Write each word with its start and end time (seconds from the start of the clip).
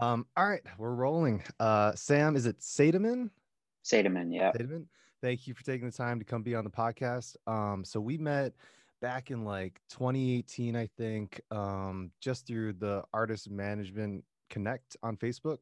Um, 0.00 0.26
all 0.36 0.48
right, 0.48 0.62
we're 0.78 0.94
rolling. 0.94 1.42
Uh, 1.58 1.92
Sam, 1.94 2.36
is 2.36 2.46
it 2.46 2.60
Sadaman? 2.60 3.30
Sadaman, 3.84 4.32
yeah. 4.32 4.52
Sadaman. 4.52 4.86
Thank 5.22 5.46
you 5.46 5.54
for 5.54 5.64
taking 5.64 5.88
the 5.88 5.96
time 5.96 6.18
to 6.18 6.24
come 6.24 6.42
be 6.42 6.54
on 6.54 6.64
the 6.64 6.70
podcast. 6.70 7.36
Um, 7.46 7.84
so 7.84 8.00
we 8.00 8.18
met 8.18 8.52
back 9.00 9.30
in 9.30 9.44
like 9.44 9.80
2018, 9.90 10.76
I 10.76 10.88
think, 10.98 11.40
um, 11.50 12.10
just 12.20 12.46
through 12.46 12.74
the 12.74 13.04
Artist 13.14 13.50
Management 13.50 14.24
Connect 14.50 14.96
on 15.02 15.16
Facebook. 15.16 15.58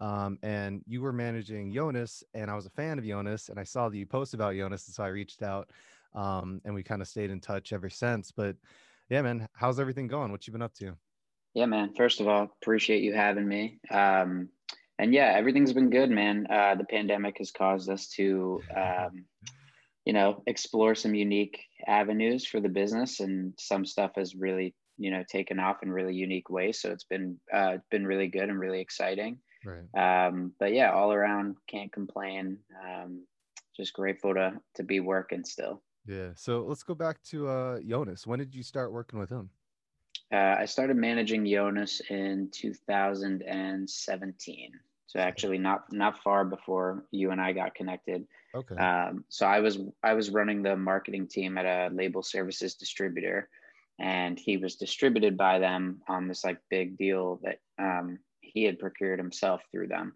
Um, 0.00 0.38
and 0.42 0.82
you 0.86 1.00
were 1.00 1.12
managing 1.12 1.72
Jonas, 1.72 2.22
and 2.34 2.50
I 2.50 2.54
was 2.54 2.66
a 2.66 2.70
fan 2.70 2.98
of 2.98 3.04
Jonas, 3.04 3.48
and 3.48 3.58
I 3.58 3.64
saw 3.64 3.88
that 3.88 3.96
you 3.96 4.06
posted 4.06 4.38
about 4.38 4.54
Jonas, 4.54 4.86
and 4.86 4.94
so 4.94 5.02
I 5.02 5.08
reached 5.08 5.42
out, 5.42 5.70
um, 6.14 6.60
and 6.64 6.74
we 6.74 6.82
kind 6.82 7.02
of 7.02 7.08
stayed 7.08 7.30
in 7.30 7.40
touch 7.40 7.72
ever 7.72 7.90
since. 7.90 8.30
But 8.30 8.56
yeah, 9.08 9.22
man, 9.22 9.48
how's 9.54 9.80
everything 9.80 10.06
going? 10.06 10.30
What 10.30 10.46
you 10.46 10.52
been 10.52 10.62
up 10.62 10.74
to? 10.74 10.96
Yeah, 11.58 11.66
man. 11.66 11.92
First 11.96 12.20
of 12.20 12.28
all, 12.28 12.52
appreciate 12.62 13.02
you 13.02 13.12
having 13.12 13.48
me. 13.48 13.80
Um, 13.90 14.48
and 15.00 15.12
yeah, 15.12 15.34
everything's 15.36 15.72
been 15.72 15.90
good, 15.90 16.08
man. 16.08 16.46
Uh, 16.48 16.76
the 16.76 16.84
pandemic 16.84 17.38
has 17.38 17.50
caused 17.50 17.90
us 17.90 18.06
to, 18.10 18.62
um, 18.76 19.24
you 20.04 20.12
know, 20.12 20.44
explore 20.46 20.94
some 20.94 21.16
unique 21.16 21.58
avenues 21.88 22.46
for 22.46 22.60
the 22.60 22.68
business, 22.68 23.18
and 23.18 23.54
some 23.58 23.84
stuff 23.84 24.12
has 24.14 24.36
really, 24.36 24.72
you 24.98 25.10
know, 25.10 25.24
taken 25.28 25.58
off 25.58 25.82
in 25.82 25.90
really 25.90 26.14
unique 26.14 26.48
ways. 26.48 26.80
So 26.80 26.92
it's 26.92 27.02
been 27.02 27.40
uh, 27.52 27.78
been 27.90 28.06
really 28.06 28.28
good 28.28 28.48
and 28.48 28.60
really 28.60 28.80
exciting. 28.80 29.40
Right. 29.64 30.26
Um, 30.26 30.52
but 30.60 30.72
yeah, 30.72 30.92
all 30.92 31.12
around, 31.12 31.56
can't 31.68 31.92
complain. 31.92 32.58
Um, 32.86 33.26
just 33.76 33.94
grateful 33.94 34.32
to 34.34 34.52
to 34.76 34.84
be 34.84 35.00
working 35.00 35.44
still. 35.44 35.82
Yeah. 36.06 36.30
So 36.36 36.64
let's 36.68 36.84
go 36.84 36.94
back 36.94 37.20
to 37.30 37.48
uh, 37.48 37.80
Jonas. 37.80 38.28
When 38.28 38.38
did 38.38 38.54
you 38.54 38.62
start 38.62 38.92
working 38.92 39.18
with 39.18 39.30
him? 39.30 39.50
Uh, 40.32 40.56
I 40.58 40.64
started 40.66 40.96
managing 40.96 41.46
Jonas 41.46 42.00
in 42.10 42.50
2017. 42.52 44.72
So 45.06 45.20
actually, 45.20 45.56
not 45.56 45.90
not 45.90 46.22
far 46.22 46.44
before 46.44 47.06
you 47.10 47.30
and 47.30 47.40
I 47.40 47.54
got 47.54 47.74
connected. 47.74 48.26
Okay. 48.54 48.76
Um, 48.76 49.24
so 49.30 49.46
I 49.46 49.60
was 49.60 49.78
I 50.02 50.12
was 50.12 50.28
running 50.28 50.62
the 50.62 50.76
marketing 50.76 51.28
team 51.28 51.56
at 51.56 51.64
a 51.64 51.88
label 51.94 52.22
services 52.22 52.74
distributor, 52.74 53.48
and 53.98 54.38
he 54.38 54.58
was 54.58 54.76
distributed 54.76 55.38
by 55.38 55.60
them 55.60 56.02
on 56.08 56.28
this 56.28 56.44
like 56.44 56.58
big 56.68 56.98
deal 56.98 57.40
that 57.42 57.60
um, 57.78 58.18
he 58.42 58.64
had 58.64 58.78
procured 58.78 59.18
himself 59.18 59.62
through 59.72 59.88
them. 59.88 60.12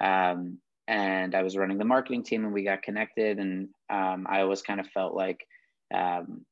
Um, 0.00 0.58
and 0.86 1.34
I 1.34 1.42
was 1.42 1.56
running 1.56 1.78
the 1.78 1.84
marketing 1.84 2.22
team, 2.22 2.44
and 2.44 2.54
we 2.54 2.62
got 2.62 2.82
connected. 2.82 3.40
And 3.40 3.70
um, 3.90 4.28
I 4.30 4.42
always 4.42 4.62
kind 4.62 4.78
of 4.78 4.86
felt 4.88 5.14
like 5.14 5.44
um, 5.92 6.46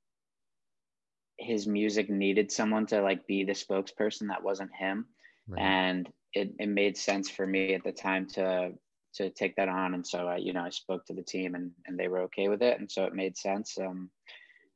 his 1.38 1.66
music 1.66 2.08
needed 2.10 2.50
someone 2.50 2.86
to 2.86 3.02
like 3.02 3.27
be 3.27 3.44
the 3.44 3.52
spokesperson 3.52 4.28
that 4.28 4.42
wasn't 4.42 4.74
him. 4.74 5.06
Right. 5.46 5.60
and 5.60 6.08
it, 6.32 6.54
it 6.58 6.68
made 6.68 6.96
sense 6.96 7.28
for 7.28 7.46
me 7.46 7.74
at 7.74 7.84
the 7.84 7.92
time 7.92 8.26
to 8.30 8.72
to 9.14 9.30
take 9.30 9.54
that 9.56 9.68
on. 9.68 9.94
And 9.94 10.06
so 10.06 10.26
i 10.26 10.36
you 10.36 10.52
know 10.52 10.62
i 10.62 10.70
spoke 10.70 11.04
to 11.06 11.14
the 11.14 11.22
team 11.22 11.54
and, 11.54 11.70
and 11.86 11.98
they 11.98 12.08
were 12.08 12.22
okay 12.22 12.48
with 12.48 12.62
it. 12.62 12.78
And 12.78 12.91
so 12.91 13.04
it 13.04 13.14
made 13.14 13.36
sense. 13.36 13.76
Um, 13.78 14.10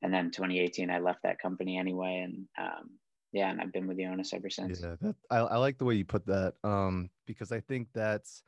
and 0.02 0.12
then 0.12 0.30
2018 0.30 0.90
i 0.90 0.98
left 0.98 1.22
that 1.22 1.40
company 1.40 1.78
anyway. 1.78 2.24
And 2.24 2.46
um, 2.58 2.90
yeah 3.32 3.50
and 3.50 3.60
i've 3.60 3.72
been 3.72 3.86
with 3.86 3.98
Jonas 3.98 4.32
ever 4.32 4.50
since. 4.50 4.80
Yeah 4.82 4.96
that, 5.00 5.16
I, 5.30 5.38
I 5.38 5.56
like 5.56 5.78
the 5.78 5.84
way 5.84 5.94
you 5.94 6.04
put 6.04 6.26
that 6.26 6.54
um, 6.64 7.10
because 7.26 7.52
i 7.52 7.60
think 7.60 7.88
that's 7.94 8.42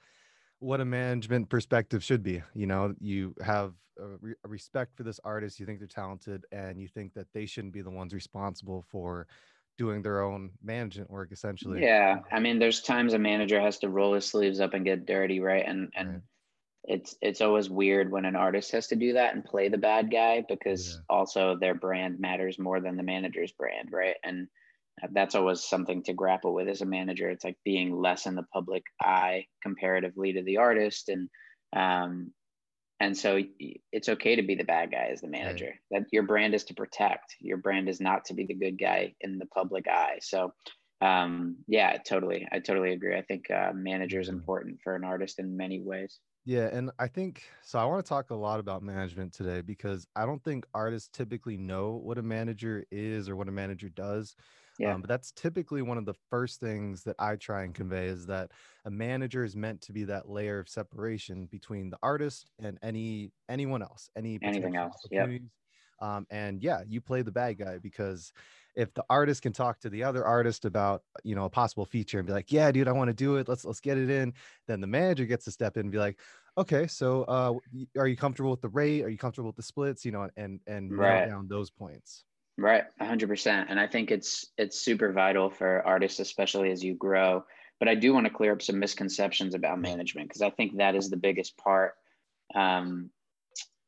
what 0.60 0.80
a 0.80 0.84
management 0.84 1.48
perspective 1.48 2.04
should 2.04 2.22
be. 2.22 2.42
You 2.54 2.66
know, 2.66 2.94
you 3.00 3.34
have 3.42 3.72
a, 3.98 4.06
re- 4.20 4.34
a, 4.44 4.48
respect 4.48 4.96
for 4.96 5.02
this 5.02 5.20
artist, 5.24 5.58
you 5.58 5.66
think 5.66 5.78
they're 5.78 5.88
talented, 5.88 6.44
and 6.52 6.80
you 6.80 6.88
think 6.88 7.14
that 7.14 7.26
they 7.34 7.46
shouldn't 7.46 7.72
be 7.72 7.82
the 7.82 7.90
ones 7.90 8.14
responsible 8.14 8.84
for 8.90 9.26
doing 9.78 10.02
their 10.02 10.22
own 10.22 10.50
management 10.62 11.10
work 11.10 11.32
essentially. 11.32 11.82
Yeah. 11.82 12.18
I 12.30 12.38
mean, 12.38 12.58
there's 12.58 12.82
times 12.82 13.14
a 13.14 13.18
manager 13.18 13.58
has 13.60 13.78
to 13.78 13.88
roll 13.88 14.12
his 14.12 14.26
sleeves 14.26 14.60
up 14.60 14.74
and 14.74 14.84
get 14.84 15.06
dirty, 15.06 15.40
right? 15.40 15.64
And 15.66 15.90
and 15.96 16.08
right. 16.08 16.20
it's 16.84 17.16
it's 17.22 17.40
always 17.40 17.70
weird 17.70 18.10
when 18.10 18.26
an 18.26 18.36
artist 18.36 18.72
has 18.72 18.88
to 18.88 18.96
do 18.96 19.14
that 19.14 19.34
and 19.34 19.42
play 19.42 19.70
the 19.70 19.78
bad 19.78 20.10
guy 20.10 20.44
because 20.46 20.96
yeah. 20.96 21.16
also 21.16 21.56
their 21.56 21.74
brand 21.74 22.20
matters 22.20 22.58
more 22.58 22.80
than 22.80 22.98
the 22.98 23.02
manager's 23.02 23.52
brand, 23.52 23.88
right? 23.90 24.16
And 24.22 24.48
that's 25.12 25.34
always 25.34 25.62
something 25.62 26.02
to 26.04 26.12
grapple 26.12 26.54
with 26.54 26.68
as 26.68 26.82
a 26.82 26.86
manager. 26.86 27.28
It's 27.30 27.44
like 27.44 27.56
being 27.64 27.98
less 27.98 28.26
in 28.26 28.34
the 28.34 28.44
public 28.52 28.84
eye 29.00 29.46
comparatively 29.62 30.34
to 30.34 30.42
the 30.42 30.58
artist, 30.58 31.08
and 31.08 31.28
um, 31.74 32.32
and 32.98 33.16
so 33.16 33.42
it's 33.92 34.08
okay 34.10 34.36
to 34.36 34.42
be 34.42 34.54
the 34.54 34.64
bad 34.64 34.90
guy 34.90 35.10
as 35.12 35.22
the 35.22 35.28
manager. 35.28 35.74
Right. 35.90 36.02
That 36.02 36.08
your 36.12 36.24
brand 36.24 36.54
is 36.54 36.64
to 36.64 36.74
protect. 36.74 37.36
Your 37.40 37.56
brand 37.56 37.88
is 37.88 38.00
not 38.00 38.26
to 38.26 38.34
be 38.34 38.44
the 38.44 38.54
good 38.54 38.78
guy 38.78 39.14
in 39.20 39.38
the 39.38 39.46
public 39.46 39.88
eye. 39.88 40.18
So 40.20 40.52
um, 41.00 41.56
yeah, 41.66 41.96
totally, 41.96 42.46
I 42.52 42.58
totally 42.58 42.92
agree. 42.92 43.16
I 43.16 43.22
think 43.22 43.50
uh, 43.50 43.72
manager 43.74 44.20
is 44.20 44.28
important 44.28 44.80
for 44.84 44.94
an 44.94 45.04
artist 45.04 45.38
in 45.38 45.56
many 45.56 45.80
ways. 45.80 46.18
Yeah, 46.44 46.68
and 46.72 46.90
I 46.98 47.06
think 47.06 47.42
so. 47.62 47.78
I 47.78 47.84
want 47.84 48.04
to 48.04 48.08
talk 48.08 48.30
a 48.30 48.34
lot 48.34 48.60
about 48.60 48.82
management 48.82 49.32
today 49.32 49.60
because 49.60 50.06
I 50.16 50.26
don't 50.26 50.42
think 50.42 50.66
artists 50.74 51.08
typically 51.12 51.56
know 51.56 51.92
what 51.92 52.18
a 52.18 52.22
manager 52.22 52.84
is 52.90 53.28
or 53.28 53.36
what 53.36 53.48
a 53.48 53.52
manager 53.52 53.88
does. 53.88 54.36
Yeah. 54.80 54.94
Um, 54.94 55.02
but 55.02 55.08
that's 55.08 55.30
typically 55.32 55.82
one 55.82 55.98
of 55.98 56.06
the 56.06 56.14
first 56.30 56.58
things 56.58 57.02
that 57.02 57.16
I 57.18 57.36
try 57.36 57.64
and 57.64 57.74
convey 57.74 58.06
is 58.06 58.24
that 58.26 58.50
a 58.86 58.90
manager 58.90 59.44
is 59.44 59.54
meant 59.54 59.82
to 59.82 59.92
be 59.92 60.04
that 60.04 60.30
layer 60.30 60.58
of 60.58 60.70
separation 60.70 61.46
between 61.46 61.90
the 61.90 61.98
artist 62.02 62.50
and 62.58 62.78
any 62.82 63.30
anyone 63.50 63.82
else, 63.82 64.08
any 64.16 64.38
anything 64.42 64.76
else. 64.76 64.94
Yeah. 65.10 65.26
Um, 66.00 66.26
and 66.30 66.62
yeah, 66.62 66.80
you 66.88 67.02
play 67.02 67.20
the 67.20 67.30
bad 67.30 67.58
guy 67.58 67.76
because 67.76 68.32
if 68.74 68.94
the 68.94 69.04
artist 69.10 69.42
can 69.42 69.52
talk 69.52 69.80
to 69.80 69.90
the 69.90 70.02
other 70.02 70.24
artist 70.24 70.64
about 70.64 71.02
you 71.24 71.34
know 71.34 71.44
a 71.44 71.50
possible 71.50 71.84
feature 71.84 72.18
and 72.18 72.26
be 72.26 72.32
like, 72.32 72.50
yeah, 72.50 72.72
dude, 72.72 72.88
I 72.88 72.92
want 72.92 73.08
to 73.08 73.14
do 73.14 73.36
it. 73.36 73.50
Let's 73.50 73.66
let's 73.66 73.80
get 73.80 73.98
it 73.98 74.08
in. 74.08 74.32
Then 74.66 74.80
the 74.80 74.86
manager 74.86 75.26
gets 75.26 75.44
to 75.44 75.50
step 75.50 75.76
in 75.76 75.82
and 75.82 75.92
be 75.92 75.98
like, 75.98 76.18
okay, 76.56 76.86
so 76.86 77.24
uh, 77.24 77.52
are 77.98 78.08
you 78.08 78.16
comfortable 78.16 78.50
with 78.50 78.62
the 78.62 78.70
rate? 78.70 79.04
Are 79.04 79.10
you 79.10 79.18
comfortable 79.18 79.50
with 79.50 79.56
the 79.56 79.62
splits? 79.62 80.06
You 80.06 80.12
know, 80.12 80.30
and 80.38 80.60
and 80.66 80.96
right. 80.96 81.28
down 81.28 81.48
those 81.48 81.70
points. 81.70 82.24
Right, 82.60 82.84
100%. 83.00 83.66
And 83.70 83.80
I 83.80 83.86
think 83.86 84.10
it's 84.10 84.46
it's 84.58 84.78
super 84.78 85.12
vital 85.12 85.48
for 85.48 85.82
artists 85.86 86.20
especially 86.20 86.70
as 86.70 86.84
you 86.84 86.94
grow. 86.94 87.44
But 87.78 87.88
I 87.88 87.94
do 87.94 88.12
want 88.12 88.26
to 88.26 88.32
clear 88.32 88.52
up 88.52 88.60
some 88.60 88.78
misconceptions 88.78 89.54
about 89.54 89.80
management 89.80 90.28
because 90.28 90.42
I 90.42 90.50
think 90.50 90.76
that 90.76 90.94
is 90.94 91.08
the 91.08 91.16
biggest 91.16 91.56
part 91.56 91.94
um, 92.54 93.10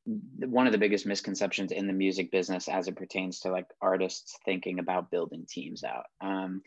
one 0.04 0.66
of 0.66 0.72
the 0.72 0.78
biggest 0.78 1.04
misconceptions 1.04 1.70
in 1.70 1.86
the 1.86 1.92
music 1.92 2.30
business 2.32 2.66
as 2.66 2.88
it 2.88 2.96
pertains 2.96 3.40
to 3.40 3.50
like 3.50 3.66
artists 3.80 4.38
thinking 4.44 4.78
about 4.78 5.10
building 5.10 5.44
teams 5.48 5.84
out. 5.84 6.06
Um, 6.20 6.62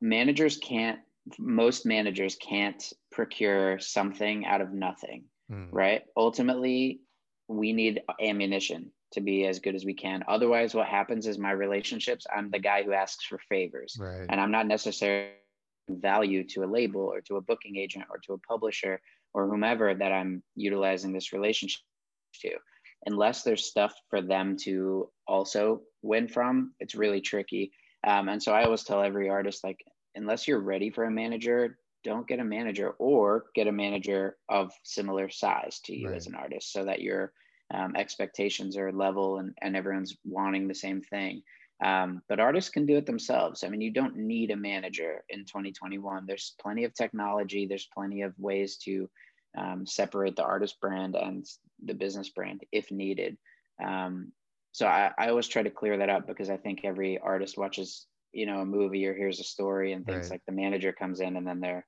managers 0.00 0.56
can't 0.56 0.98
most 1.38 1.86
managers 1.86 2.36
can't 2.36 2.92
procure 3.12 3.78
something 3.78 4.46
out 4.46 4.62
of 4.62 4.72
nothing, 4.72 5.24
mm. 5.50 5.68
right? 5.70 6.02
Ultimately, 6.16 7.02
we 7.46 7.72
need 7.72 8.02
ammunition 8.20 8.90
to 9.12 9.20
be 9.20 9.46
as 9.46 9.58
good 9.58 9.74
as 9.74 9.84
we 9.84 9.94
can. 9.94 10.22
Otherwise, 10.28 10.74
what 10.74 10.86
happens 10.86 11.26
is 11.26 11.38
my 11.38 11.50
relationships, 11.50 12.26
I'm 12.34 12.50
the 12.50 12.58
guy 12.58 12.82
who 12.82 12.92
asks 12.92 13.24
for 13.24 13.38
favors. 13.48 13.96
Right. 13.98 14.26
And 14.28 14.40
I'm 14.40 14.50
not 14.50 14.66
necessarily 14.66 15.30
value 15.88 16.44
to 16.44 16.64
a 16.64 16.66
label 16.66 17.00
or 17.00 17.20
to 17.22 17.36
a 17.36 17.40
booking 17.40 17.76
agent 17.76 18.04
or 18.10 18.18
to 18.18 18.34
a 18.34 18.38
publisher 18.38 19.00
or 19.32 19.48
whomever 19.48 19.94
that 19.94 20.12
I'm 20.12 20.42
utilizing 20.56 21.12
this 21.12 21.32
relationship 21.32 21.80
to. 22.40 22.50
Unless 23.06 23.42
there's 23.42 23.64
stuff 23.64 23.94
for 24.10 24.20
them 24.20 24.56
to 24.64 25.08
also 25.26 25.82
win 26.02 26.28
from, 26.28 26.74
it's 26.80 26.94
really 26.94 27.20
tricky. 27.20 27.72
Um, 28.06 28.28
and 28.28 28.42
so 28.42 28.52
I 28.52 28.64
always 28.64 28.84
tell 28.84 29.02
every 29.02 29.28
artist, 29.28 29.64
like, 29.64 29.78
unless 30.14 30.46
you're 30.46 30.60
ready 30.60 30.90
for 30.90 31.04
a 31.04 31.10
manager, 31.10 31.78
don't 32.04 32.28
get 32.28 32.40
a 32.40 32.44
manager 32.44 32.90
or 32.98 33.46
get 33.54 33.66
a 33.66 33.72
manager 33.72 34.36
of 34.48 34.72
similar 34.84 35.28
size 35.30 35.80
to 35.84 35.96
you 35.96 36.08
right. 36.08 36.16
as 36.16 36.26
an 36.26 36.34
artist 36.34 36.72
so 36.72 36.84
that 36.84 37.00
you're 37.00 37.32
um, 37.72 37.94
expectations 37.96 38.76
are 38.76 38.92
level 38.92 39.38
and, 39.38 39.54
and 39.60 39.76
everyone's 39.76 40.16
wanting 40.24 40.68
the 40.68 40.74
same 40.74 41.02
thing. 41.02 41.42
Um, 41.84 42.22
but 42.28 42.40
artists 42.40 42.70
can 42.70 42.86
do 42.86 42.96
it 42.96 43.06
themselves. 43.06 43.62
I 43.62 43.68
mean, 43.68 43.80
you 43.80 43.92
don't 43.92 44.16
need 44.16 44.50
a 44.50 44.56
manager 44.56 45.22
in 45.28 45.44
2021. 45.44 46.26
There's 46.26 46.54
plenty 46.60 46.84
of 46.84 46.94
technology, 46.94 47.66
there's 47.66 47.88
plenty 47.94 48.22
of 48.22 48.34
ways 48.38 48.78
to 48.78 49.08
um, 49.56 49.86
separate 49.86 50.36
the 50.36 50.44
artist 50.44 50.80
brand 50.80 51.14
and 51.14 51.46
the 51.84 51.94
business 51.94 52.30
brand 52.30 52.62
if 52.72 52.90
needed. 52.90 53.36
Um, 53.82 54.32
so 54.72 54.86
I, 54.86 55.12
I, 55.18 55.28
always 55.28 55.48
try 55.48 55.62
to 55.62 55.70
clear 55.70 55.96
that 55.96 56.10
up 56.10 56.26
because 56.26 56.50
I 56.50 56.56
think 56.56 56.80
every 56.84 57.18
artist 57.18 57.56
watches, 57.56 58.06
you 58.32 58.44
know, 58.44 58.60
a 58.60 58.66
movie 58.66 59.06
or 59.06 59.14
hears 59.14 59.40
a 59.40 59.44
story 59.44 59.92
and 59.92 60.04
thinks 60.04 60.26
right. 60.26 60.32
like 60.32 60.42
the 60.46 60.52
manager 60.52 60.92
comes 60.92 61.20
in 61.20 61.36
and 61.36 61.46
then 61.46 61.60
they're 61.60 61.86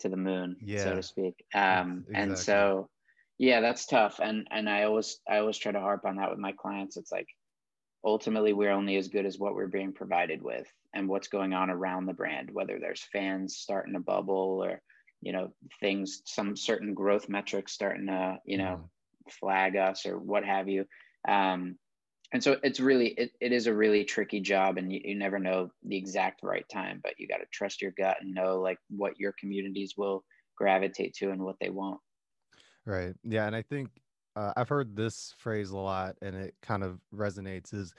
to 0.00 0.08
the 0.08 0.16
moon, 0.16 0.56
yeah. 0.60 0.84
so 0.84 0.94
to 0.96 1.02
speak. 1.02 1.44
Um, 1.54 2.04
exactly. 2.08 2.14
And 2.14 2.38
so 2.38 2.88
yeah 3.38 3.60
that's 3.60 3.86
tough 3.86 4.18
and 4.22 4.46
and 4.50 4.68
i 4.68 4.84
always 4.84 5.20
i 5.28 5.38
always 5.38 5.58
try 5.58 5.72
to 5.72 5.80
harp 5.80 6.04
on 6.04 6.16
that 6.16 6.30
with 6.30 6.38
my 6.38 6.52
clients. 6.52 6.96
It's 6.96 7.12
like 7.12 7.28
ultimately 8.04 8.52
we're 8.52 8.70
only 8.70 8.96
as 8.96 9.08
good 9.08 9.26
as 9.26 9.38
what 9.38 9.54
we're 9.54 9.66
being 9.66 9.92
provided 9.92 10.42
with 10.42 10.66
and 10.94 11.08
what's 11.08 11.28
going 11.28 11.52
on 11.52 11.70
around 11.70 12.06
the 12.06 12.12
brand 12.12 12.50
whether 12.52 12.78
there's 12.78 13.06
fans 13.12 13.56
starting 13.56 13.94
to 13.94 14.00
bubble 14.00 14.62
or 14.64 14.80
you 15.20 15.32
know 15.32 15.52
things 15.80 16.22
some 16.24 16.56
certain 16.56 16.94
growth 16.94 17.28
metrics 17.28 17.72
starting 17.72 18.06
to 18.06 18.38
you 18.44 18.58
know 18.58 18.80
mm. 18.84 19.32
flag 19.40 19.76
us 19.76 20.06
or 20.06 20.18
what 20.18 20.44
have 20.44 20.68
you. 20.68 20.84
Um 21.28 21.76
and 22.32 22.42
so 22.42 22.56
it's 22.62 22.80
really 22.80 23.08
it, 23.08 23.30
it 23.40 23.52
is 23.52 23.66
a 23.66 23.74
really 23.74 24.04
tricky 24.04 24.40
job 24.40 24.78
and 24.78 24.92
you, 24.92 25.00
you 25.04 25.14
never 25.14 25.38
know 25.38 25.70
the 25.84 25.96
exact 25.96 26.40
right 26.42 26.68
time 26.72 27.00
but 27.02 27.14
you 27.18 27.28
got 27.28 27.38
to 27.38 27.46
trust 27.52 27.80
your 27.80 27.92
gut 27.92 28.16
and 28.20 28.34
know 28.34 28.60
like 28.60 28.78
what 28.90 29.18
your 29.18 29.32
communities 29.38 29.94
will 29.96 30.24
gravitate 30.56 31.14
to 31.14 31.30
and 31.30 31.42
what 31.42 31.56
they 31.60 31.70
won't 31.70 32.00
right 32.86 33.14
yeah 33.24 33.46
and 33.46 33.56
i 33.56 33.62
think 33.62 33.88
uh, 34.36 34.52
i've 34.56 34.68
heard 34.68 34.96
this 34.96 35.34
phrase 35.38 35.70
a 35.70 35.76
lot 35.76 36.16
and 36.22 36.34
it 36.34 36.54
kind 36.62 36.82
of 36.82 37.00
resonates 37.14 37.74
is 37.74 37.92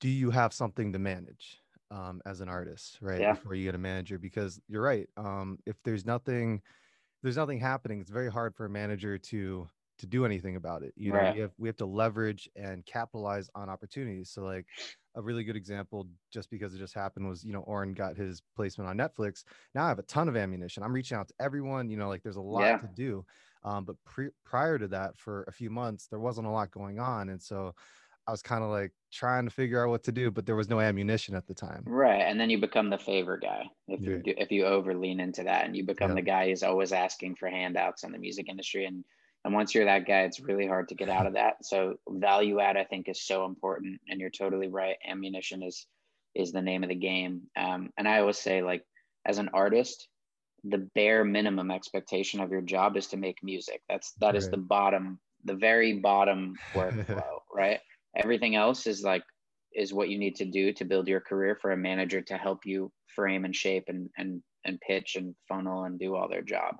do 0.00 0.08
you 0.08 0.30
have 0.30 0.52
something 0.52 0.92
to 0.92 0.98
manage 0.98 1.58
um, 1.90 2.20
as 2.24 2.40
an 2.40 2.48
artist 2.48 2.98
right 3.00 3.20
yeah. 3.20 3.32
before 3.32 3.54
you 3.54 3.64
get 3.64 3.74
a 3.74 3.78
manager 3.78 4.18
because 4.18 4.60
you're 4.68 4.82
right 4.82 5.08
um, 5.16 5.58
if 5.66 5.76
there's 5.84 6.06
nothing 6.06 6.60
there's 7.22 7.36
nothing 7.36 7.58
happening 7.58 8.00
it's 8.00 8.10
very 8.10 8.30
hard 8.30 8.54
for 8.54 8.64
a 8.64 8.70
manager 8.70 9.18
to 9.18 9.68
to 10.00 10.06
do 10.06 10.24
anything 10.24 10.56
about 10.56 10.82
it. 10.82 10.92
You 10.96 11.12
know, 11.12 11.18
right. 11.18 11.34
we 11.34 11.40
have 11.40 11.52
we 11.58 11.68
have 11.68 11.76
to 11.76 11.86
leverage 11.86 12.48
and 12.56 12.84
capitalize 12.84 13.48
on 13.54 13.68
opportunities. 13.68 14.30
So 14.30 14.42
like 14.42 14.66
a 15.14 15.20
really 15.20 15.44
good 15.44 15.56
example, 15.56 16.08
just 16.32 16.50
because 16.50 16.74
it 16.74 16.78
just 16.78 16.94
happened, 16.94 17.28
was 17.28 17.44
you 17.44 17.52
know 17.52 17.60
Oren 17.60 17.92
got 17.92 18.16
his 18.16 18.42
placement 18.56 18.88
on 18.88 18.96
Netflix. 18.96 19.44
Now 19.74 19.84
I 19.84 19.88
have 19.88 19.98
a 19.98 20.04
ton 20.04 20.28
of 20.28 20.36
ammunition. 20.36 20.82
I'm 20.82 20.92
reaching 20.92 21.18
out 21.18 21.28
to 21.28 21.34
everyone. 21.38 21.90
You 21.90 21.98
know, 21.98 22.08
like 22.08 22.22
there's 22.22 22.36
a 22.36 22.40
lot 22.40 22.62
yeah. 22.62 22.78
to 22.78 22.88
do. 22.94 23.24
Um, 23.62 23.84
but 23.84 23.96
pre- 24.04 24.30
prior 24.44 24.78
to 24.78 24.88
that, 24.88 25.16
for 25.16 25.44
a 25.44 25.52
few 25.52 25.70
months, 25.70 26.06
there 26.06 26.18
wasn't 26.18 26.46
a 26.46 26.50
lot 26.50 26.70
going 26.70 26.98
on, 26.98 27.28
and 27.28 27.42
so 27.42 27.74
I 28.26 28.30
was 28.30 28.42
kind 28.42 28.62
of 28.62 28.70
like 28.70 28.92
trying 29.12 29.44
to 29.44 29.50
figure 29.50 29.84
out 29.84 29.90
what 29.90 30.04
to 30.04 30.12
do, 30.12 30.30
but 30.30 30.46
there 30.46 30.56
was 30.56 30.68
no 30.68 30.80
ammunition 30.80 31.34
at 31.34 31.46
the 31.46 31.54
time. 31.54 31.82
Right, 31.86 32.20
and 32.20 32.38
then 32.38 32.50
you 32.50 32.58
become 32.58 32.90
the 32.90 32.98
favor 32.98 33.36
guy 33.36 33.64
if 33.88 34.00
yeah. 34.00 34.10
you 34.10 34.18
do, 34.18 34.34
if 34.36 34.50
you 34.50 34.64
over 34.64 34.94
lean 34.94 35.20
into 35.20 35.42
that, 35.44 35.64
and 35.66 35.76
you 35.76 35.84
become 35.84 36.14
the 36.14 36.22
guy 36.22 36.48
who's 36.48 36.62
always 36.62 36.92
asking 36.92 37.36
for 37.36 37.48
handouts 37.48 38.04
in 38.04 38.12
the 38.12 38.18
music 38.18 38.48
industry, 38.48 38.86
and 38.86 39.04
and 39.44 39.54
once 39.54 39.74
you're 39.74 39.86
that 39.86 40.06
guy, 40.06 40.22
it's 40.22 40.40
really 40.40 40.66
hard 40.66 40.88
to 40.88 40.94
get 40.94 41.08
out 41.08 41.26
of 41.26 41.32
that. 41.34 41.64
So 41.64 41.96
value 42.08 42.60
add, 42.60 42.76
I 42.76 42.84
think, 42.84 43.08
is 43.08 43.22
so 43.22 43.44
important. 43.46 44.00
And 44.08 44.20
you're 44.20 44.30
totally 44.30 44.68
right. 44.68 44.96
Ammunition 45.08 45.62
is 45.62 45.86
is 46.34 46.52
the 46.52 46.62
name 46.62 46.84
of 46.84 46.88
the 46.88 46.94
game. 46.94 47.42
Um, 47.56 47.90
and 47.98 48.06
I 48.06 48.20
always 48.20 48.38
say, 48.38 48.62
like, 48.62 48.84
as 49.26 49.38
an 49.38 49.50
artist, 49.52 50.06
the 50.64 50.88
bare 50.94 51.24
minimum 51.24 51.70
expectation 51.70 52.40
of 52.40 52.50
your 52.50 52.60
job 52.60 52.96
is 52.96 53.06
to 53.08 53.16
make 53.16 53.42
music. 53.42 53.82
That's 53.88 54.12
that 54.20 54.28
right. 54.28 54.34
is 54.36 54.50
the 54.50 54.56
bottom, 54.56 55.18
the 55.44 55.54
very 55.54 55.94
bottom 55.94 56.54
workflow, 56.74 57.40
right? 57.54 57.80
Everything 58.16 58.56
else 58.56 58.86
is 58.86 59.02
like 59.02 59.22
is 59.74 59.94
what 59.94 60.08
you 60.08 60.18
need 60.18 60.36
to 60.36 60.44
do 60.44 60.72
to 60.72 60.84
build 60.84 61.06
your 61.06 61.20
career 61.20 61.56
for 61.60 61.70
a 61.70 61.76
manager 61.76 62.20
to 62.20 62.36
help 62.36 62.66
you 62.66 62.90
frame 63.14 63.44
and 63.44 63.54
shape 63.54 63.84
and 63.88 64.08
and 64.16 64.42
and 64.64 64.80
pitch 64.80 65.16
and 65.16 65.34
funnel 65.48 65.84
and 65.84 65.98
do 65.98 66.14
all 66.14 66.28
their 66.28 66.42
job. 66.42 66.76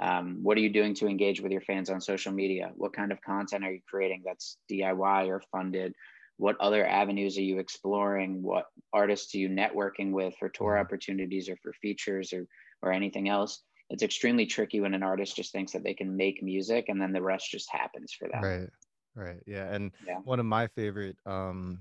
Um, 0.00 0.38
what 0.42 0.56
are 0.56 0.60
you 0.60 0.72
doing 0.72 0.94
to 0.94 1.06
engage 1.06 1.40
with 1.40 1.52
your 1.52 1.60
fans 1.60 1.90
on 1.90 2.00
social 2.00 2.32
media? 2.32 2.72
What 2.74 2.94
kind 2.94 3.12
of 3.12 3.20
content 3.20 3.64
are 3.64 3.72
you 3.72 3.80
creating 3.88 4.22
that's 4.24 4.56
DIY 4.70 5.28
or 5.28 5.42
funded? 5.52 5.94
What 6.38 6.56
other 6.58 6.86
avenues 6.86 7.36
are 7.36 7.42
you 7.42 7.58
exploring? 7.58 8.42
What 8.42 8.64
artists 8.94 9.34
are 9.34 9.38
you 9.38 9.50
networking 9.50 10.10
with 10.10 10.34
for 10.38 10.48
tour 10.48 10.72
mm-hmm. 10.72 10.80
opportunities 10.80 11.50
or 11.50 11.56
for 11.62 11.74
features 11.74 12.32
or, 12.32 12.46
or 12.82 12.92
anything 12.92 13.28
else? 13.28 13.62
It's 13.88 14.02
extremely 14.02 14.46
tricky 14.46 14.80
when 14.80 14.94
an 14.94 15.02
artist 15.02 15.36
just 15.36 15.52
thinks 15.52 15.72
that 15.72 15.82
they 15.82 15.94
can 15.94 16.16
make 16.16 16.42
music 16.42 16.88
and 16.88 17.00
then 17.00 17.12
the 17.12 17.22
rest 17.22 17.50
just 17.50 17.70
happens 17.70 18.12
for 18.12 18.28
them. 18.28 18.42
Right. 18.42 18.70
Right. 19.16 19.42
Yeah. 19.46 19.72
And 19.72 19.90
yeah. 20.06 20.18
one 20.24 20.38
of 20.38 20.46
my 20.46 20.68
favorite 20.68 21.16
um, 21.26 21.80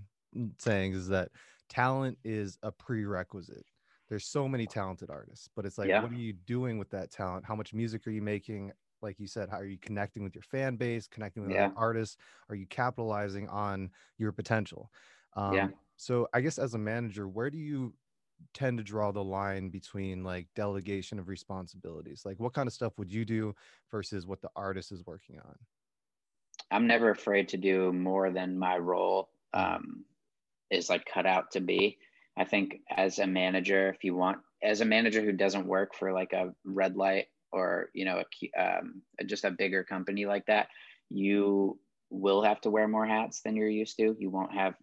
sayings 0.57 0.97
is 0.97 1.07
that 1.09 1.29
talent 1.69 2.17
is 2.23 2.57
a 2.63 2.71
prerequisite 2.71 3.65
there's 4.09 4.25
so 4.25 4.47
many 4.47 4.65
talented 4.65 5.09
artists 5.09 5.49
but 5.55 5.65
it's 5.65 5.77
like 5.77 5.87
yeah. 5.87 6.01
what 6.01 6.11
are 6.11 6.15
you 6.15 6.33
doing 6.33 6.77
with 6.77 6.89
that 6.89 7.11
talent 7.11 7.45
how 7.45 7.55
much 7.55 7.73
music 7.73 8.05
are 8.07 8.11
you 8.11 8.21
making 8.21 8.71
like 9.01 9.19
you 9.19 9.27
said 9.27 9.49
how 9.49 9.57
are 9.57 9.65
you 9.65 9.77
connecting 9.77 10.23
with 10.23 10.35
your 10.35 10.41
fan 10.41 10.75
base 10.75 11.07
connecting 11.07 11.43
with 11.43 11.51
yeah. 11.51 11.69
artists 11.77 12.17
are 12.49 12.55
you 12.55 12.65
capitalizing 12.65 13.47
on 13.49 13.89
your 14.17 14.31
potential 14.31 14.91
um, 15.35 15.53
yeah. 15.53 15.67
so 15.95 16.27
i 16.33 16.41
guess 16.41 16.57
as 16.57 16.73
a 16.73 16.77
manager 16.77 17.27
where 17.27 17.49
do 17.49 17.57
you 17.57 17.93
tend 18.53 18.77
to 18.77 18.83
draw 18.83 19.11
the 19.11 19.23
line 19.23 19.69
between 19.69 20.23
like 20.23 20.47
delegation 20.55 21.19
of 21.19 21.27
responsibilities 21.27 22.23
like 22.25 22.39
what 22.39 22.53
kind 22.53 22.67
of 22.67 22.73
stuff 22.73 22.93
would 22.97 23.11
you 23.11 23.25
do 23.25 23.53
versus 23.91 24.25
what 24.25 24.41
the 24.41 24.49
artist 24.55 24.91
is 24.91 25.05
working 25.05 25.39
on? 25.39 25.55
I'm 26.71 26.87
never 26.87 27.09
afraid 27.09 27.49
to 27.49 27.57
do 27.57 27.91
more 27.91 28.31
than 28.31 28.57
my 28.57 28.77
role 28.77 29.29
um, 29.53 30.05
is 30.69 30.89
like 30.89 31.05
cut 31.05 31.25
out 31.25 31.51
to 31.51 31.59
be. 31.59 31.97
I 32.37 32.45
think 32.45 32.79
as 32.95 33.19
a 33.19 33.27
manager, 33.27 33.89
if 33.89 34.03
you 34.03 34.15
want, 34.15 34.37
as 34.61 34.81
a 34.81 34.85
manager 34.85 35.21
who 35.21 35.31
doesn't 35.31 35.65
work 35.65 35.95
for 35.95 36.13
like 36.13 36.33
a 36.33 36.53
red 36.63 36.95
light 36.95 37.25
or 37.51 37.89
you 37.93 38.05
know 38.05 38.21
a, 38.21 38.61
um, 38.61 39.01
just 39.25 39.45
a 39.45 39.51
bigger 39.51 39.83
company 39.83 40.25
like 40.25 40.45
that, 40.45 40.67
you 41.09 41.79
will 42.09 42.43
have 42.43 42.61
to 42.61 42.69
wear 42.69 42.87
more 42.87 43.05
hats 43.05 43.41
than 43.41 43.55
you're 43.55 43.67
used 43.67 43.97
to. 43.97 44.15
You 44.19 44.29
won't 44.29 44.53
have 44.53 44.75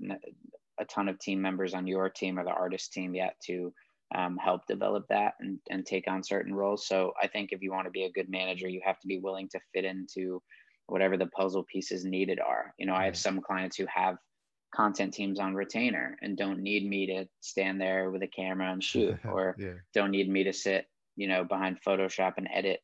a 0.78 0.84
ton 0.84 1.08
of 1.08 1.18
team 1.18 1.40
members 1.40 1.74
on 1.74 1.86
your 1.86 2.08
team 2.08 2.38
or 2.38 2.44
the 2.44 2.50
artist 2.50 2.92
team 2.92 3.14
yet 3.14 3.36
to 3.46 3.72
um, 4.14 4.36
help 4.36 4.66
develop 4.66 5.04
that 5.08 5.34
and, 5.40 5.58
and 5.70 5.84
take 5.84 6.08
on 6.08 6.22
certain 6.22 6.54
roles. 6.54 6.86
So 6.86 7.12
I 7.20 7.26
think 7.26 7.50
if 7.50 7.62
you 7.62 7.72
want 7.72 7.86
to 7.86 7.90
be 7.90 8.04
a 8.04 8.12
good 8.12 8.28
manager, 8.28 8.68
you 8.68 8.80
have 8.84 9.00
to 9.00 9.08
be 9.08 9.18
willing 9.18 9.48
to 9.50 9.60
fit 9.74 9.84
into 9.84 10.42
whatever 10.86 11.16
the 11.16 11.26
puzzle 11.26 11.64
pieces 11.64 12.04
needed 12.04 12.38
are. 12.38 12.72
You 12.78 12.86
know, 12.86 12.94
I 12.94 13.06
have 13.06 13.16
some 13.16 13.40
clients 13.40 13.76
who 13.76 13.86
have 13.92 14.16
content 14.74 15.14
teams 15.14 15.40
on 15.40 15.54
retainer 15.54 16.16
and 16.22 16.36
don't 16.36 16.60
need 16.60 16.88
me 16.88 17.06
to 17.06 17.24
stand 17.40 17.80
there 17.80 18.10
with 18.10 18.22
a 18.22 18.26
camera 18.26 18.70
and 18.70 18.82
shoot 18.82 19.16
or 19.24 19.56
yeah. 19.58 19.72
don't 19.94 20.10
need 20.10 20.28
me 20.28 20.44
to 20.44 20.52
sit 20.52 20.86
you 21.14 21.28
know 21.28 21.44
behind 21.44 21.78
photoshop 21.86 22.34
and 22.36 22.48
edit 22.52 22.80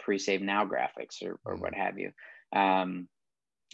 pre-save 0.00 0.42
now 0.42 0.64
graphics 0.64 1.22
or, 1.22 1.38
or 1.44 1.56
mm. 1.56 1.60
what 1.60 1.74
have 1.74 1.98
you 1.98 2.10
um, 2.52 3.08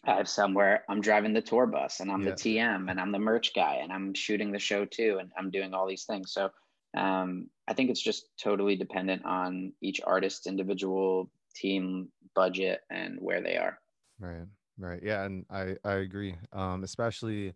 i 0.05 0.15
have 0.15 0.29
somewhere 0.29 0.85
i'm 0.89 1.01
driving 1.01 1.33
the 1.33 1.41
tour 1.41 1.67
bus 1.67 2.01
and 2.01 2.11
i'm 2.11 2.23
yeah. 2.23 2.31
the 2.31 2.37
tm 2.37 2.91
and 2.91 3.01
i'm 3.01 3.13
the 3.13 3.19
merch 3.19 3.55
guy 3.55 3.81
and 3.83 3.93
i'm 3.93 4.15
shooting 4.15 4.53
the 4.53 4.59
show 4.59 4.85
too 4.85 5.19
and 5.21 5.31
i'm 5.39 5.51
doing 5.51 5.75
all 5.75 5.87
these 5.87 6.05
things 6.05 6.33
so 6.33 6.51
um, 6.97 7.49
i 7.69 7.73
think 7.73 7.91
it's 7.91 8.03
just 8.03 8.29
totally 8.39 8.77
dependent 8.77 9.25
on 9.25 9.73
each 9.81 10.01
artist's 10.05 10.47
individual 10.47 11.31
team 11.55 12.09
budget 12.35 12.81
and 12.91 13.19
where 13.21 13.41
they 13.41 13.57
are 13.57 13.79
right 14.19 14.47
Right. 14.79 15.01
Yeah, 15.03 15.25
and 15.25 15.45
I 15.51 15.77
I 15.85 15.95
agree. 16.03 16.35
Um, 16.53 16.83
especially 16.85 17.55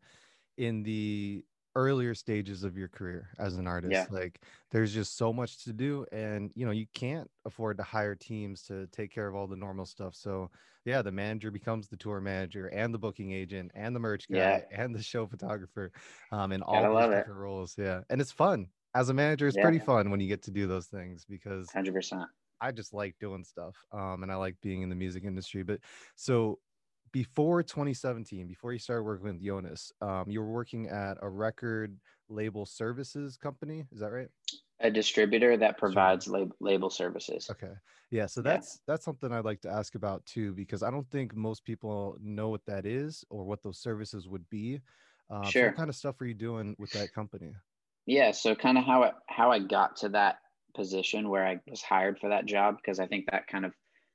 in 0.58 0.82
the 0.82 1.44
earlier 1.76 2.14
stages 2.14 2.64
of 2.64 2.76
your 2.76 2.88
career 2.88 3.28
as 3.38 3.58
an 3.58 3.66
artist. 3.68 3.92
Yeah. 3.92 4.06
Like 4.10 4.40
there's 4.70 4.92
just 4.92 5.16
so 5.16 5.32
much 5.32 5.62
to 5.64 5.72
do 5.72 6.06
and 6.10 6.50
you 6.56 6.64
know, 6.64 6.72
you 6.72 6.86
can't 6.94 7.30
afford 7.44 7.76
to 7.76 7.84
hire 7.84 8.16
teams 8.16 8.62
to 8.64 8.88
take 8.88 9.12
care 9.12 9.28
of 9.28 9.36
all 9.36 9.46
the 9.46 9.56
normal 9.56 9.84
stuff. 9.84 10.14
So, 10.16 10.50
yeah, 10.86 11.02
the 11.02 11.12
manager 11.12 11.50
becomes 11.50 11.86
the 11.86 11.96
tour 11.96 12.20
manager 12.20 12.68
and 12.68 12.92
the 12.94 12.98
booking 12.98 13.32
agent 13.32 13.70
and 13.74 13.94
the 13.94 14.00
merch 14.00 14.26
guy 14.28 14.38
yeah. 14.38 14.60
and 14.84 14.94
the 14.94 15.02
show 15.02 15.26
photographer 15.26 15.92
um 16.32 16.50
in 16.50 16.62
all 16.62 16.82
those 16.82 17.10
different 17.10 17.38
it. 17.38 17.42
roles. 17.42 17.76
Yeah. 17.78 18.00
And 18.08 18.20
it's 18.20 18.32
fun. 18.32 18.68
As 18.94 19.10
a 19.10 19.14
manager, 19.14 19.46
it's 19.46 19.58
yeah. 19.58 19.62
pretty 19.62 19.78
fun 19.78 20.10
when 20.10 20.20
you 20.20 20.28
get 20.28 20.42
to 20.44 20.50
do 20.50 20.66
those 20.66 20.86
things 20.86 21.26
because 21.28 21.68
100%. 21.76 22.26
I 22.58 22.72
just 22.72 22.94
like 22.94 23.14
doing 23.20 23.44
stuff 23.44 23.76
um 23.92 24.22
and 24.22 24.32
I 24.32 24.36
like 24.36 24.56
being 24.62 24.80
in 24.80 24.88
the 24.88 24.96
music 24.96 25.24
industry. 25.24 25.62
But 25.62 25.80
so 26.14 26.58
before 27.16 27.62
2017, 27.62 28.46
before 28.46 28.74
you 28.74 28.78
started 28.78 29.02
working 29.02 29.24
with 29.24 29.42
Jonas, 29.42 29.90
um, 30.02 30.24
you 30.28 30.38
were 30.38 30.52
working 30.52 30.88
at 30.88 31.16
a 31.22 31.28
record 31.30 31.96
label 32.28 32.66
services 32.66 33.38
company. 33.38 33.86
Is 33.90 34.00
that 34.00 34.12
right? 34.12 34.28
A 34.80 34.90
distributor 34.90 35.56
that 35.56 35.78
provides 35.78 36.28
lab- 36.28 36.52
label 36.60 36.90
services. 36.90 37.48
Okay. 37.50 37.72
Yeah. 38.10 38.26
So 38.26 38.42
that's 38.42 38.74
yeah. 38.74 38.92
that's 38.92 39.06
something 39.06 39.32
I'd 39.32 39.46
like 39.46 39.62
to 39.62 39.70
ask 39.70 39.94
about 39.94 40.26
too, 40.26 40.52
because 40.52 40.82
I 40.82 40.90
don't 40.90 41.10
think 41.10 41.34
most 41.34 41.64
people 41.64 42.18
know 42.20 42.50
what 42.50 42.66
that 42.66 42.84
is 42.84 43.24
or 43.30 43.44
what 43.44 43.62
those 43.62 43.78
services 43.78 44.28
would 44.28 44.46
be. 44.50 44.82
Uh, 45.30 45.44
sure. 45.44 45.62
So 45.62 45.66
what 45.68 45.76
kind 45.76 45.88
of 45.88 45.96
stuff 45.96 46.20
are 46.20 46.26
you 46.26 46.34
doing 46.34 46.76
with 46.78 46.90
that 46.90 47.14
company? 47.14 47.52
Yeah. 48.04 48.32
So 48.32 48.54
kind 48.54 48.76
of 48.76 48.84
how 48.84 49.04
it, 49.04 49.14
how 49.26 49.50
I 49.50 49.60
got 49.60 49.96
to 50.00 50.10
that 50.10 50.36
position 50.74 51.30
where 51.30 51.46
I 51.46 51.60
was 51.66 51.80
hired 51.80 52.18
for 52.18 52.28
that 52.28 52.44
job, 52.44 52.76
because 52.76 53.00
I 53.00 53.06
think 53.06 53.24
that 53.30 53.46
kind 53.46 53.64
of 53.64 53.72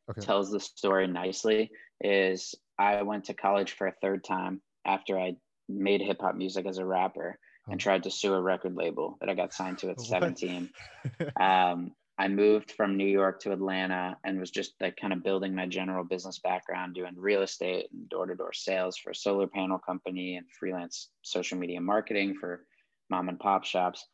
okay. 0.08 0.22
tells 0.22 0.52
the 0.52 0.60
story 0.60 1.08
nicely. 1.08 1.72
Is 2.04 2.56
I 2.82 3.04
went 3.04 3.26
to 3.26 3.34
college 3.34 3.74
for 3.74 3.88
a 3.88 3.94
third 4.02 4.24
time 4.24 4.62
after 4.86 5.20
I 5.20 5.36
made 5.70 6.02
hip 6.02 6.22
hop 6.22 6.36
music 6.36 6.66
as 6.66 6.80
a 6.80 6.86
rapper 6.86 7.38
and 7.70 7.80
tried 7.80 8.04
to 8.04 8.12
sue 8.12 8.34
a 8.34 8.42
record 8.42 8.76
label 8.76 9.18
that 9.20 9.30
I 9.30 9.36
got 9.36 9.54
signed 9.54 9.78
to 9.80 9.92
at 9.92 10.02
17. 10.02 10.70
um, 11.40 11.92
I 12.18 12.28
moved 12.28 12.72
from 12.72 12.98
New 12.98 13.08
York 13.08 13.40
to 13.42 13.52
Atlanta 13.52 14.18
and 14.24 14.40
was 14.40 14.52
just 14.52 14.74
like 14.82 14.98
kind 14.98 15.14
of 15.14 15.24
building 15.24 15.56
my 15.56 15.68
general 15.68 16.04
business 16.04 16.40
background, 16.40 16.94
doing 16.94 17.14
real 17.16 17.42
estate 17.42 17.88
and 17.92 18.10
door 18.10 18.26
to 18.26 18.36
door 18.36 18.54
sales 18.54 18.98
for 18.98 19.12
a 19.12 19.16
solar 19.16 19.48
panel 19.48 19.80
company 19.80 20.36
and 20.36 20.46
freelance 20.60 21.10
social 21.22 21.58
media 21.58 21.82
marketing 21.82 22.36
for 22.40 22.66
mom 23.10 23.30
and 23.30 23.40
pop 23.40 23.64
shops. 23.64 24.06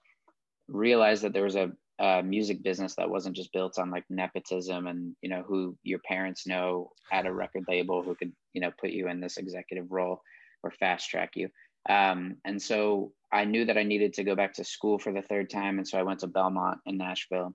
Realized 0.67 1.23
that 1.23 1.33
there 1.33 1.43
was 1.43 1.55
a 1.55 1.71
uh, 1.99 2.21
music 2.23 2.61
business 2.63 2.95
that 2.95 3.09
wasn't 3.09 3.35
just 3.35 3.51
built 3.53 3.79
on 3.79 3.89
like 3.89 4.03
nepotism 4.09 4.87
and 4.87 5.15
you 5.21 5.29
know 5.29 5.43
who 5.47 5.75
your 5.83 5.99
parents 5.99 6.45
know 6.45 6.91
at 7.11 7.25
a 7.25 7.33
record 7.33 7.63
label 7.67 8.03
who 8.03 8.15
could 8.15 8.31
you 8.53 8.61
know 8.61 8.71
put 8.79 8.91
you 8.91 9.07
in 9.07 9.19
this 9.19 9.37
executive 9.37 9.87
role 9.89 10.21
or 10.63 10.71
fast 10.71 11.09
track 11.09 11.31
you. 11.35 11.49
Um, 11.89 12.35
and 12.43 12.61
so 12.61 13.13
i 13.31 13.45
knew 13.45 13.65
that 13.65 13.77
i 13.77 13.83
needed 13.83 14.13
to 14.13 14.23
go 14.23 14.35
back 14.35 14.53
to 14.53 14.63
school 14.63 14.99
for 14.99 15.13
the 15.13 15.21
third 15.21 15.49
time 15.49 15.77
and 15.77 15.87
so 15.87 15.97
i 15.97 16.03
went 16.03 16.19
to 16.19 16.27
belmont 16.27 16.79
in 16.85 16.97
nashville 16.97 17.53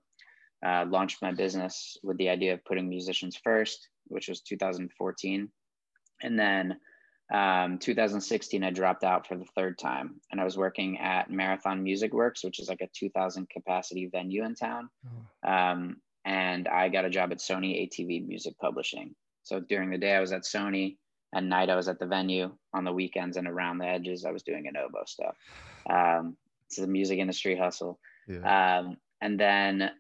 uh, 0.65 0.87
launched 0.89 1.21
my 1.21 1.33
business 1.33 1.97
with 2.03 2.17
the 2.19 2.29
idea 2.29 2.55
of 2.55 2.65
putting 2.65 2.89
musicians 2.89 3.39
first 3.45 3.89
which 4.07 4.29
was 4.29 4.41
2014 4.41 5.51
and 6.23 6.39
then 6.39 6.77
um, 7.33 7.79
2016, 7.79 8.63
I 8.63 8.71
dropped 8.71 9.05
out 9.05 9.27
for 9.27 9.37
the 9.37 9.47
third 9.57 9.79
time, 9.79 10.21
and 10.31 10.41
I 10.41 10.45
was 10.45 10.59
working 10.59 10.99
at 10.99 11.31
Marathon 11.31 11.83
Music 11.83 12.13
Works, 12.13 12.45
which 12.45 12.61
is 12.61 12.69
like 12.69 12.83
a 12.83 12.89
2,000 12.95 13.49
capacity 13.49 14.07
venue 14.07 14.45
in 14.45 14.55
town. 14.55 14.91
Oh. 15.45 15.51
Um, 15.51 15.97
and 16.27 16.69
I 16.69 16.91
got 16.91 17.07
a 17.07 17.11
job 17.11 17.33
at 17.33 17.39
Sony 17.39 17.89
ATV 17.89 18.27
Music 18.29 18.55
Publishing. 18.61 19.15
So 19.45 19.61
during 19.61 19.91
the 19.91 19.99
day, 19.99 20.15
I 20.15 20.21
was 20.21 20.33
at 20.33 20.43
Sony. 20.43 20.99
At 21.35 21.45
night, 21.45 21.71
I 21.71 21.77
was 21.77 21.89
at 21.89 21.99
the 21.99 22.07
venue. 22.07 22.53
On 22.75 22.85
the 22.85 22.93
weekends 22.93 23.39
and 23.39 23.49
around 23.49 23.79
the 23.79 23.87
edges, 23.87 24.27
I 24.27 24.31
was 24.31 24.43
doing 24.43 24.71
Anovo 24.71 25.09
stuff. 25.09 25.35
Um, 25.89 26.37
it's 26.67 26.77
the 26.77 26.87
music 26.87 27.19
industry 27.19 27.57
hustle. 27.57 27.99
Yeah. 28.29 28.79
Um, 28.79 28.99
and 29.23 29.41
then 29.41 29.91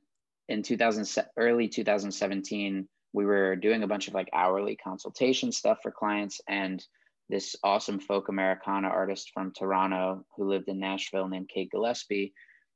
in 0.48 0.62
2000, 0.62 1.24
early 1.38 1.68
2017, 1.68 2.86
we 3.14 3.24
were 3.24 3.56
doing 3.56 3.82
a 3.82 3.86
bunch 3.86 4.08
of 4.08 4.14
like 4.14 4.28
hourly 4.34 4.76
consultation 4.76 5.50
stuff 5.50 5.78
for 5.82 5.90
clients 5.90 6.40
and 6.46 6.84
this 7.28 7.56
awesome 7.62 7.98
folk 7.98 8.28
Americana 8.28 8.88
artist 8.88 9.30
from 9.32 9.52
Toronto 9.52 10.24
who 10.36 10.48
lived 10.48 10.68
in 10.68 10.78
Nashville 10.78 11.28
named 11.28 11.48
Kate 11.48 11.70
Gillespie 11.70 12.32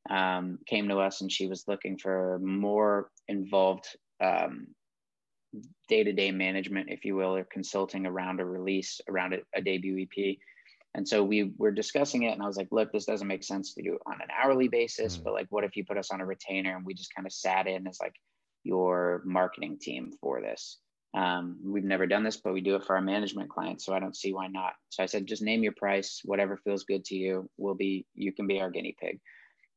um, 0.09 0.59
came 0.67 0.88
to 0.88 0.99
us 0.99 1.21
and 1.21 1.31
she 1.31 1.47
was 1.47 1.65
looking 1.67 1.99
for 1.99 2.38
more 2.43 3.11
involved 3.29 3.87
um, 4.21 4.69
day-to-day 5.88 6.31
management, 6.31 6.88
if 6.91 7.05
you 7.05 7.17
will, 7.17 7.37
or 7.37 7.45
consulting 7.45 8.07
around 8.07 8.41
a 8.41 8.45
release, 8.45 9.00
around 9.09 9.35
a, 9.35 9.38
a 9.55 9.62
debut 9.62 10.07
EP. 10.07 10.37
And 10.95 11.07
so 11.07 11.23
we 11.23 11.53
were 11.59 11.73
discussing 11.73 12.23
it, 12.23 12.33
and 12.33 12.43
I 12.43 12.47
was 12.47 12.57
like, 12.57 12.69
"Look, 12.71 12.91
this 12.91 13.05
doesn't 13.05 13.29
make 13.29 13.45
sense 13.45 13.75
to 13.75 13.83
do 13.83 13.95
it 13.95 14.00
on 14.07 14.15
an 14.15 14.29
hourly 14.43 14.69
basis, 14.69 15.19
mm. 15.19 15.25
but 15.25 15.35
like, 15.35 15.47
what 15.50 15.65
if 15.65 15.76
you 15.76 15.85
put 15.85 15.99
us 15.99 16.11
on 16.11 16.23
a 16.23 16.26
retainer 16.26 16.75
and 16.75 16.87
we 16.87 16.95
just 16.95 17.15
kind 17.15 17.26
of 17.26 17.33
sat 17.33 17.67
in 17.67 17.87
as 17.87 17.99
like 18.00 18.15
your 18.65 19.23
marketing 19.26 19.79
team 19.79 20.12
for 20.21 20.41
this?" 20.41 20.79
Um, 21.15 21.59
we've 21.65 21.85
never 21.85 22.07
done 22.07 22.25
this, 22.25 22.37
but 22.37 22.53
we 22.53 22.61
do 22.61 22.75
it 22.77 22.85
for 22.85 22.97
our 22.97 23.03
management 23.03 23.49
clients. 23.49 23.85
So 23.85 23.95
I 23.95 24.01
don't 24.01 24.17
see 24.17 24.35
why 24.35 24.49
not. 24.49 24.75
So 24.91 25.03
I 25.03 25.07
said, 25.07 25.27
just 25.27 25.43
name 25.43 25.63
your 25.63 25.73
price, 25.73 26.21
whatever 26.25 26.59
feels 26.59 26.85
good 26.85 27.05
to 27.07 27.15
you. 27.15 27.49
We'll 27.57 27.75
be, 27.75 28.07
you 28.15 28.33
can 28.33 28.47
be 28.47 28.61
our 28.61 28.71
guinea 28.71 28.97
pig. 29.01 29.21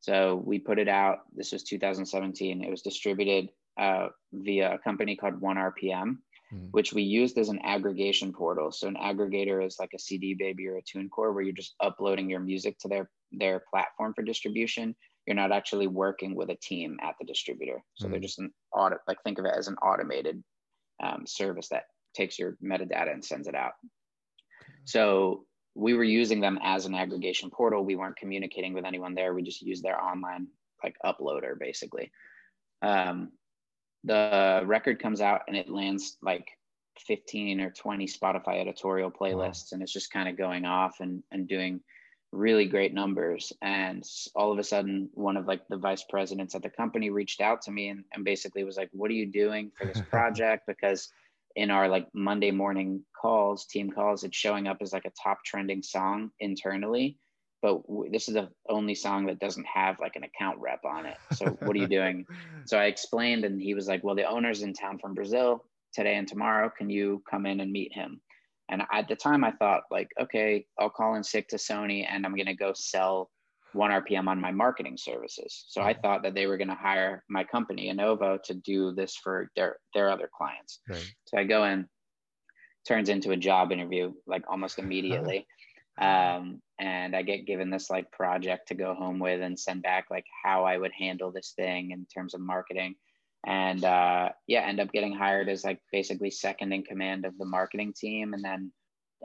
So 0.01 0.41
we 0.45 0.59
put 0.59 0.79
it 0.79 0.87
out. 0.87 1.19
This 1.35 1.51
was 1.51 1.63
2017. 1.63 2.63
It 2.63 2.69
was 2.69 2.81
distributed 2.81 3.49
uh, 3.79 4.09
via 4.33 4.75
a 4.75 4.79
company 4.79 5.15
called 5.15 5.41
One 5.41 5.57
RPM, 5.57 6.17
mm-hmm. 6.53 6.65
which 6.71 6.93
we 6.93 7.03
used 7.03 7.37
as 7.37 7.49
an 7.49 7.59
aggregation 7.63 8.33
portal. 8.33 8.71
So 8.71 8.87
an 8.87 8.95
aggregator 8.95 9.65
is 9.65 9.77
like 9.79 9.91
a 9.93 9.99
CD 9.99 10.35
Baby 10.35 10.67
or 10.67 10.77
a 10.77 10.81
TuneCore, 10.81 11.33
where 11.33 11.41
you're 11.41 11.53
just 11.53 11.75
uploading 11.81 12.29
your 12.29 12.39
music 12.39 12.77
to 12.79 12.87
their 12.87 13.09
their 13.31 13.63
platform 13.71 14.13
for 14.13 14.23
distribution. 14.23 14.95
You're 15.27 15.35
not 15.35 15.51
actually 15.51 15.87
working 15.87 16.33
with 16.35 16.49
a 16.49 16.57
team 16.61 16.97
at 17.03 17.15
the 17.19 17.25
distributor. 17.25 17.83
So 17.95 18.05
mm-hmm. 18.05 18.11
they're 18.11 18.21
just 18.21 18.39
an 18.39 18.51
audit. 18.73 18.99
Like 19.07 19.21
think 19.23 19.37
of 19.37 19.45
it 19.45 19.53
as 19.55 19.67
an 19.67 19.75
automated 19.75 20.43
um, 21.01 21.25
service 21.25 21.69
that 21.69 21.83
takes 22.15 22.39
your 22.39 22.57
metadata 22.63 23.11
and 23.11 23.23
sends 23.23 23.47
it 23.47 23.55
out. 23.55 23.73
So 24.85 25.45
we 25.75 25.93
were 25.93 26.03
using 26.03 26.41
them 26.41 26.59
as 26.61 26.85
an 26.85 26.95
aggregation 26.95 27.49
portal. 27.49 27.83
We 27.83 27.95
weren't 27.95 28.17
communicating 28.17 28.73
with 28.73 28.85
anyone 28.85 29.15
there. 29.15 29.33
We 29.33 29.43
just 29.43 29.61
used 29.61 29.83
their 29.83 30.01
online 30.01 30.47
like 30.83 30.95
uploader 31.05 31.57
basically. 31.59 32.11
Um, 32.81 33.31
the 34.03 34.61
record 34.65 35.01
comes 35.01 35.21
out 35.21 35.41
and 35.47 35.57
it 35.57 35.69
lands 35.69 36.17
like 36.21 36.47
15 37.05 37.61
or 37.61 37.71
20 37.71 38.07
Spotify 38.07 38.59
editorial 38.61 39.11
playlists 39.11 39.71
wow. 39.71 39.75
and 39.75 39.83
it's 39.83 39.93
just 39.93 40.11
kind 40.11 40.29
of 40.29 40.37
going 40.37 40.65
off 40.65 40.97
and, 40.99 41.23
and 41.31 41.47
doing 41.47 41.81
really 42.31 42.65
great 42.65 42.93
numbers. 42.93 43.51
And 43.61 44.03
all 44.35 44.51
of 44.51 44.59
a 44.59 44.63
sudden, 44.63 45.09
one 45.13 45.37
of 45.37 45.47
like 45.47 45.67
the 45.67 45.77
vice 45.77 46.03
presidents 46.09 46.55
at 46.55 46.63
the 46.63 46.69
company 46.69 47.09
reached 47.09 47.41
out 47.41 47.61
to 47.63 47.71
me 47.71 47.89
and, 47.89 48.03
and 48.13 48.23
basically 48.23 48.63
was 48.63 48.77
like, 48.77 48.89
What 48.91 49.11
are 49.11 49.15
you 49.15 49.25
doing 49.25 49.71
for 49.77 49.85
this 49.85 50.01
project? 50.09 50.63
because 50.67 51.11
in 51.55 51.71
our 51.71 51.87
like 51.87 52.07
Monday 52.13 52.51
morning 52.51 53.03
calls, 53.19 53.65
team 53.65 53.91
calls, 53.91 54.23
it's 54.23 54.37
showing 54.37 54.67
up 54.67 54.77
as 54.81 54.93
like 54.93 55.05
a 55.05 55.11
top 55.21 55.43
trending 55.43 55.81
song 55.83 56.31
internally. 56.39 57.17
But 57.61 57.85
w- 57.87 58.11
this 58.11 58.29
is 58.29 58.35
the 58.35 58.49
only 58.69 58.95
song 58.95 59.25
that 59.25 59.39
doesn't 59.39 59.65
have 59.65 59.99
like 59.99 60.15
an 60.15 60.23
account 60.23 60.59
rep 60.59 60.85
on 60.85 61.05
it. 61.05 61.17
So 61.33 61.47
what 61.59 61.75
are 61.75 61.79
you 61.79 61.87
doing? 61.87 62.25
so 62.65 62.77
I 62.77 62.85
explained, 62.85 63.43
and 63.43 63.61
he 63.61 63.73
was 63.73 63.87
like, 63.87 64.03
"Well, 64.03 64.15
the 64.15 64.29
owner's 64.29 64.61
in 64.61 64.73
town 64.73 64.99
from 64.99 65.13
Brazil 65.13 65.65
today 65.93 66.15
and 66.15 66.27
tomorrow. 66.27 66.71
Can 66.75 66.89
you 66.89 67.21
come 67.29 67.45
in 67.45 67.59
and 67.59 67.71
meet 67.71 67.93
him?" 67.93 68.21
And 68.69 68.83
at 68.91 69.07
the 69.07 69.15
time, 69.15 69.43
I 69.43 69.51
thought 69.51 69.83
like, 69.91 70.09
okay, 70.21 70.65
I'll 70.79 70.89
call 70.89 71.15
in 71.15 71.23
sick 71.23 71.47
to 71.49 71.57
Sony 71.57 72.05
and 72.09 72.25
I'm 72.25 72.35
going 72.35 72.45
to 72.45 72.53
go 72.53 72.73
sell 72.75 73.29
one 73.73 73.91
RPM 73.91 74.27
on 74.27 74.41
my 74.41 74.51
marketing 74.51 74.97
services. 74.97 75.65
So 75.67 75.81
I 75.81 75.93
thought 75.93 76.23
that 76.23 76.33
they 76.33 76.47
were 76.47 76.57
going 76.57 76.69
to 76.69 76.75
hire 76.75 77.23
my 77.29 77.43
company, 77.43 77.91
Anovo, 77.93 78.41
to 78.43 78.53
do 78.53 78.91
this 78.93 79.15
for 79.15 79.51
their 79.55 79.77
their 79.93 80.09
other 80.09 80.29
clients. 80.35 80.79
Right. 80.89 81.13
So 81.25 81.37
I 81.37 81.43
go 81.43 81.65
in, 81.65 81.87
turns 82.87 83.09
into 83.09 83.31
a 83.31 83.37
job 83.37 83.71
interview 83.71 84.13
like 84.25 84.43
almost 84.49 84.79
immediately. 84.83 85.47
um, 85.99 86.61
and 86.79 87.13
I 87.13 87.23
get 87.23 87.45
given 87.45 87.69
this 87.69 87.89
like 87.89 88.09
project 88.11 88.69
to 88.69 88.75
go 88.75 88.93
home 88.93 89.19
with 89.19 89.41
and 89.41 89.59
send 89.59 89.83
back 89.83 90.05
like 90.09 90.25
how 90.43 90.63
I 90.63 90.77
would 90.77 90.93
handle 90.97 91.31
this 91.31 91.53
thing 91.55 91.91
in 91.91 92.05
terms 92.05 92.33
of 92.33 92.39
marketing 92.39 92.95
and 93.45 93.83
uh, 93.83 94.29
yeah, 94.47 94.61
end 94.61 94.79
up 94.79 94.91
getting 94.91 95.13
hired 95.13 95.49
as 95.49 95.63
like 95.63 95.79
basically 95.91 96.31
second 96.31 96.73
in 96.73 96.83
command 96.83 97.25
of 97.25 97.37
the 97.37 97.45
marketing 97.45 97.93
team. 97.93 98.33
And 98.33 98.43
then 98.43 98.71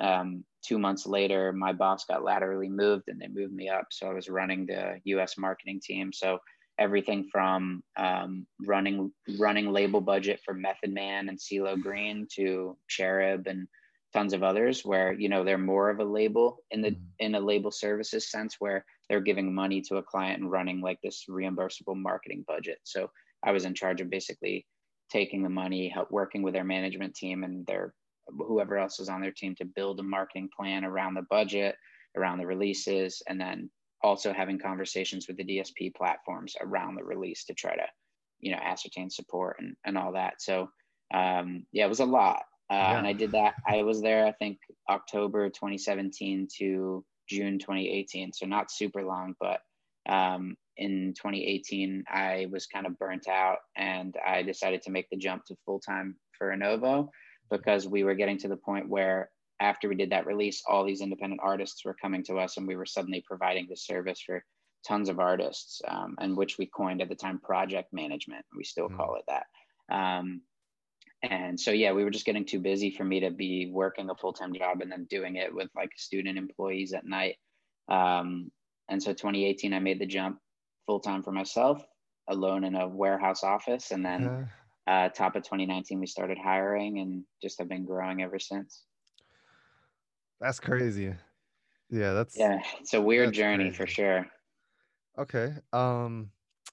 um, 0.00 0.44
two 0.64 0.78
months 0.78 1.06
later, 1.06 1.52
my 1.52 1.72
boss 1.72 2.04
got 2.04 2.24
laterally 2.24 2.68
moved 2.68 3.04
and 3.08 3.20
they 3.20 3.28
moved 3.28 3.52
me 3.52 3.68
up. 3.68 3.86
So 3.90 4.08
I 4.08 4.14
was 4.14 4.28
running 4.28 4.66
the 4.66 5.00
U.S. 5.04 5.36
marketing 5.36 5.80
team. 5.82 6.12
So 6.12 6.38
everything 6.78 7.28
from 7.30 7.82
um, 7.96 8.46
running 8.66 9.12
running 9.38 9.72
label 9.72 10.00
budget 10.00 10.40
for 10.44 10.54
Method 10.54 10.92
Man 10.92 11.28
and 11.28 11.38
CeeLo 11.38 11.80
Green 11.80 12.26
to 12.34 12.76
Cherub 12.88 13.46
and 13.46 13.68
tons 14.12 14.32
of 14.32 14.42
others 14.42 14.84
where 14.84 15.12
you 15.12 15.28
know 15.28 15.44
they're 15.44 15.58
more 15.58 15.90
of 15.90 15.98
a 15.98 16.04
label 16.04 16.58
in 16.70 16.80
the 16.80 16.90
mm-hmm. 16.90 17.04
in 17.18 17.34
a 17.34 17.40
label 17.40 17.70
services 17.70 18.30
sense 18.30 18.56
where 18.58 18.84
they're 19.08 19.20
giving 19.20 19.54
money 19.54 19.80
to 19.82 19.96
a 19.96 20.02
client 20.02 20.40
and 20.40 20.50
running 20.50 20.80
like 20.80 20.98
this 21.02 21.24
reimbursable 21.28 21.96
marketing 21.96 22.44
budget 22.46 22.78
so 22.84 23.10
I 23.44 23.52
was 23.52 23.64
in 23.64 23.74
charge 23.74 24.00
of 24.00 24.10
basically 24.10 24.66
taking 25.10 25.42
the 25.42 25.48
money, 25.48 25.88
help 25.88 26.10
working 26.10 26.42
with 26.42 26.54
their 26.54 26.64
management 26.64 27.14
team 27.14 27.44
and 27.44 27.66
their 27.66 27.94
whoever 28.26 28.78
else 28.78 29.00
is 29.00 29.08
on 29.08 29.20
their 29.20 29.32
team 29.32 29.54
to 29.56 29.64
build 29.64 30.00
a 30.00 30.02
marketing 30.02 30.48
plan 30.56 30.84
around 30.84 31.14
the 31.14 31.26
budget, 31.28 31.76
around 32.16 32.38
the 32.38 32.46
releases, 32.46 33.22
and 33.28 33.40
then 33.40 33.70
also 34.02 34.32
having 34.32 34.58
conversations 34.58 35.28
with 35.28 35.36
the 35.36 35.44
DSP 35.44 35.94
platforms 35.94 36.54
around 36.60 36.94
the 36.94 37.04
release 37.04 37.44
to 37.44 37.54
try 37.54 37.76
to, 37.76 37.86
you 38.40 38.50
know, 38.52 38.58
ascertain 38.62 39.10
support 39.10 39.56
and, 39.58 39.76
and 39.84 39.98
all 39.98 40.12
that. 40.12 40.40
So 40.40 40.68
um, 41.12 41.66
yeah, 41.72 41.84
it 41.84 41.88
was 41.88 42.00
a 42.00 42.06
lot. 42.06 42.42
Uh, 42.70 42.74
yeah. 42.74 42.98
And 42.98 43.06
I 43.06 43.12
did 43.12 43.32
that. 43.32 43.54
I 43.66 43.82
was 43.82 44.00
there, 44.00 44.26
I 44.26 44.32
think, 44.32 44.58
October 44.88 45.48
2017 45.50 46.48
to 46.58 47.04
June 47.28 47.58
2018. 47.58 48.32
So 48.32 48.46
not 48.46 48.70
super 48.70 49.04
long, 49.04 49.34
but 49.38 49.60
um, 50.08 50.56
in 50.76 51.14
2018, 51.16 52.04
I 52.08 52.46
was 52.50 52.66
kind 52.66 52.86
of 52.86 52.98
burnt 52.98 53.28
out 53.28 53.58
and 53.76 54.16
I 54.26 54.42
decided 54.42 54.82
to 54.82 54.90
make 54.90 55.08
the 55.10 55.16
jump 55.16 55.44
to 55.46 55.56
full 55.64 55.80
time 55.80 56.16
for 56.36 56.54
Anovo 56.54 57.08
because 57.50 57.86
we 57.86 58.04
were 58.04 58.14
getting 58.14 58.38
to 58.38 58.48
the 58.48 58.56
point 58.56 58.88
where 58.88 59.30
after 59.60 59.88
we 59.88 59.94
did 59.94 60.10
that 60.10 60.26
release, 60.26 60.62
all 60.68 60.84
these 60.84 61.00
independent 61.00 61.40
artists 61.42 61.84
were 61.84 61.96
coming 62.00 62.24
to 62.24 62.38
us 62.38 62.56
and 62.56 62.66
we 62.66 62.76
were 62.76 62.86
suddenly 62.86 63.24
providing 63.26 63.66
the 63.68 63.76
service 63.76 64.20
for 64.20 64.44
tons 64.86 65.08
of 65.08 65.18
artists, 65.18 65.80
um, 65.88 66.14
and 66.20 66.36
which 66.36 66.58
we 66.58 66.66
coined 66.66 67.00
at 67.00 67.08
the 67.08 67.14
time 67.14 67.38
project 67.38 67.92
management. 67.92 68.44
We 68.56 68.64
still 68.64 68.88
mm 68.88 68.96
call 68.96 69.16
it 69.16 69.24
that. 69.28 69.46
Um, 69.94 70.42
and 71.22 71.58
so, 71.58 71.70
yeah, 71.70 71.92
we 71.92 72.04
were 72.04 72.10
just 72.10 72.26
getting 72.26 72.44
too 72.44 72.60
busy 72.60 72.90
for 72.90 73.04
me 73.04 73.20
to 73.20 73.30
be 73.30 73.70
working 73.72 74.10
a 74.10 74.14
full 74.14 74.32
time 74.32 74.52
job 74.54 74.82
and 74.82 74.92
then 74.92 75.06
doing 75.08 75.36
it 75.36 75.54
with 75.54 75.68
like 75.74 75.90
student 75.96 76.36
employees 76.36 76.92
at 76.92 77.06
night. 77.06 77.36
Um, 77.88 78.50
and 78.88 79.02
so 79.02 79.12
2018, 79.12 79.72
I 79.72 79.78
made 79.78 79.98
the 79.98 80.06
jump 80.06 80.38
full 80.86 81.00
time 81.00 81.22
for 81.22 81.32
myself, 81.32 81.84
alone 82.28 82.64
in 82.64 82.74
a 82.74 82.88
warehouse 82.88 83.42
office. 83.44 83.90
And 83.90 84.04
then 84.04 84.48
uh, 84.86 85.08
top 85.10 85.36
of 85.36 85.42
2019, 85.42 86.00
we 86.00 86.06
started 86.06 86.38
hiring 86.38 86.98
and 86.98 87.24
just 87.42 87.58
have 87.58 87.68
been 87.68 87.84
growing 87.84 88.22
ever 88.22 88.38
since. 88.38 88.84
That's 90.40 90.60
crazy. 90.60 91.14
Yeah, 91.90 92.12
that's 92.12 92.36
yeah, 92.36 92.58
it's 92.80 92.94
a 92.94 93.00
weird 93.00 93.32
journey 93.32 93.64
crazy. 93.64 93.76
for 93.76 93.86
sure. 93.86 94.26
Okay. 95.18 95.54
Um, 95.72 96.30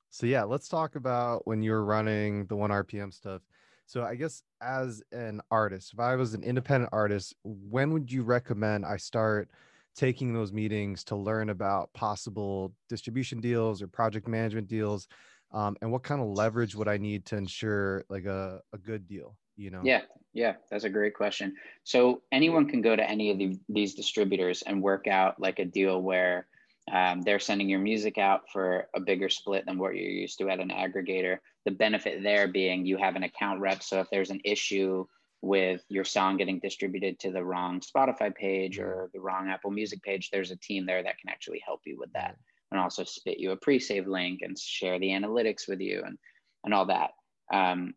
so 0.10 0.25
yeah, 0.25 0.44
let's 0.44 0.68
talk 0.68 0.96
about 0.96 1.46
when 1.46 1.62
you 1.62 1.72
were 1.72 1.86
running 1.86 2.46
the 2.48 2.56
one 2.56 2.72
RPM 2.72 3.13
stuff. 3.13 3.41
So 3.86 4.03
I 4.03 4.15
guess 4.15 4.44
as 4.62 5.03
an 5.12 5.41
artist, 5.51 5.94
if 5.94 6.00
I 6.00 6.15
was 6.15 6.34
an 6.34 6.44
independent 6.44 6.89
artist, 6.94 7.36
when 7.44 7.91
would 7.91 8.12
you 8.12 8.24
recommend 8.24 8.86
I 8.86 8.98
start 8.98 9.50
taking 9.96 10.34
those 10.34 10.54
meetings 10.54 11.04
to 11.04 11.16
learn 11.16 11.50
about 11.50 11.92
possible 11.94 12.74
distribution 12.90 13.40
deals 13.40 13.82
or 13.82 13.88
project 13.88 14.28
management 14.28 14.68
deals 14.68 15.08
um, 15.52 15.76
and 15.82 15.92
what 15.92 16.04
kind 16.04 16.22
of 16.22 16.28
leverage 16.28 16.76
would 16.76 16.88
i 16.88 16.98
need 16.98 17.26
to 17.26 17.36
ensure 17.36 18.04
like 18.10 18.26
a, 18.26 18.62
a 18.74 18.78
good 18.78 19.08
deal 19.08 19.36
you 19.62 19.70
know? 19.70 19.82
Yeah 19.84 20.02
yeah 20.34 20.54
that's 20.70 20.84
a 20.84 20.90
great 20.90 21.14
question. 21.14 21.56
So 21.84 22.22
anyone 22.32 22.68
can 22.68 22.82
go 22.82 22.96
to 22.96 23.10
any 23.10 23.32
of 23.32 23.38
the, 23.38 23.60
these 23.70 23.96
distributors 23.96 24.62
and 24.64 24.82
work 24.82 25.08
out 25.08 25.40
like 25.40 25.60
a 25.60 25.66
deal 25.66 26.02
where 26.02 26.48
um, 26.92 27.22
they're 27.22 27.40
sending 27.40 27.70
your 27.70 27.80
music 27.80 28.18
out 28.18 28.42
for 28.52 28.88
a 28.96 29.00
bigger 29.00 29.30
split 29.30 29.66
than 29.66 29.78
what 29.78 29.96
you're 29.96 30.10
used 30.10 30.40
to 30.40 30.50
at 30.50 30.60
an 30.60 30.70
aggregator. 30.70 31.38
The 31.66 31.72
benefit 31.72 32.24
there 32.24 32.48
being 32.48 32.86
you 32.86 32.98
have 32.98 33.16
an 33.16 33.24
account 33.24 33.60
rep 33.60 33.84
so 33.84 34.00
if 34.00 34.10
there's 34.10 34.32
an 34.32 34.42
issue 34.44 35.06
with 35.42 35.84
your 35.90 36.04
song 36.04 36.38
getting 36.38 36.60
distributed 36.60 37.20
to 37.20 37.32
the 37.32 37.44
wrong 37.44 37.82
Spotify 37.82 38.34
page 38.34 38.80
or 38.80 39.10
the 39.14 39.20
wrong 39.20 39.50
Apple 39.50 39.72
Music 39.72 40.02
page, 40.04 40.30
there's 40.30 40.52
a 40.52 40.56
team 40.56 40.86
there 40.86 41.02
that 41.02 41.18
can 41.18 41.30
actually 41.30 41.62
help 41.66 41.82
you 41.86 41.98
with 41.98 42.14
that 42.14 42.38
and 42.72 42.80
also 42.80 43.04
spit 43.04 43.40
you 43.40 43.52
a 43.52 43.58
pre-save 43.58 44.08
link 44.08 44.42
and 44.44 44.58
share 44.58 45.00
the 45.00 45.10
analytics 45.10 45.68
with 45.68 45.80
you 45.82 46.04
and 46.06 46.18
and 46.64 46.74
all 46.74 46.86
that. 46.86 47.12
Um, 47.52 47.96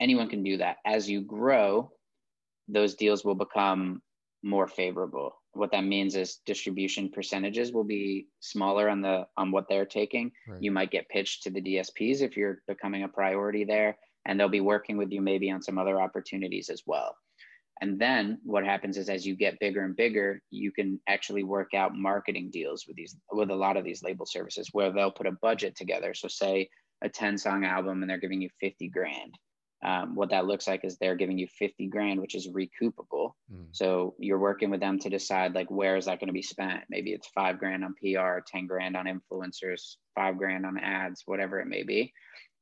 anyone 0.00 0.28
can 0.28 0.44
do 0.44 0.58
that. 0.58 0.76
As 0.86 1.10
you 1.10 1.20
grow, 1.20 1.90
those 2.68 2.94
deals 2.94 3.24
will 3.24 3.34
become 3.34 4.00
more 4.44 4.68
favorable. 4.68 5.34
What 5.52 5.72
that 5.72 5.82
means 5.82 6.14
is 6.14 6.38
distribution 6.46 7.10
percentages 7.10 7.72
will 7.72 7.84
be 7.84 8.28
smaller 8.38 8.88
on 8.88 9.02
the 9.02 9.26
on 9.36 9.50
what 9.50 9.68
they're 9.68 9.84
taking. 9.84 10.30
Right. 10.46 10.62
You 10.62 10.70
might 10.70 10.92
get 10.92 11.08
pitched 11.08 11.42
to 11.42 11.50
the 11.50 11.60
DSPs 11.60 12.22
if 12.22 12.36
you're 12.36 12.62
becoming 12.68 13.02
a 13.02 13.08
priority 13.08 13.64
there 13.64 13.98
and 14.28 14.38
they'll 14.38 14.48
be 14.48 14.60
working 14.60 14.98
with 14.98 15.10
you 15.10 15.20
maybe 15.20 15.50
on 15.50 15.62
some 15.62 15.78
other 15.78 16.00
opportunities 16.00 16.68
as 16.68 16.82
well. 16.86 17.16
And 17.80 17.98
then 17.98 18.38
what 18.44 18.64
happens 18.64 18.96
is 18.96 19.08
as 19.08 19.26
you 19.26 19.34
get 19.34 19.58
bigger 19.58 19.84
and 19.84 19.96
bigger, 19.96 20.42
you 20.50 20.70
can 20.70 21.00
actually 21.08 21.44
work 21.44 21.74
out 21.74 21.94
marketing 21.94 22.50
deals 22.52 22.84
with 22.86 22.96
these 22.96 23.16
with 23.32 23.50
a 23.50 23.54
lot 23.54 23.76
of 23.76 23.84
these 23.84 24.02
label 24.02 24.26
services 24.26 24.68
where 24.72 24.92
they'll 24.92 25.10
put 25.10 25.26
a 25.26 25.38
budget 25.42 25.76
together. 25.76 26.12
So 26.12 26.28
say 26.28 26.68
a 27.02 27.08
10 27.08 27.38
song 27.38 27.64
album 27.64 28.02
and 28.02 28.10
they're 28.10 28.18
giving 28.18 28.42
you 28.42 28.50
50 28.60 28.88
grand. 28.88 29.34
Um, 29.84 30.16
what 30.16 30.30
that 30.30 30.46
looks 30.46 30.66
like 30.66 30.84
is 30.84 30.98
they're 30.98 31.14
giving 31.14 31.38
you 31.38 31.46
50 31.46 31.86
grand, 31.86 32.20
which 32.20 32.34
is 32.34 32.48
recoupable. 32.48 33.34
Mm. 33.50 33.68
So 33.70 34.16
you're 34.18 34.40
working 34.40 34.70
with 34.70 34.80
them 34.80 34.98
to 34.98 35.08
decide 35.08 35.54
like 35.54 35.70
where 35.70 35.96
is 35.96 36.06
that 36.06 36.18
going 36.18 36.26
to 36.26 36.32
be 36.32 36.42
spent? 36.42 36.82
Maybe 36.90 37.12
it's 37.12 37.28
five 37.28 37.60
grand 37.60 37.84
on 37.84 37.94
PR, 37.94 38.40
10 38.44 38.66
grand 38.66 38.96
on 38.96 39.06
influencers, 39.06 39.96
five 40.16 40.36
grand 40.36 40.66
on 40.66 40.78
ads, 40.78 41.22
whatever 41.26 41.60
it 41.60 41.68
may 41.68 41.84
be 41.84 42.12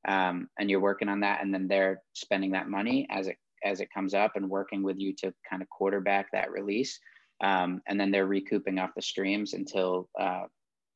um, 0.06 0.48
and 0.58 0.70
you're 0.70 0.80
working 0.80 1.08
on 1.08 1.20
that 1.20 1.42
and 1.42 1.52
then 1.52 1.66
they're 1.68 2.02
spending 2.14 2.52
that 2.52 2.68
money 2.68 3.06
as 3.10 3.26
it 3.26 3.36
as 3.64 3.80
it 3.80 3.92
comes 3.92 4.14
up 4.14 4.32
and 4.36 4.48
working 4.48 4.82
with 4.82 4.98
you 4.98 5.12
to 5.14 5.34
kind 5.48 5.62
of 5.62 5.68
quarterback 5.68 6.30
that 6.32 6.52
release. 6.52 7.00
Um, 7.42 7.82
and 7.88 7.98
then 7.98 8.10
they're 8.10 8.26
recouping 8.26 8.78
off 8.78 8.90
the 8.94 9.02
streams 9.02 9.54
until 9.54 10.08
uh, 10.18 10.44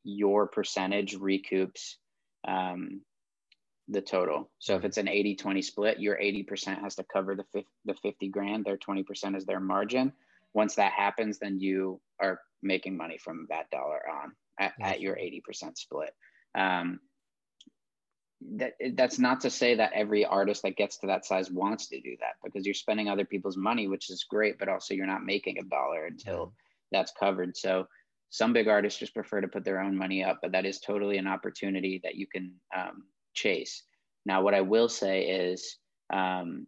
your 0.04 0.46
percentage 0.46 1.18
recoups 1.18 1.94
um, 2.46 3.00
the 3.88 4.00
total. 4.00 4.50
So 4.58 4.76
if 4.76 4.84
it's 4.84 4.98
an 4.98 5.08
80 5.08 5.36
20 5.36 5.62
split 5.62 6.00
your 6.00 6.16
80% 6.16 6.80
has 6.80 6.94
to 6.96 7.04
cover 7.12 7.34
the, 7.34 7.44
fi- 7.52 7.66
the 7.86 7.94
50 7.94 8.28
grand 8.28 8.64
their 8.64 8.78
20% 8.78 9.36
is 9.36 9.44
their 9.44 9.60
margin. 9.60 10.12
Once 10.54 10.76
that 10.76 10.92
happens 10.92 11.38
then 11.38 11.58
you 11.58 12.00
are 12.20 12.40
making 12.62 12.96
money 12.96 13.18
from 13.18 13.46
that 13.48 13.68
dollar 13.70 14.00
on 14.08 14.32
at, 14.60 14.74
at 14.80 15.00
your 15.00 15.16
80% 15.16 15.76
split. 15.76 16.14
Um, 16.54 17.00
that 18.40 18.72
that's 18.94 19.18
not 19.18 19.40
to 19.42 19.50
say 19.50 19.74
that 19.74 19.92
every 19.94 20.24
artist 20.24 20.62
that 20.62 20.76
gets 20.76 20.96
to 20.98 21.06
that 21.06 21.26
size 21.26 21.50
wants 21.50 21.88
to 21.88 22.00
do 22.00 22.16
that 22.20 22.36
because 22.42 22.64
you're 22.64 22.74
spending 22.74 23.08
other 23.08 23.24
people's 23.24 23.56
money 23.56 23.86
which 23.86 24.08
is 24.08 24.24
great 24.24 24.58
but 24.58 24.68
also 24.68 24.94
you're 24.94 25.06
not 25.06 25.24
making 25.24 25.58
a 25.58 25.62
dollar 25.64 26.06
until 26.06 26.52
that's 26.90 27.12
covered. 27.12 27.56
So 27.56 27.86
some 28.30 28.52
big 28.52 28.68
artists 28.68 28.98
just 28.98 29.14
prefer 29.14 29.40
to 29.40 29.48
put 29.48 29.64
their 29.64 29.80
own 29.80 29.96
money 29.96 30.24
up 30.24 30.38
but 30.40 30.52
that 30.52 30.64
is 30.64 30.80
totally 30.80 31.18
an 31.18 31.26
opportunity 31.26 32.00
that 32.02 32.14
you 32.14 32.26
can 32.26 32.52
um, 32.76 33.04
chase. 33.34 33.82
Now 34.24 34.42
what 34.42 34.54
i 34.54 34.62
will 34.62 34.88
say 34.88 35.22
is 35.52 35.76
um, 36.12 36.66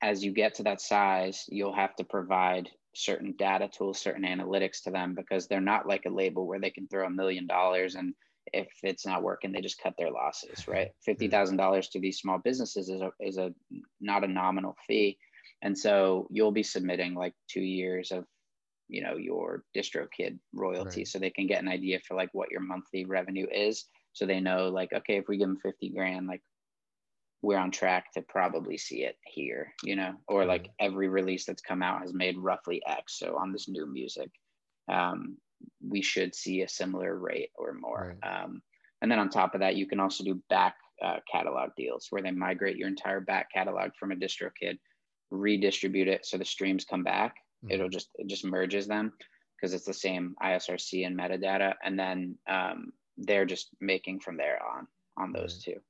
as 0.00 0.24
you 0.24 0.32
get 0.32 0.54
to 0.54 0.62
that 0.64 0.80
size 0.80 1.44
you'll 1.48 1.74
have 1.74 1.94
to 1.96 2.04
provide 2.04 2.70
certain 2.94 3.34
data 3.38 3.68
tools 3.68 3.98
certain 3.98 4.24
analytics 4.24 4.82
to 4.84 4.90
them 4.90 5.14
because 5.14 5.46
they're 5.46 5.60
not 5.60 5.86
like 5.86 6.04
a 6.06 6.10
label 6.10 6.46
where 6.46 6.60
they 6.60 6.70
can 6.70 6.88
throw 6.88 7.06
a 7.06 7.10
million 7.10 7.46
dollars 7.46 7.94
and 7.94 8.14
if 8.52 8.68
it's 8.82 9.06
not 9.06 9.22
working, 9.22 9.52
they 9.52 9.60
just 9.60 9.80
cut 9.80 9.94
their 9.98 10.10
losses, 10.10 10.66
right? 10.68 10.90
Fifty 11.04 11.28
thousand 11.28 11.56
dollars 11.56 11.88
to 11.90 12.00
these 12.00 12.18
small 12.18 12.38
businesses 12.38 12.88
is 12.88 13.00
a 13.00 13.10
is 13.20 13.38
a 13.38 13.52
not 14.00 14.24
a 14.24 14.28
nominal 14.28 14.76
fee, 14.86 15.18
and 15.62 15.76
so 15.76 16.26
you'll 16.30 16.52
be 16.52 16.62
submitting 16.62 17.14
like 17.14 17.34
two 17.48 17.60
years 17.60 18.10
of, 18.10 18.24
you 18.88 19.02
know, 19.02 19.16
your 19.16 19.64
DistroKid 19.76 20.38
royalty, 20.52 21.00
right. 21.00 21.08
so 21.08 21.18
they 21.18 21.30
can 21.30 21.46
get 21.46 21.62
an 21.62 21.68
idea 21.68 22.00
for 22.06 22.14
like 22.14 22.30
what 22.32 22.50
your 22.50 22.60
monthly 22.60 23.04
revenue 23.04 23.46
is, 23.52 23.86
so 24.12 24.26
they 24.26 24.40
know 24.40 24.68
like 24.68 24.92
okay, 24.92 25.16
if 25.16 25.28
we 25.28 25.38
give 25.38 25.48
them 25.48 25.58
fifty 25.62 25.90
grand, 25.90 26.26
like 26.26 26.42
we're 27.42 27.58
on 27.58 27.72
track 27.72 28.12
to 28.12 28.22
probably 28.22 28.78
see 28.78 29.02
it 29.02 29.16
here, 29.26 29.74
you 29.82 29.96
know, 29.96 30.14
or 30.28 30.44
like 30.44 30.70
every 30.78 31.08
release 31.08 31.44
that's 31.44 31.60
come 31.60 31.82
out 31.82 32.00
has 32.00 32.14
made 32.14 32.38
roughly 32.38 32.80
X. 32.86 33.18
So 33.18 33.36
on 33.36 33.52
this 33.52 33.68
new 33.68 33.84
music, 33.84 34.30
um, 34.88 35.36
we 35.86 36.02
should 36.02 36.34
see 36.34 36.62
a 36.62 36.68
similar 36.68 37.18
rate 37.18 37.50
or 37.56 37.74
more. 37.74 38.16
Right. 38.22 38.42
Um, 38.44 38.62
and 39.00 39.10
then 39.10 39.18
on 39.18 39.28
top 39.28 39.54
of 39.54 39.60
that, 39.60 39.76
you 39.76 39.86
can 39.86 40.00
also 40.00 40.24
do 40.24 40.40
back 40.48 40.76
uh, 41.02 41.16
catalog 41.30 41.70
deals 41.76 42.06
where 42.10 42.22
they 42.22 42.30
migrate 42.30 42.76
your 42.76 42.88
entire 42.88 43.20
back 43.20 43.48
catalog 43.52 43.90
from 43.98 44.12
a 44.12 44.16
DistroKid, 44.16 44.78
redistribute 45.30 46.08
it 46.08 46.24
so 46.24 46.38
the 46.38 46.44
streams 46.44 46.84
come 46.84 47.02
back. 47.02 47.34
Mm-hmm. 47.64 47.72
It'll 47.72 47.88
just 47.88 48.10
it 48.16 48.28
just 48.28 48.44
merges 48.44 48.86
them 48.86 49.12
because 49.56 49.74
it's 49.74 49.84
the 49.84 49.94
same 49.94 50.34
ISRC 50.42 51.06
and 51.06 51.18
metadata, 51.18 51.74
and 51.84 51.98
then 51.98 52.36
um, 52.48 52.92
they're 53.16 53.44
just 53.44 53.70
making 53.80 54.20
from 54.20 54.36
there 54.36 54.58
on 54.64 54.86
on 55.16 55.32
those 55.32 55.62
right. 55.66 55.74
two. 55.74 55.80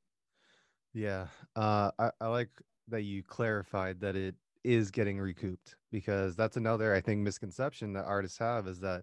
Yeah, 0.95 1.27
uh, 1.57 1.91
I, 1.99 2.11
I 2.21 2.27
like 2.29 2.51
that 2.89 3.03
you 3.03 3.23
clarified 3.23 4.01
that 4.01 4.17
it 4.17 4.35
is 4.65 4.91
getting 4.91 5.19
recouped 5.19 5.77
because 5.91 6.37
that's 6.37 6.57
another 6.57 6.95
I 6.95 7.01
think 7.01 7.21
misconception 7.21 7.93
that 7.95 8.05
artists 8.05 8.39
have 8.39 8.69
is 8.69 8.81
that 8.81 9.03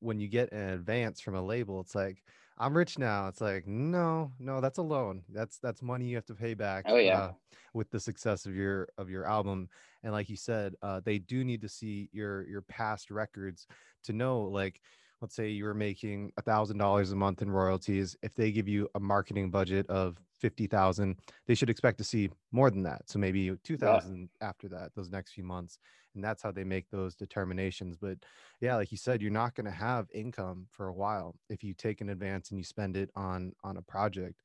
when 0.00 0.18
you 0.20 0.28
get 0.28 0.52
an 0.52 0.70
advance 0.70 1.20
from 1.20 1.34
a 1.34 1.42
label, 1.42 1.80
it's 1.80 1.94
like, 1.94 2.22
I'm 2.58 2.76
rich 2.76 2.98
now. 2.98 3.28
It's 3.28 3.40
like, 3.40 3.66
no, 3.66 4.32
no, 4.38 4.60
that's 4.60 4.78
a 4.78 4.82
loan. 4.82 5.22
That's 5.28 5.58
that's 5.58 5.82
money 5.82 6.06
you 6.06 6.16
have 6.16 6.26
to 6.26 6.34
pay 6.34 6.54
back. 6.54 6.84
Oh 6.88 6.96
yeah. 6.96 7.18
Uh, 7.18 7.32
with 7.74 7.90
the 7.90 8.00
success 8.00 8.46
of 8.46 8.54
your 8.54 8.88
of 8.96 9.10
your 9.10 9.26
album, 9.26 9.68
and 10.02 10.12
like 10.12 10.30
you 10.30 10.36
said, 10.36 10.74
uh, 10.82 11.00
they 11.04 11.18
do 11.18 11.44
need 11.44 11.60
to 11.60 11.68
see 11.68 12.08
your 12.12 12.46
your 12.48 12.62
past 12.62 13.10
records 13.10 13.66
to 14.04 14.14
know 14.14 14.40
like 14.40 14.80
let's 15.20 15.34
say 15.34 15.48
you 15.48 15.64
were 15.64 15.74
making 15.74 16.32
a 16.36 16.42
thousand 16.42 16.78
dollars 16.78 17.12
a 17.12 17.16
month 17.16 17.42
in 17.42 17.50
royalties 17.50 18.16
if 18.22 18.34
they 18.34 18.50
give 18.52 18.68
you 18.68 18.88
a 18.94 19.00
marketing 19.00 19.50
budget 19.50 19.88
of 19.88 20.18
50,000 20.40 21.16
they 21.46 21.54
should 21.54 21.70
expect 21.70 21.98
to 21.98 22.04
see 22.04 22.28
more 22.52 22.70
than 22.70 22.82
that 22.82 23.02
so 23.06 23.18
maybe 23.18 23.50
2000 23.64 24.28
yeah. 24.40 24.46
after 24.46 24.68
that 24.68 24.90
those 24.94 25.10
next 25.10 25.32
few 25.32 25.44
months 25.44 25.78
and 26.16 26.24
that's 26.24 26.42
how 26.42 26.50
they 26.50 26.64
make 26.64 26.90
those 26.90 27.14
determinations 27.14 27.96
but 27.96 28.18
yeah 28.60 28.74
like 28.74 28.90
you 28.90 28.98
said 28.98 29.22
you're 29.22 29.30
not 29.30 29.54
going 29.54 29.64
to 29.64 29.70
have 29.70 30.08
income 30.12 30.66
for 30.70 30.88
a 30.88 30.92
while 30.92 31.36
if 31.48 31.62
you 31.62 31.72
take 31.72 32.00
an 32.00 32.08
advance 32.08 32.50
and 32.50 32.58
you 32.58 32.64
spend 32.64 32.96
it 32.96 33.10
on 33.14 33.52
on 33.62 33.76
a 33.76 33.82
project 33.82 34.42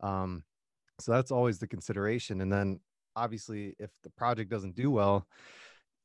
um 0.00 0.42
so 1.00 1.10
that's 1.12 1.30
always 1.30 1.58
the 1.58 1.66
consideration 1.66 2.42
and 2.42 2.52
then 2.52 2.78
obviously 3.16 3.74
if 3.78 3.90
the 4.02 4.10
project 4.10 4.50
doesn't 4.50 4.74
do 4.74 4.90
well 4.90 5.26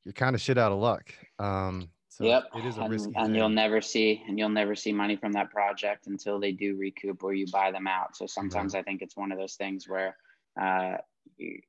you're 0.05 0.13
kind 0.13 0.35
of 0.35 0.41
shit 0.41 0.57
out 0.57 0.71
of 0.71 0.79
luck 0.79 1.13
um 1.39 1.89
so 2.09 2.23
yep. 2.23 2.45
It 2.55 2.65
is 2.65 2.77
a 2.77 2.81
and, 2.81 2.91
risky 2.91 3.11
and 3.15 3.35
you'll 3.35 3.49
never 3.49 3.79
see 3.79 4.23
and 4.27 4.39
you'll 4.39 4.49
never 4.49 4.73
see 4.73 4.91
money 4.91 5.15
from 5.15 5.33
that 5.33 5.51
project 5.51 6.07
until 6.07 6.39
they 6.39 6.51
do 6.51 6.75
recoup 6.75 7.23
or 7.23 7.35
you 7.35 7.45
buy 7.51 7.69
them 7.69 7.85
out. 7.85 8.15
So 8.15 8.25
sometimes 8.25 8.73
I 8.73 8.81
think 8.81 9.03
it's 9.03 9.15
one 9.15 9.31
of 9.31 9.37
those 9.37 9.53
things 9.53 9.87
where 9.87 10.17
uh, 10.59 10.97
you, 11.37 11.59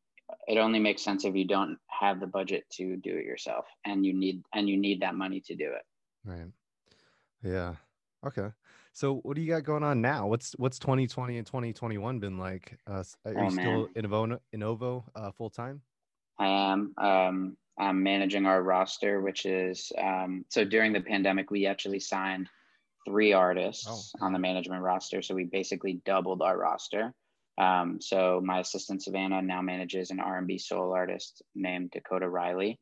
it 0.47 0.59
only 0.59 0.79
makes 0.79 1.03
sense 1.03 1.25
if 1.25 1.35
you 1.35 1.47
don't 1.47 1.79
have 1.87 2.21
the 2.21 2.27
budget 2.27 2.65
to 2.71 2.97
do 2.97 3.17
it 3.17 3.25
yourself 3.25 3.67
and 3.85 4.05
you 4.05 4.13
need 4.13 4.43
and 4.55 4.69
you 4.69 4.77
need 4.77 5.01
that 5.01 5.15
money 5.15 5.41
to 5.41 5.55
do 5.55 5.73
it. 5.73 5.83
Right. 6.25 6.47
Yeah. 7.43 7.75
Okay. 8.27 8.49
So 8.93 9.17
what 9.17 9.37
do 9.37 9.43
you 9.43 9.49
got 9.49 9.63
going 9.63 9.85
on 9.85 10.01
now? 10.01 10.27
What's 10.27 10.53
what's 10.59 10.79
2020 10.79 11.39
and 11.39 11.47
2021 11.47 12.19
been 12.19 12.39
like? 12.39 12.79
Uh, 12.87 13.05
are 13.25 13.39
oh, 13.39 13.45
you 13.45 13.51
still 13.51 13.89
in 13.95 14.05
Anovo, 14.05 14.39
Anovo 14.55 15.05
uh, 15.15 15.31
full 15.31 15.51
time? 15.51 15.81
I 16.39 16.49
am. 16.49 16.95
Um, 16.99 17.57
I'm 17.79 18.03
managing 18.03 18.45
our 18.47 18.63
roster, 18.63 19.21
which 19.21 19.47
is 19.47 19.93
um, 19.99 20.45
so 20.49 20.65
during 20.65 20.93
the 20.93 21.01
pandemic, 21.01 21.51
we 21.51 21.67
actually 21.67 22.01
signed 22.01 22.49
three 23.07 23.33
artists 23.33 24.13
oh. 24.21 24.25
on 24.27 24.33
the 24.33 24.39
management 24.39 24.83
roster. 24.83 25.23
So 25.23 25.35
we 25.35 25.45
basically 25.45 26.01
doubled 26.05 26.43
our 26.43 26.59
roster. 26.59 27.15
Um, 27.59 28.01
so 28.01 28.41
my 28.43 28.61
assistant 28.61 29.03
Savannah 29.03 29.43
now 29.43 29.63
manages 29.63 30.11
an 30.11 30.21
R&B 30.21 30.59
soul 30.59 30.93
artist 30.93 31.43
named 31.55 31.91
Dakota 31.91 32.29
Riley. 32.29 32.79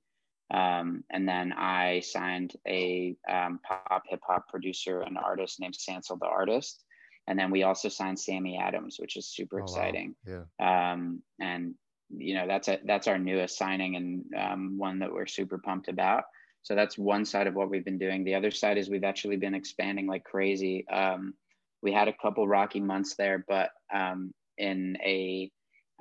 Um, 0.53 1.03
and 1.11 1.29
then 1.29 1.53
I 1.53 2.01
signed 2.01 2.55
a 2.69 3.17
um, 3.29 3.59
pop 3.67 4.05
hip 4.09 4.21
hop 4.27 4.49
producer 4.49 5.01
and 5.01 5.19
artist 5.19 5.59
named 5.59 5.75
Sansel 5.75 6.19
the 6.19 6.27
Artist. 6.27 6.85
And 7.27 7.37
then 7.39 7.51
we 7.51 7.65
also 7.65 7.89
signed 7.89 8.21
Sammy 8.21 8.57
Adams, 8.57 8.99
which 9.01 9.17
is 9.17 9.27
super 9.27 9.61
oh, 9.61 9.65
exciting. 9.65 10.15
Wow. 10.25 10.45
Yeah. 10.61 10.93
Um, 10.93 11.23
and 11.41 11.75
you 12.11 12.35
know 12.35 12.47
that's 12.47 12.69
a 12.69 12.79
that's 12.85 13.09
our 13.09 13.19
newest 13.19 13.59
signing 13.59 13.97
and 13.97 14.25
um, 14.37 14.79
one 14.79 14.99
that 15.01 15.13
we're 15.13 15.27
super 15.27 15.59
pumped 15.59 15.89
about 15.89 16.25
so 16.63 16.75
that's 16.75 16.99
one 16.99 17.25
side 17.25 17.47
of 17.47 17.55
what 17.55 17.71
we've 17.71 17.85
been 17.85 17.99
doing 17.99 18.25
the 18.25 18.35
other 18.35 18.51
side 18.51 18.79
is 18.79 18.89
we've 18.89 19.05
actually 19.05 19.37
been 19.37 19.55
expanding 19.55 20.07
like 20.07 20.25
crazy 20.25 20.87
um, 20.89 21.35
we 21.83 21.93
had 21.93 22.09
a 22.09 22.17
couple 22.23 22.47
rocky 22.47 22.81
months 22.81 23.17
there 23.17 23.45
but 23.49 23.71
um, 23.93 24.33
in 24.59 24.97
a 25.05 25.51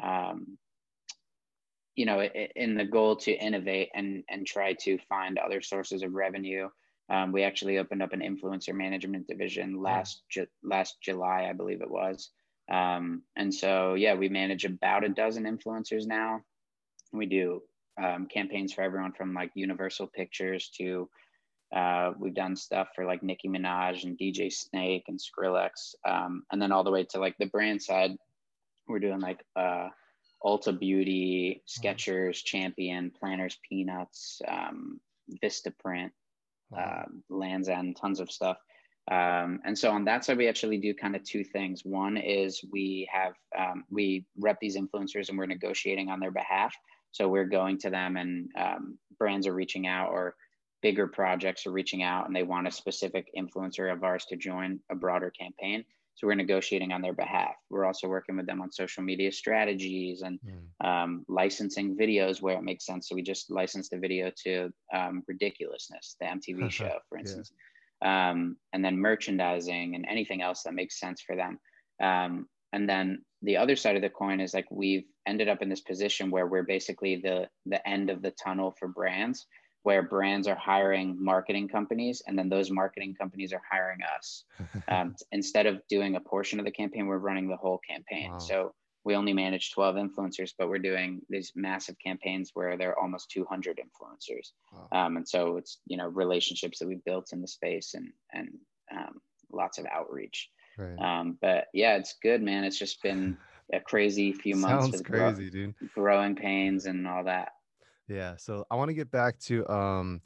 um, 0.02 0.58
you 1.96 2.06
know 2.06 2.22
in 2.22 2.76
the 2.76 2.86
goal 2.86 3.16
to 3.18 3.32
innovate 3.32 3.90
and 3.96 4.24
and 4.30 4.46
try 4.46 4.74
to 4.74 4.98
find 5.10 5.38
other 5.38 5.62
sources 5.62 6.04
of 6.04 6.14
revenue. 6.14 6.70
Um, 7.08 7.32
we 7.32 7.44
actually 7.44 7.78
opened 7.78 8.02
up 8.02 8.14
an 8.14 8.22
influencer 8.22 8.74
management 8.74 9.28
division 9.28 9.80
last 9.80 10.24
ju- 10.32 10.48
last 10.64 10.96
july 11.04 11.48
i 11.48 11.54
believe 11.54 11.82
it 11.82 11.90
was. 11.90 12.32
Um, 12.72 13.22
and 13.36 13.54
so, 13.54 13.94
yeah, 13.94 14.16
we 14.16 14.30
manage 14.30 14.66
about 14.66 15.04
a 15.04 15.10
dozen 15.10 15.44
influencers 15.44 16.08
now. 16.08 16.42
We 17.14 17.28
do 17.28 17.62
um, 18.02 18.28
campaigns 18.28 18.74
for 18.74 18.82
everyone 18.82 19.14
from 19.14 19.34
like 19.34 19.52
Universal 19.54 20.08
Pictures 20.08 20.70
to 20.78 21.10
uh, 21.76 22.14
we've 22.20 22.34
done 22.34 22.56
stuff 22.56 22.90
for 22.96 23.06
like 23.06 23.24
Nicki 23.24 23.50
Minaj 23.50 24.04
and 24.04 24.18
DJ 24.18 24.52
Snake 24.52 25.06
and 25.08 25.20
Skrillex, 25.20 25.96
um, 26.08 26.44
and 26.52 26.62
then 26.62 26.72
all 26.72 26.84
the 26.84 26.92
way 26.92 27.04
to 27.10 27.20
like 27.20 27.36
the 27.38 27.48
brand 27.48 27.82
side, 27.82 28.12
we're 28.88 29.00
doing 29.00 29.20
like 29.20 29.44
uh, 29.56 29.90
Ulta 30.44 30.78
Beauty, 30.78 31.64
Skechers, 31.68 32.44
Champion, 32.44 33.12
Planters, 33.12 33.58
Peanuts, 33.68 34.42
um, 34.48 35.00
Vistaprint, 35.44 36.12
wow. 36.70 37.06
uh, 37.06 37.06
Lands' 37.30 37.70
End, 37.70 37.98
tons 38.00 38.20
of 38.20 38.32
stuff. 38.32 38.58
Um, 39.12 39.60
and 39.64 39.78
so 39.78 39.92
on 39.92 40.06
that 40.06 40.26
side, 40.26 40.38
we 40.38 40.48
actually 40.48 40.78
do 40.78 40.94
kind 40.94 41.16
of 41.16 41.24
two 41.24 41.44
things. 41.44 41.86
One 41.86 42.18
is 42.18 42.64
we 42.72 43.08
have 43.12 43.34
um, 43.58 43.84
we 43.92 44.26
rep 44.40 44.58
these 44.60 44.78
influencers 44.78 45.30
and 45.30 45.38
we're 45.38 45.46
negotiating 45.46 46.10
on 46.10 46.20
their 46.20 46.32
behalf. 46.32 46.74
So 47.12 47.28
we're 47.28 47.46
going 47.46 47.78
to 47.80 47.90
them 47.90 48.18
and 48.18 48.50
um, 48.60 48.98
brands 49.18 49.48
are 49.48 49.54
reaching 49.54 49.88
out 49.88 50.10
or 50.10 50.36
bigger 50.82 51.08
projects 51.08 51.66
are 51.66 51.72
reaching 51.72 52.04
out 52.04 52.26
and 52.28 52.36
they 52.36 52.44
want 52.44 52.68
a 52.68 52.72
specific 52.72 53.28
influencer 53.38 53.92
of 53.92 54.04
ours 54.04 54.26
to 54.30 54.36
join 54.36 54.80
a 54.92 54.96
broader 54.96 55.32
campaign. 55.32 55.86
So 56.16 56.28
we're 56.28 56.36
negotiating 56.36 56.94
on 56.94 57.02
their 57.02 57.14
behalf. 57.14 57.56
We're 57.70 57.86
also 57.86 58.08
working 58.08 58.38
with 58.38 58.46
them 58.46 58.62
on 58.62 58.72
social 58.72 59.04
media 59.04 59.32
strategies 59.32 60.22
and 60.22 60.40
mm. 60.40 60.86
um, 60.88 61.26
licensing 61.28 61.98
videos 61.98 62.42
where 62.42 62.58
it 62.58 62.64
makes 62.64 62.86
sense. 62.86 63.10
So 63.10 63.16
we 63.16 63.22
just 63.22 63.52
licensed 63.52 63.92
a 63.92 64.00
video 64.00 64.32
to 64.46 64.72
um, 64.94 65.24
Ridiculousness, 65.28 66.16
the 66.20 66.28
MTV 66.28 66.72
show, 66.80 66.98
for 67.10 67.18
instance, 67.18 67.52
yeah. 68.02 68.32
um, 68.32 68.56
and 68.72 68.84
then 68.84 68.98
merchandising 68.98 69.96
and 69.96 70.06
anything 70.10 70.42
else 70.42 70.64
that 70.64 70.74
makes 70.74 71.00
sense 71.00 71.22
for 71.22 71.36
them. 71.36 71.60
Um, 72.02 72.48
and 72.72 72.90
then 72.90 73.24
the 73.42 73.58
other 73.58 73.76
side 73.76 73.98
of 73.98 74.02
the 74.02 74.10
coin 74.10 74.40
is 74.40 74.54
like 74.54 74.66
we've 74.72 75.06
ended 75.28 75.50
up 75.50 75.62
in 75.62 75.70
this 75.70 75.82
position 75.82 76.32
where 76.32 76.48
we're 76.48 76.64
basically 76.64 77.18
the 77.18 77.48
the 77.66 77.86
end 77.88 78.10
of 78.10 78.22
the 78.22 78.32
tunnel 78.32 78.74
for 78.78 78.88
brands 78.88 79.48
where 79.86 80.02
brands 80.02 80.48
are 80.48 80.56
hiring 80.56 81.16
marketing 81.24 81.68
companies 81.68 82.24
and 82.26 82.38
then 82.38 82.50
those 82.50 82.72
marketing 82.72 83.14
companies 83.14 83.54
are 83.54 83.62
hiring 83.72 84.00
us. 84.18 84.44
Um, 84.88 85.16
instead 85.32 85.66
of 85.66 85.82
doing 85.90 86.16
a 86.16 86.20
portion 86.20 86.60
of 86.60 86.66
the 86.66 86.72
campaign, 86.72 87.08
we're 87.08 87.18
running 87.18 87.48
the 87.48 87.56
whole 87.56 87.80
campaign. 87.88 88.32
Wow. 88.32 88.40
So 88.40 88.74
we 89.04 89.16
only 89.16 89.34
manage 89.34 89.72
12 89.72 89.96
influencers, 89.96 90.52
but 90.58 90.70
we're 90.70 90.80
doing 90.80 91.22
these 91.30 91.52
massive 91.56 91.96
campaigns 92.04 92.52
where 92.54 92.78
there 92.78 92.92
are 92.92 93.00
almost 93.00 93.32
200 93.32 93.80
influencers. 93.80 94.52
Wow. 94.72 94.88
Um, 94.92 95.18
and 95.18 95.28
so 95.28 95.58
it's, 95.58 95.80
you 95.88 95.98
know, 95.98 96.08
relationships 96.08 96.80
that 96.80 96.88
we've 96.88 97.04
built 97.04 97.30
in 97.32 97.42
the 97.42 97.48
space 97.48 97.94
and, 97.94 98.10
and 98.34 98.50
um, 98.92 99.22
lots 99.52 99.78
of 99.78 99.86
outreach. 99.86 100.50
Right. 100.78 101.00
Um, 101.00 101.38
but 101.42 101.66
yeah, 101.74 101.96
it's 101.96 102.16
good, 102.22 102.42
man. 102.42 102.64
It's 102.64 102.80
just 102.80 103.02
been 103.02 103.38
a 103.74 103.80
crazy 103.80 104.34
few 104.34 104.56
months. 104.56 104.92
Sounds 104.92 105.02
crazy, 105.02 105.50
dude. 105.50 105.76
Growing 105.94 106.36
pains 106.36 106.86
and 106.86 107.08
all 107.08 107.24
that. 107.26 107.50
Yeah. 108.08 108.36
So 108.38 108.66
I 108.70 108.76
want 108.76 108.90
to 108.90 108.94
get 108.94 109.12
back 109.12 109.40
to 109.42 109.68
um 109.70 110.22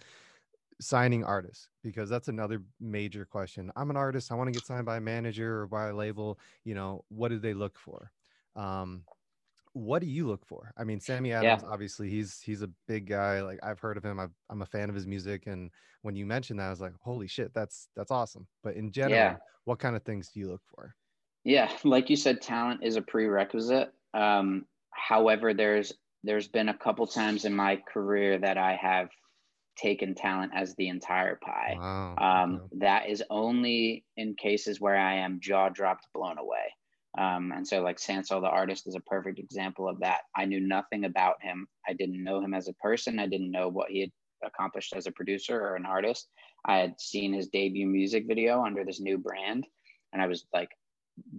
signing 0.81 1.23
artists 1.23 1.67
because 1.83 2.09
that's 2.09 2.27
another 2.27 2.61
major 2.79 3.25
question. 3.25 3.71
I'm 3.75 3.89
an 3.89 3.97
artist. 3.97 4.31
I 4.31 4.35
want 4.35 4.47
to 4.47 4.51
get 4.51 4.65
signed 4.65 4.85
by 4.85 4.97
a 4.97 5.01
manager 5.01 5.61
or 5.61 5.67
by 5.67 5.87
a 5.87 5.95
label. 5.95 6.39
You 6.63 6.75
know, 6.75 7.03
what 7.09 7.29
do 7.29 7.39
they 7.39 7.53
look 7.53 7.77
for? 7.77 8.11
Um, 8.55 9.03
what 9.73 9.99
do 9.99 10.07
you 10.07 10.27
look 10.27 10.45
for? 10.45 10.73
I 10.77 10.83
mean, 10.83 10.99
Sammy 10.99 11.31
Adams, 11.31 11.63
yeah. 11.63 11.69
obviously, 11.69 12.09
he's 12.09 12.41
he's 12.41 12.61
a 12.61 12.69
big 12.87 13.07
guy. 13.07 13.41
Like 13.41 13.59
I've 13.63 13.79
heard 13.79 13.97
of 13.97 14.03
him. 14.03 14.19
i 14.19 14.27
am 14.51 14.61
a 14.61 14.65
fan 14.65 14.89
of 14.89 14.95
his 14.95 15.05
music, 15.05 15.47
and 15.47 15.71
when 16.01 16.15
you 16.15 16.25
mentioned 16.25 16.59
that, 16.59 16.67
I 16.67 16.69
was 16.69 16.81
like, 16.81 16.93
holy 16.99 17.27
shit, 17.27 17.53
that's 17.53 17.87
that's 17.95 18.11
awesome. 18.11 18.47
But 18.63 18.75
in 18.75 18.91
general, 18.91 19.15
yeah. 19.15 19.37
what 19.65 19.79
kind 19.79 19.95
of 19.95 20.03
things 20.03 20.29
do 20.29 20.39
you 20.39 20.49
look 20.49 20.61
for? 20.65 20.95
Yeah, 21.43 21.71
like 21.83 22.09
you 22.09 22.15
said, 22.15 22.41
talent 22.41 22.83
is 22.83 22.95
a 22.95 23.01
prerequisite. 23.01 23.93
Um, 24.13 24.65
however, 24.91 25.53
there's 25.53 25.93
there's 26.23 26.47
been 26.47 26.69
a 26.69 26.77
couple 26.77 27.07
times 27.07 27.45
in 27.45 27.53
my 27.53 27.81
career 27.91 28.37
that 28.37 28.57
I 28.57 28.75
have 28.75 29.09
taken 29.77 30.15
talent 30.15 30.51
as 30.55 30.75
the 30.75 30.89
entire 30.89 31.39
pie. 31.43 31.75
Wow. 31.77 32.15
Um, 32.17 32.61
that 32.79 33.09
is 33.09 33.23
only 33.29 34.03
in 34.17 34.35
cases 34.35 34.81
where 34.81 34.97
I 34.97 35.15
am 35.15 35.39
jaw 35.41 35.69
dropped, 35.69 36.07
blown 36.13 36.37
away. 36.37 36.73
Um, 37.17 37.51
and 37.55 37.67
so, 37.67 37.81
like 37.81 37.97
Sansol, 37.97 38.41
the 38.41 38.49
artist, 38.49 38.87
is 38.87 38.95
a 38.95 39.01
perfect 39.01 39.39
example 39.39 39.87
of 39.87 39.99
that. 40.01 40.21
I 40.35 40.45
knew 40.45 40.59
nothing 40.59 41.05
about 41.05 41.41
him. 41.41 41.67
I 41.87 41.93
didn't 41.93 42.23
know 42.23 42.39
him 42.39 42.53
as 42.53 42.67
a 42.67 42.73
person. 42.73 43.19
I 43.19 43.27
didn't 43.27 43.51
know 43.51 43.67
what 43.67 43.89
he 43.89 44.01
had 44.01 44.11
accomplished 44.45 44.93
as 44.95 45.07
a 45.07 45.11
producer 45.11 45.59
or 45.59 45.75
an 45.75 45.85
artist. 45.85 46.27
I 46.65 46.77
had 46.77 46.99
seen 46.99 47.33
his 47.33 47.47
debut 47.47 47.87
music 47.87 48.25
video 48.27 48.63
under 48.63 48.83
this 48.83 48.99
new 48.99 49.17
brand, 49.17 49.65
and 50.13 50.21
I 50.21 50.27
was 50.27 50.45
like 50.53 50.69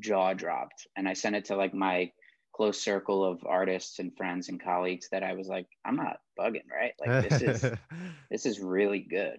jaw 0.01 0.35
dropped. 0.35 0.89
And 0.97 1.09
I 1.09 1.13
sent 1.13 1.37
it 1.37 1.47
to 1.47 1.57
like 1.57 1.73
my 1.73 2.11
close 2.61 2.79
circle 2.79 3.25
of 3.25 3.43
artists 3.47 4.01
and 4.01 4.15
friends 4.15 4.51
and 4.51 4.63
colleagues 4.63 5.09
that 5.11 5.23
I 5.23 5.33
was 5.33 5.49
like, 5.49 5.67
I'm 5.83 5.97
not 5.97 6.21
bugging, 6.39 6.69
right? 6.71 6.93
Like 7.01 7.27
this 7.31 7.41
is 7.41 7.73
this 8.31 8.45
is 8.45 8.61
really 8.61 8.99
good. 8.99 9.39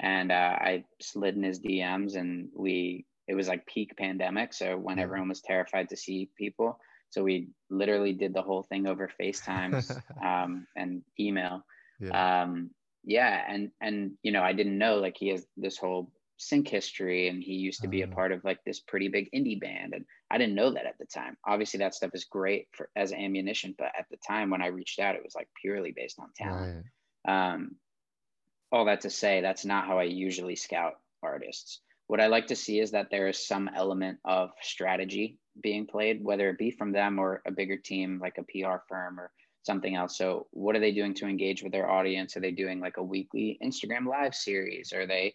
And 0.00 0.30
uh, 0.30 0.54
I 0.60 0.84
slid 1.00 1.34
in 1.34 1.42
his 1.42 1.60
DMs, 1.60 2.14
and 2.14 2.50
we 2.54 3.06
it 3.26 3.34
was 3.34 3.48
like 3.48 3.64
peak 3.64 3.96
pandemic, 3.96 4.52
so 4.52 4.76
when 4.76 4.98
everyone 4.98 5.30
was 5.30 5.40
terrified 5.40 5.88
to 5.88 5.96
see 5.96 6.28
people, 6.36 6.78
so 7.08 7.24
we 7.24 7.48
literally 7.70 8.12
did 8.12 8.34
the 8.34 8.42
whole 8.42 8.64
thing 8.64 8.86
over 8.86 9.10
FaceTimes 9.18 10.02
um, 10.22 10.66
and 10.76 11.00
email. 11.18 11.64
Yeah. 11.98 12.42
Um, 12.42 12.68
yeah, 13.02 13.44
and 13.48 13.70
and 13.80 14.12
you 14.22 14.30
know 14.30 14.42
I 14.42 14.52
didn't 14.52 14.76
know 14.76 14.96
like 14.96 15.16
he 15.16 15.28
has 15.28 15.46
this 15.56 15.78
whole 15.78 16.12
sync 16.38 16.68
history 16.68 17.28
and 17.28 17.42
he 17.42 17.54
used 17.54 17.82
to 17.82 17.88
be 17.88 18.02
a 18.02 18.06
oh. 18.06 18.10
part 18.10 18.32
of 18.32 18.44
like 18.44 18.62
this 18.64 18.78
pretty 18.80 19.08
big 19.08 19.28
indie 19.32 19.60
band 19.60 19.92
and 19.92 20.04
i 20.30 20.38
didn't 20.38 20.54
know 20.54 20.70
that 20.70 20.86
at 20.86 20.96
the 20.98 21.04
time. 21.04 21.36
Obviously 21.44 21.78
that 21.78 21.94
stuff 21.94 22.12
is 22.14 22.24
great 22.24 22.68
for 22.72 22.88
as 22.96 23.12
ammunition 23.12 23.74
but 23.76 23.92
at 23.98 24.06
the 24.10 24.16
time 24.26 24.48
when 24.50 24.62
i 24.62 24.68
reached 24.68 25.00
out 25.00 25.16
it 25.16 25.24
was 25.24 25.34
like 25.34 25.48
purely 25.60 25.92
based 25.92 26.18
on 26.18 26.30
talent. 26.36 26.86
Right. 27.26 27.54
um, 27.54 27.76
all 28.70 28.84
that 28.84 29.02
to 29.02 29.10
say 29.10 29.40
that's 29.40 29.64
not 29.64 29.86
how 29.86 29.98
i 29.98 30.04
usually 30.04 30.56
scout 30.56 30.94
artists. 31.22 31.80
What 32.06 32.20
i 32.20 32.28
like 32.28 32.46
to 32.46 32.56
see 32.56 32.78
is 32.78 32.92
that 32.92 33.10
there 33.10 33.28
is 33.28 33.46
some 33.46 33.68
element 33.74 34.18
of 34.24 34.50
strategy 34.62 35.38
being 35.60 35.86
played 35.86 36.22
whether 36.22 36.48
it 36.50 36.58
be 36.58 36.70
from 36.70 36.92
them 36.92 37.18
or 37.18 37.42
a 37.46 37.50
bigger 37.50 37.76
team 37.76 38.20
like 38.22 38.38
a 38.38 38.44
pr 38.44 38.76
firm 38.88 39.18
or 39.18 39.32
something 39.62 39.96
else. 39.96 40.16
So 40.16 40.46
what 40.52 40.76
are 40.76 40.80
they 40.80 40.92
doing 40.92 41.14
to 41.14 41.26
engage 41.26 41.62
with 41.62 41.72
their 41.72 41.90
audience? 41.90 42.36
Are 42.36 42.40
they 42.40 42.52
doing 42.52 42.80
like 42.80 42.96
a 42.96 43.02
weekly 43.02 43.58
instagram 43.62 44.06
live 44.06 44.34
series? 44.34 44.92
Are 44.92 45.06
they 45.06 45.34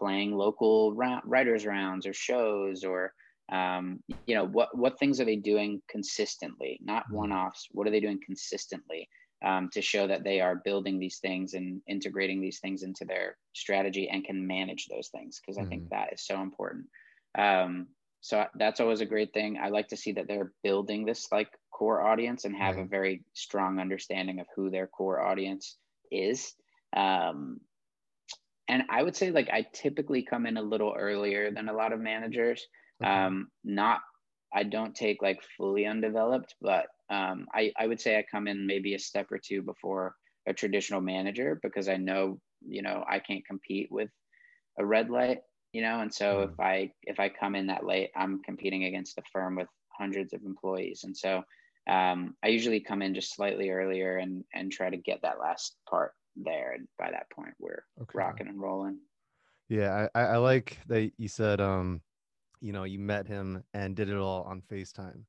playing 0.00 0.34
local 0.34 0.94
ra- 0.94 1.20
writers 1.24 1.66
rounds 1.66 2.06
or 2.06 2.12
shows 2.12 2.82
or 2.82 3.12
um, 3.52 4.00
you 4.26 4.34
know 4.34 4.46
what 4.46 4.76
what 4.76 4.98
things 4.98 5.20
are 5.20 5.24
they 5.24 5.36
doing 5.36 5.82
consistently? 5.88 6.78
Not 6.82 7.04
mm-hmm. 7.04 7.16
one-offs. 7.16 7.68
What 7.72 7.86
are 7.86 7.90
they 7.90 8.00
doing 8.00 8.20
consistently 8.24 9.08
um, 9.44 9.68
to 9.72 9.82
show 9.82 10.06
that 10.06 10.24
they 10.24 10.40
are 10.40 10.62
building 10.64 10.98
these 10.98 11.18
things 11.18 11.54
and 11.54 11.80
integrating 11.88 12.40
these 12.40 12.60
things 12.60 12.82
into 12.82 13.04
their 13.04 13.36
strategy 13.52 14.08
and 14.08 14.24
can 14.24 14.46
manage 14.46 14.86
those 14.86 15.08
things? 15.08 15.40
Because 15.40 15.58
i 15.58 15.64
think 15.64 15.82
mm-hmm. 15.84 15.94
that 15.94 16.12
is 16.12 16.26
so 16.26 16.40
important. 16.40 16.86
Um, 17.36 17.88
so 18.22 18.44
that's 18.54 18.80
always 18.80 19.00
a 19.00 19.06
great 19.06 19.32
thing. 19.32 19.58
I 19.60 19.70
like 19.70 19.88
to 19.88 19.96
see 19.96 20.12
that 20.12 20.28
they're 20.28 20.52
building 20.62 21.04
this 21.04 21.32
like 21.32 21.48
core 21.70 22.06
audience 22.06 22.44
and 22.44 22.54
have 22.54 22.76
a 22.76 22.84
very 22.84 23.22
strong 23.32 23.80
understanding 23.80 24.40
of 24.40 24.46
who 24.54 24.70
their 24.70 24.86
core 24.86 25.22
audience 25.22 25.78
is. 26.10 26.52
Um, 26.94 27.60
and 28.70 28.84
I 28.88 29.02
would 29.02 29.16
say 29.16 29.30
like 29.32 29.50
I 29.52 29.66
typically 29.72 30.22
come 30.22 30.46
in 30.46 30.56
a 30.56 30.62
little 30.62 30.94
earlier 30.96 31.50
than 31.50 31.68
a 31.68 31.72
lot 31.72 31.92
of 31.92 32.00
managers. 32.00 32.64
Okay. 33.02 33.10
Um, 33.10 33.48
not 33.64 34.00
I 34.54 34.62
don't 34.62 34.94
take 34.94 35.22
like 35.22 35.40
fully 35.56 35.86
undeveloped, 35.86 36.54
but 36.60 36.86
um, 37.10 37.46
I 37.52 37.72
I 37.76 37.86
would 37.86 38.00
say 38.00 38.16
I 38.16 38.24
come 38.30 38.46
in 38.46 38.66
maybe 38.66 38.94
a 38.94 38.98
step 38.98 39.26
or 39.32 39.38
two 39.38 39.62
before 39.62 40.14
a 40.48 40.54
traditional 40.54 41.00
manager 41.00 41.58
because 41.62 41.88
I 41.88 41.96
know 41.96 42.40
you 42.66 42.82
know 42.82 43.04
I 43.08 43.18
can't 43.18 43.46
compete 43.46 43.88
with 43.90 44.10
a 44.78 44.86
red 44.86 45.10
light, 45.10 45.38
you 45.72 45.82
know, 45.82 46.00
and 46.00 46.14
so 46.14 46.36
mm. 46.36 46.52
if 46.52 46.60
I 46.60 46.92
if 47.02 47.18
I 47.18 47.28
come 47.28 47.56
in 47.56 47.66
that 47.66 47.84
late, 47.84 48.10
I'm 48.16 48.40
competing 48.44 48.84
against 48.84 49.18
a 49.18 49.22
firm 49.32 49.56
with 49.56 49.68
hundreds 49.98 50.32
of 50.32 50.42
employees, 50.44 51.02
and 51.02 51.16
so 51.16 51.42
um, 51.88 52.36
I 52.44 52.48
usually 52.48 52.80
come 52.80 53.02
in 53.02 53.14
just 53.14 53.34
slightly 53.34 53.70
earlier 53.70 54.18
and 54.18 54.44
and 54.54 54.70
try 54.70 54.90
to 54.90 54.96
get 54.96 55.22
that 55.22 55.40
last 55.40 55.76
part 55.88 56.12
there. 56.36 56.72
And 56.72 56.88
by 56.98 57.10
that 57.10 57.30
point, 57.30 57.54
we're 57.58 57.84
okay. 58.00 58.12
rocking 58.14 58.48
and 58.48 58.60
rolling. 58.60 58.98
Yeah, 59.68 60.08
I, 60.14 60.20
I 60.20 60.36
like 60.38 60.78
that 60.88 61.12
you 61.16 61.28
said, 61.28 61.60
um, 61.60 62.00
you 62.60 62.72
know, 62.72 62.84
you 62.84 62.98
met 62.98 63.26
him 63.26 63.62
and 63.72 63.94
did 63.94 64.08
it 64.08 64.16
all 64.16 64.42
on 64.42 64.62
FaceTime. 64.70 65.22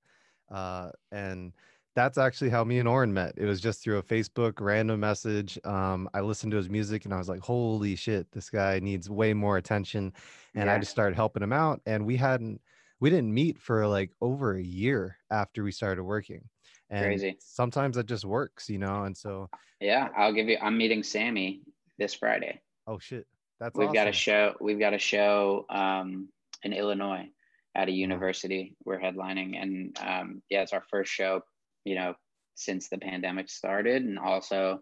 Uh, 0.50 0.90
and 1.12 1.54
that's 1.96 2.18
actually 2.18 2.50
how 2.50 2.64
me 2.64 2.80
and 2.80 2.88
Oren 2.88 3.14
met. 3.14 3.34
It 3.38 3.46
was 3.46 3.62
just 3.62 3.84
through 3.84 3.98
a 3.98 4.04
Facebook 4.04 4.54
random 4.60 5.00
message. 5.00 5.60
Um, 5.64 6.10
I 6.14 6.22
listened 6.22 6.52
to 6.52 6.58
his 6.58 6.70
music 6.70 7.06
and 7.06 7.14
I 7.14 7.18
was 7.18 7.30
like, 7.30 7.42
holy 7.42 7.96
shit, 7.96 8.32
this 8.32 8.50
guy 8.50 8.80
needs 8.80 9.10
way 9.10 9.34
more 9.34 9.58
attention. 9.58 10.14
And 10.56 10.66
yeah. 10.66 10.74
I 10.74 10.80
just 10.80 10.92
started 10.92 11.16
helping 11.16 11.44
him 11.44 11.54
out. 11.54 11.82
And 11.86 12.06
we 12.06 12.18
hadn't, 12.18 12.62
we 13.00 13.10
didn't 13.10 13.34
meet 13.34 13.60
for 13.60 13.88
like 13.88 14.12
over 14.22 14.56
a 14.56 14.64
year 14.64 15.18
after 15.30 15.64
we 15.64 15.72
started 15.72 16.04
working. 16.04 16.48
And 16.91 17.06
Crazy. 17.06 17.38
Sometimes 17.39 17.95
it 17.97 18.06
just 18.06 18.25
works, 18.25 18.69
you 18.69 18.77
know. 18.77 19.04
And 19.06 19.15
so 19.17 19.49
yeah, 19.80 20.10
I'll 20.15 20.34
give 20.34 20.47
you. 20.49 20.58
I'm 20.62 20.77
meeting 20.77 21.04
Sammy 21.04 21.62
this 21.97 22.13
Friday. 22.13 22.62
Oh 22.86 22.99
shit, 22.99 23.25
that's 23.60 23.77
we've 23.77 23.88
awesome. 23.88 23.95
got 23.95 24.08
a 24.08 24.12
show. 24.13 24.56
We've 24.60 24.80
got 24.80 24.93
a 24.93 24.99
show 24.99 25.65
um, 25.69 26.27
in 26.63 26.73
Illinois 26.73 27.30
at 27.75 27.88
a 27.88 27.91
university. 27.91 28.75
We're 28.84 28.99
headlining, 28.99 29.62
and 29.62 29.97
um, 30.06 30.41
yeah, 30.49 30.62
it's 30.63 30.73
our 30.73 30.84
first 30.91 31.12
show. 31.12 31.41
You 31.86 31.95
know, 31.95 32.13
since 32.56 32.89
the 32.89 32.97
pandemic 32.97 33.49
started, 33.49 34.04
and 34.04 34.19
also 34.19 34.82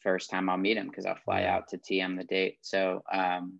first 0.00 0.30
time 0.30 0.48
I'll 0.48 0.56
meet 0.56 0.76
him 0.78 0.88
because 0.88 1.06
I'll 1.06 1.18
fly 1.24 1.42
Yeah. 1.42 1.56
out 1.56 1.68
to 1.68 1.78
TM 1.78 2.16
the 2.16 2.24
date. 2.24 2.56
So 2.62 3.02
um, 3.12 3.58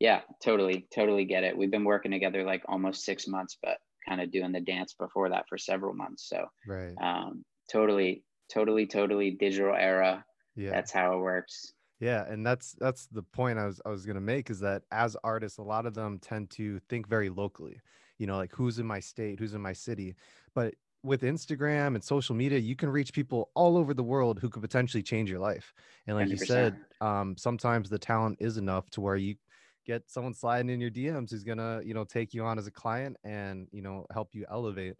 yeah, 0.00 0.22
totally, 0.42 0.86
totally 0.92 1.26
get 1.26 1.44
it. 1.44 1.56
We've 1.56 1.70
been 1.70 1.84
working 1.84 2.10
together 2.10 2.42
like 2.44 2.62
almost 2.66 3.04
six 3.04 3.28
months, 3.28 3.58
but 3.62 3.76
kind 4.06 4.20
of 4.20 4.30
doing 4.30 4.52
the 4.52 4.60
dance 4.60 4.94
before 4.94 5.28
that 5.30 5.48
for 5.48 5.58
several 5.58 5.94
months. 5.94 6.28
So 6.28 6.46
Right. 6.64 7.00
um, 7.00 7.44
totally, 7.70 8.24
totally, 8.52 8.86
totally 8.86 9.32
digital 9.32 9.74
era. 9.74 10.24
Yeah. 10.54 10.70
That's 10.70 10.92
how 10.92 11.16
it 11.16 11.20
works. 11.22 11.72
Yeah, 11.98 12.24
and 12.26 12.46
that's 12.46 12.72
that's 12.72 13.06
the 13.08 13.22
point 13.22 13.58
I 13.58 13.66
was 13.66 13.80
I 13.84 13.90
was 13.90 14.06
gonna 14.06 14.20
make 14.20 14.48
is 14.50 14.60
that 14.60 14.84
as 14.90 15.16
artists, 15.22 15.58
a 15.58 15.62
lot 15.62 15.84
of 15.86 15.94
them 15.94 16.18
tend 16.18 16.50
to 16.52 16.78
think 16.88 17.06
very 17.08 17.28
locally. 17.28 17.80
You 18.18 18.26
know, 18.26 18.36
like 18.36 18.52
who's 18.54 18.78
in 18.78 18.86
my 18.86 19.00
state, 19.00 19.38
who's 19.38 19.54
in 19.54 19.60
my 19.60 19.72
city. 19.74 20.14
But 20.54 20.74
with 21.02 21.22
Instagram 21.22 21.94
and 21.94 22.02
social 22.04 22.34
media, 22.34 22.58
you 22.58 22.76
can 22.76 22.90
reach 22.90 23.12
people 23.12 23.50
all 23.54 23.76
over 23.76 23.94
the 23.94 24.02
world 24.02 24.38
who 24.38 24.48
could 24.50 24.62
potentially 24.62 25.02
change 25.02 25.30
your 25.30 25.38
life. 25.40 25.72
And 26.06 26.16
like 26.16 26.30
you 26.30 26.36
100%. 26.36 26.38
said, 26.38 26.80
um, 27.00 27.36
sometimes 27.38 27.88
the 27.88 27.98
talent 27.98 28.36
is 28.40 28.56
enough 28.58 28.90
to 28.90 29.00
where 29.00 29.16
you 29.16 29.36
get 29.84 30.10
someone 30.10 30.34
sliding 30.34 30.70
in 30.70 30.80
your 30.80 30.90
DMs 30.90 31.30
who's 31.30 31.44
gonna, 31.44 31.80
you 31.84 31.94
know, 31.94 32.04
take 32.04 32.34
you 32.34 32.44
on 32.44 32.58
as 32.58 32.66
a 32.66 32.70
client 32.72 33.16
and 33.24 33.68
you 33.72 33.82
know 33.82 34.06
help 34.12 34.34
you 34.34 34.46
elevate. 34.50 34.96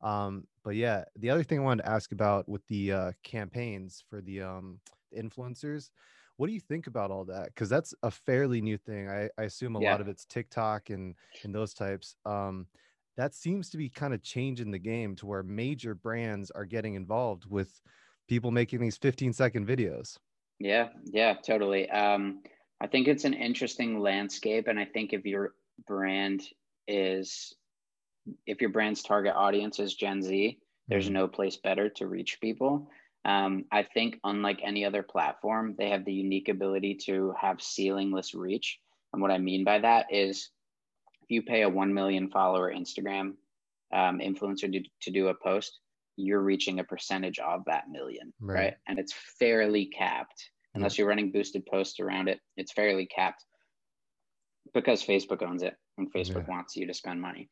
Um, 0.00 0.46
but 0.62 0.76
yeah, 0.76 1.04
the 1.16 1.30
other 1.30 1.42
thing 1.44 1.60
I 1.60 1.62
wanted 1.62 1.84
to 1.84 1.88
ask 1.90 2.12
about 2.12 2.48
with 2.48 2.66
the 2.66 2.92
uh, 2.92 3.12
campaigns 3.22 4.04
for 4.08 4.20
the 4.20 4.42
um, 4.42 4.80
influencers 5.16 5.90
what 6.36 6.48
do 6.48 6.52
you 6.52 6.60
think 6.60 6.86
about 6.88 7.10
all 7.10 7.24
that 7.24 7.46
because 7.46 7.68
that's 7.68 7.94
a 8.02 8.10
fairly 8.10 8.60
new 8.60 8.76
thing 8.76 9.08
i, 9.08 9.28
I 9.38 9.44
assume 9.44 9.76
a 9.76 9.78
Yeah. 9.78 9.80
lot 9.80 10.00
of 10.00 10.08
it's 10.08 10.24
tiktok 10.24 10.90
and 10.90 11.14
and 11.44 11.54
those 11.54 11.72
types 11.74 12.16
um 12.24 12.66
that 13.16 13.32
seems 13.32 13.70
to 13.70 13.76
be 13.76 13.88
kind 13.88 14.12
of 14.12 14.22
changing 14.22 14.72
the 14.72 14.78
game 14.80 15.14
to 15.16 15.26
where 15.26 15.44
major 15.44 15.94
brands 15.94 16.50
are 16.50 16.64
getting 16.64 16.94
involved 16.94 17.46
with 17.48 17.80
people 18.26 18.50
making 18.50 18.80
these 18.80 18.96
15 18.96 19.32
second 19.32 19.66
videos 19.68 20.18
Yeah, 20.58 20.90
yeah, 21.04 21.34
totally. 21.34 21.90
Um, 21.90 22.42
I 22.80 22.86
think 22.86 23.08
it's 23.08 23.24
an 23.24 23.34
interesting 23.34 24.00
landscape, 24.00 24.68
and 24.68 24.78
I 24.78 24.84
think 24.84 25.12
if 25.12 25.24
your 25.24 25.54
brand 25.86 26.42
is, 26.86 27.54
if 28.46 28.60
your 28.60 28.70
brand's 28.70 29.02
target 29.02 29.34
audience 29.34 29.78
is 29.78 29.94
Gen 29.94 30.22
Z, 30.22 30.58
there's 30.88 31.08
Mhm. 31.08 31.12
no 31.12 31.28
place 31.28 31.56
better 31.56 31.88
to 31.90 32.06
reach 32.06 32.40
people. 32.40 32.90
Um, 33.24 33.64
I 33.70 33.84
think 33.84 34.20
unlike 34.24 34.60
any 34.62 34.84
other 34.84 35.02
platform, 35.02 35.76
they 35.76 35.88
have 35.88 36.04
the 36.04 36.12
unique 36.12 36.48
ability 36.50 36.96
to 37.06 37.32
have 37.40 37.56
ceilingless 37.58 38.34
reach. 38.34 38.78
And 39.12 39.22
what 39.22 39.30
I 39.30 39.38
mean 39.38 39.64
by 39.64 39.78
that 39.78 40.12
is, 40.12 40.50
if 41.22 41.30
you 41.30 41.42
pay 41.42 41.62
a 41.62 41.68
one 41.68 41.94
million 41.94 42.30
follower 42.30 42.70
Instagram 42.70 43.36
um, 43.92 44.18
influencer 44.18 44.70
to, 44.70 44.82
to 45.02 45.10
do 45.10 45.28
a 45.28 45.34
post, 45.34 45.80
you're 46.16 46.42
reaching 46.42 46.80
a 46.80 46.84
percentage 46.84 47.38
of 47.38 47.64
that 47.64 47.88
million, 47.88 48.34
Right. 48.40 48.56
right? 48.56 48.76
And 48.86 48.98
it's 48.98 49.14
fairly 49.38 49.86
capped 49.86 50.50
unless 50.74 50.98
you're 50.98 51.08
running 51.08 51.32
boosted 51.32 51.66
posts 51.66 52.00
around 52.00 52.28
it. 52.28 52.40
It's 52.56 52.72
fairly 52.72 53.06
capped 53.06 53.44
because 54.72 55.04
Facebook 55.04 55.42
owns 55.42 55.62
it 55.62 55.76
and 55.98 56.12
Facebook 56.12 56.46
Yeah. 56.46 56.48
wants 56.48 56.76
you 56.76 56.86
to 56.86 56.94
spend 56.94 57.20
money. 57.20 57.50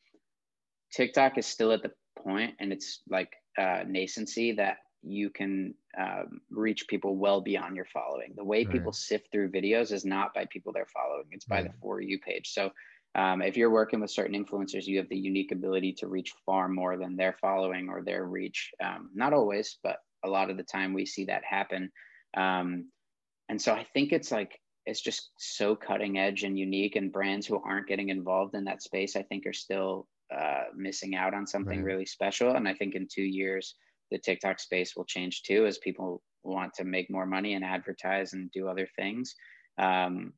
TikTok 0.92 1.38
is 1.38 1.46
still 1.46 1.72
at 1.72 1.82
the 1.82 1.92
point, 2.18 2.56
and 2.60 2.72
it's 2.72 3.02
like 3.08 3.32
uh, 3.58 3.84
nascency 3.86 4.56
that 4.56 4.78
you 5.02 5.30
can 5.30 5.74
um, 5.98 6.42
reach 6.50 6.86
people 6.88 7.16
well 7.16 7.40
beyond 7.40 7.76
your 7.76 7.86
following. 7.86 8.34
The 8.36 8.44
way 8.44 8.64
people 8.66 8.92
sift 8.92 9.28
through 9.32 9.50
videos 9.50 9.92
is 9.92 10.04
not 10.04 10.34
by 10.34 10.46
people 10.46 10.72
they're 10.72 10.86
following; 10.86 11.28
it's 11.32 11.46
by 11.46 11.62
the 11.62 11.70
for 11.80 12.00
you 12.00 12.18
page. 12.20 12.50
So, 12.50 12.70
um, 13.14 13.42
if 13.42 13.56
you're 13.56 13.70
working 13.70 14.00
with 14.00 14.10
certain 14.10 14.36
influencers, 14.44 14.86
you 14.86 14.98
have 14.98 15.08
the 15.08 15.18
unique 15.18 15.52
ability 15.52 15.94
to 15.94 16.08
reach 16.08 16.32
far 16.46 16.68
more 16.68 16.96
than 16.98 17.16
their 17.16 17.32
following 17.40 17.88
or 17.88 18.04
their 18.04 18.26
reach. 18.26 18.70
Um, 18.82 19.10
not 19.14 19.32
always, 19.32 19.78
but 19.82 19.98
a 20.24 20.28
lot 20.28 20.50
of 20.50 20.56
the 20.58 20.62
time 20.64 20.92
we 20.92 21.06
see 21.06 21.24
that 21.26 21.44
happen. 21.44 21.90
Um, 22.36 22.91
and 23.52 23.60
so 23.60 23.74
I 23.74 23.84
think 23.84 24.12
it's 24.12 24.32
like 24.32 24.58
it's 24.86 25.02
just 25.02 25.30
so 25.38 25.76
cutting 25.76 26.18
edge 26.18 26.42
and 26.42 26.58
unique, 26.58 26.96
and 26.96 27.12
brands 27.12 27.46
who 27.46 27.62
aren't 27.62 27.86
getting 27.86 28.08
involved 28.08 28.54
in 28.56 28.64
that 28.64 28.82
space, 28.82 29.14
I 29.14 29.24
think, 29.24 29.46
are 29.46 29.52
still 29.52 30.08
uh, 30.34 30.64
missing 30.74 31.14
out 31.14 31.34
on 31.34 31.46
something 31.46 31.82
Right. 31.82 31.84
really 31.84 32.06
special. 32.06 32.56
And 32.56 32.66
I 32.66 32.74
think 32.74 32.94
in 32.94 33.06
two 33.12 33.22
years, 33.22 33.76
the 34.10 34.18
TikTok 34.18 34.58
space 34.58 34.96
will 34.96 35.04
change 35.04 35.42
too, 35.42 35.66
as 35.66 35.78
people 35.78 36.22
want 36.44 36.74
to 36.76 36.84
make 36.84 37.10
more 37.10 37.26
money 37.26 37.54
and 37.54 37.64
advertise 37.64 38.32
and 38.32 38.50
do 38.52 38.68
other 38.68 38.88
things. 38.96 39.34
Um, 39.78 40.32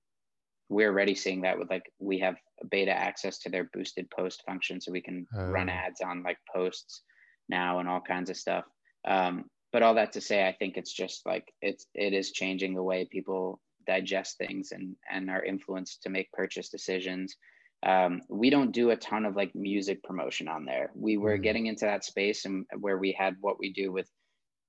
we're 0.68 0.90
already 0.90 1.14
seeing 1.14 1.42
that 1.42 1.58
with 1.58 1.70
like 1.70 1.92
we 2.00 2.18
have 2.20 2.36
beta 2.70 2.92
access 2.92 3.38
to 3.40 3.50
their 3.50 3.70
boosted 3.72 4.10
post 4.10 4.42
function, 4.46 4.80
so 4.80 4.92
we 4.92 5.02
can 5.02 5.28
run 5.46 5.68
Oh. 5.68 5.70
ads 5.70 6.00
on 6.00 6.22
like 6.22 6.38
posts 6.54 7.04
now 7.48 7.78
and 7.78 7.88
all 7.88 8.00
kinds 8.00 8.30
of 8.30 8.36
stuff. 8.36 8.64
Um, 9.06 9.50
but 9.74 9.82
all 9.82 9.94
that 9.96 10.12
to 10.12 10.20
say, 10.20 10.46
I 10.46 10.52
think 10.52 10.76
it's 10.76 10.92
just 10.92 11.26
like 11.26 11.52
it's 11.60 11.88
it 11.94 12.12
is 12.12 12.30
changing 12.30 12.74
the 12.74 12.82
way 12.84 13.08
people 13.10 13.60
digest 13.84 14.38
things 14.38 14.70
and 14.70 14.94
and 15.10 15.28
are 15.28 15.44
influenced 15.44 16.04
to 16.04 16.10
make 16.10 16.30
purchase 16.32 16.68
decisions. 16.68 17.36
Um, 17.84 18.22
we 18.30 18.50
don't 18.50 18.70
do 18.70 18.90
a 18.90 18.96
ton 18.96 19.24
of 19.24 19.34
like 19.34 19.52
music 19.56 20.04
promotion 20.04 20.46
on 20.46 20.64
there. 20.64 20.92
We 20.94 21.16
were 21.16 21.38
Mhm. 21.38 21.42
getting 21.42 21.66
into 21.66 21.86
that 21.86 22.04
space 22.04 22.44
and 22.44 22.66
where 22.78 22.98
we 22.98 23.10
had 23.10 23.34
what 23.40 23.58
we 23.58 23.72
do 23.72 23.90
with 23.90 24.08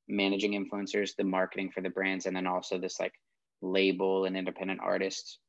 managing 0.08 0.54
influencers, 0.54 1.15
the 1.15 1.24
marketing 1.24 1.70
for 1.72 1.82
the 1.82 1.91
brands, 1.91 2.26
and 2.26 2.36
then 2.36 2.48
also 2.48 2.80
this 2.80 3.00
like 3.00 3.13
label 3.62 4.26
and 4.26 4.36
independent 4.36 4.80
artists 4.82 5.39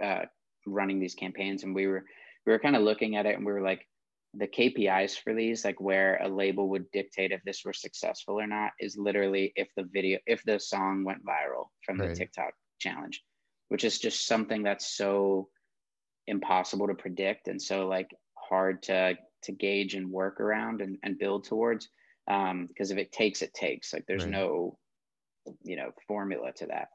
uh, 0.00 0.26
running 0.68 1.00
these 1.00 1.16
campaigns. 1.16 1.64
And 1.64 1.74
we 1.74 1.88
were 1.88 2.06
we 2.46 2.52
were 2.52 2.60
kind 2.60 2.76
of 2.76 2.82
looking 2.82 3.16
at 3.16 3.26
it 3.26 3.36
and 3.36 3.44
we 3.44 3.52
were 3.52 3.60
like, 3.70 3.88
the 4.34 4.46
KPIs 4.46 5.18
for 5.18 5.34
these, 5.34 5.64
like 5.64 5.80
where 5.80 6.18
a 6.22 6.28
label 6.28 6.68
would 6.70 6.90
dictate 6.92 7.32
if 7.32 7.42
this 7.44 7.64
were 7.64 7.72
successful 7.72 8.40
or 8.40 8.46
not, 8.46 8.72
is 8.78 8.96
literally 8.96 9.52
if 9.56 9.68
the 9.76 9.84
video, 9.84 10.18
if 10.26 10.42
the 10.44 10.60
song 10.60 11.04
went 11.04 11.24
viral 11.24 11.66
from 11.84 11.98
the 11.98 12.06
Right. 12.06 12.16
TikTok 12.16 12.52
challenge, 12.78 13.22
which 13.68 13.84
is 13.84 13.98
just 13.98 14.26
something 14.26 14.62
that's 14.62 14.86
so 14.96 15.48
impossible 16.26 16.86
to 16.86 16.94
predict 16.94 17.48
and 17.48 17.60
so 17.60 17.88
like 17.88 18.10
hard 18.34 18.82
to 18.84 19.16
to 19.42 19.52
gauge 19.52 19.94
and 19.94 20.10
work 20.10 20.38
around 20.40 20.82
and, 20.82 20.98
and 21.02 21.18
build 21.18 21.44
towards. 21.44 21.88
Um, 22.28 22.66
because 22.66 22.90
if 22.90 22.98
it 22.98 23.10
takes, 23.10 23.42
it 23.42 23.54
takes. 23.54 23.92
Like 23.92 24.04
there's 24.06 24.26
Right. 24.26 24.30
no, 24.30 24.78
you 25.62 25.76
know, 25.76 25.92
formula 26.06 26.52
to 26.56 26.66
that. 26.66 26.88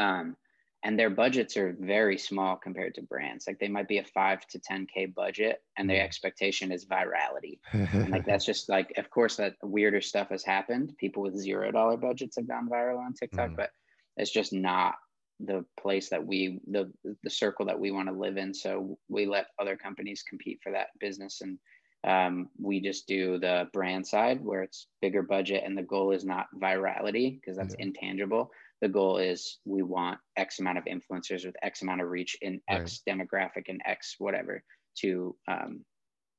Um, 0.00 0.36
and 0.84 0.98
their 0.98 1.10
budgets 1.10 1.56
are 1.56 1.76
very 1.80 2.18
small 2.18 2.56
compared 2.56 2.94
to 2.96 3.02
brands. 3.02 3.46
Like 3.46 3.58
they 3.58 3.68
might 3.68 3.88
be 3.88 3.98
a 3.98 4.04
five 4.04 4.46
to 4.48 4.58
10K 4.60 5.06
budget, 5.06 5.62
and 5.78 5.88
their 5.88 6.02
Mhm. 6.02 6.04
expectation 6.04 6.72
is 6.72 6.86
virality. 6.86 7.60
And 8.02 8.12
like 8.12 8.26
that's 8.26 8.44
just 8.44 8.68
like, 8.68 8.92
of 8.98 9.10
course, 9.10 9.36
that 9.36 9.54
weirder 9.62 10.02
stuff 10.02 10.28
has 10.28 10.44
happened. 10.44 10.94
People 10.98 11.22
with 11.22 11.36
zero 11.36 11.70
dollar 11.72 11.96
budgets 11.96 12.36
have 12.36 12.48
gone 12.48 12.68
viral 12.68 12.98
on 12.98 13.14
TikTok, 13.14 13.52
Mm. 13.52 13.56
but 13.56 13.70
it's 14.16 14.32
just 14.32 14.52
not 14.52 14.96
the 15.40 15.64
place 15.80 16.10
that 16.10 16.24
we 16.26 16.60
the 16.66 16.92
the 17.22 17.30
circle 17.30 17.66
that 17.66 17.80
we 17.80 17.90
want 17.90 18.08
to 18.08 18.14
live 18.14 18.36
in. 18.36 18.54
So 18.54 18.98
we 19.08 19.26
let 19.26 19.46
other 19.58 19.76
companies 19.76 20.22
compete 20.22 20.60
for 20.62 20.72
that 20.72 20.88
business, 21.00 21.40
and 21.40 21.58
um, 22.06 22.50
we 22.60 22.80
just 22.80 23.06
do 23.08 23.38
the 23.38 23.68
brand 23.72 24.06
side 24.06 24.44
where 24.44 24.62
it's 24.62 24.86
bigger 25.00 25.22
budget, 25.22 25.62
and 25.64 25.76
the 25.76 25.82
goal 25.82 26.12
is 26.12 26.24
not 26.24 26.46
virality 26.54 27.40
because 27.40 27.56
that's 27.56 27.74
Yeah. 27.74 27.78
intangible. 27.78 28.50
The 28.84 28.90
goal 28.90 29.16
is 29.16 29.60
we 29.64 29.82
want 29.82 30.18
X 30.36 30.58
amount 30.58 30.76
of 30.76 30.84
influencers 30.84 31.46
with 31.46 31.56
X 31.62 31.80
amount 31.80 32.02
of 32.02 32.10
reach 32.10 32.36
in 32.42 32.60
X 32.68 33.00
demographic 33.08 33.64
and 33.68 33.80
X 33.86 34.16
whatever 34.18 34.62
to 34.98 35.34
um, 35.48 35.86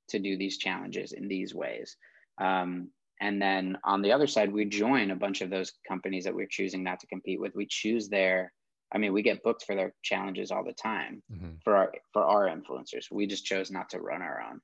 to 0.10 0.20
do 0.20 0.38
these 0.38 0.60
challenges 0.60 1.14
in 1.14 1.28
these 1.28 1.56
ways. 1.56 1.98
Um, 2.40 2.92
and 3.20 3.42
then 3.42 3.80
on 3.84 4.04
the 4.04 4.12
other 4.12 4.28
side, 4.28 4.54
we 4.54 4.66
join 4.66 5.10
a 5.10 5.16
bunch 5.16 5.42
of 5.42 5.50
those 5.50 5.74
companies 5.88 6.26
that 6.26 6.36
we're 6.36 6.46
choosing 6.46 6.84
not 6.84 7.00
to 7.00 7.08
compete 7.08 7.42
with. 7.42 7.56
We 7.56 7.66
choose 7.66 8.10
their, 8.10 8.54
I 8.94 9.00
mean, 9.00 9.12
we 9.12 9.24
get 9.24 9.42
booked 9.42 9.66
for 9.66 9.74
their 9.74 9.96
challenges 10.04 10.52
all 10.52 10.64
the 10.64 10.74
time 10.74 11.24
Mhm. 11.34 11.64
for 11.64 11.76
our 11.76 11.92
for 12.14 12.22
our 12.22 12.46
influencers. 12.48 13.10
We 13.10 13.26
just 13.26 13.46
chose 13.46 13.72
not 13.72 13.90
to 13.90 14.00
run 14.00 14.22
our 14.22 14.40
own. 14.40 14.62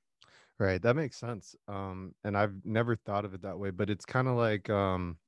Right, 0.60 0.80
that 0.82 0.94
makes 0.94 1.16
sense. 1.16 1.56
Um, 1.66 2.14
and 2.22 2.38
I've 2.38 2.64
never 2.64 2.94
thought 2.94 3.24
of 3.24 3.34
it 3.34 3.42
that 3.42 3.58
way, 3.58 3.70
but 3.70 3.90
it's 3.90 4.04
kind 4.04 4.28
of 4.28 4.36
like 4.36 4.70
um, 4.70 5.18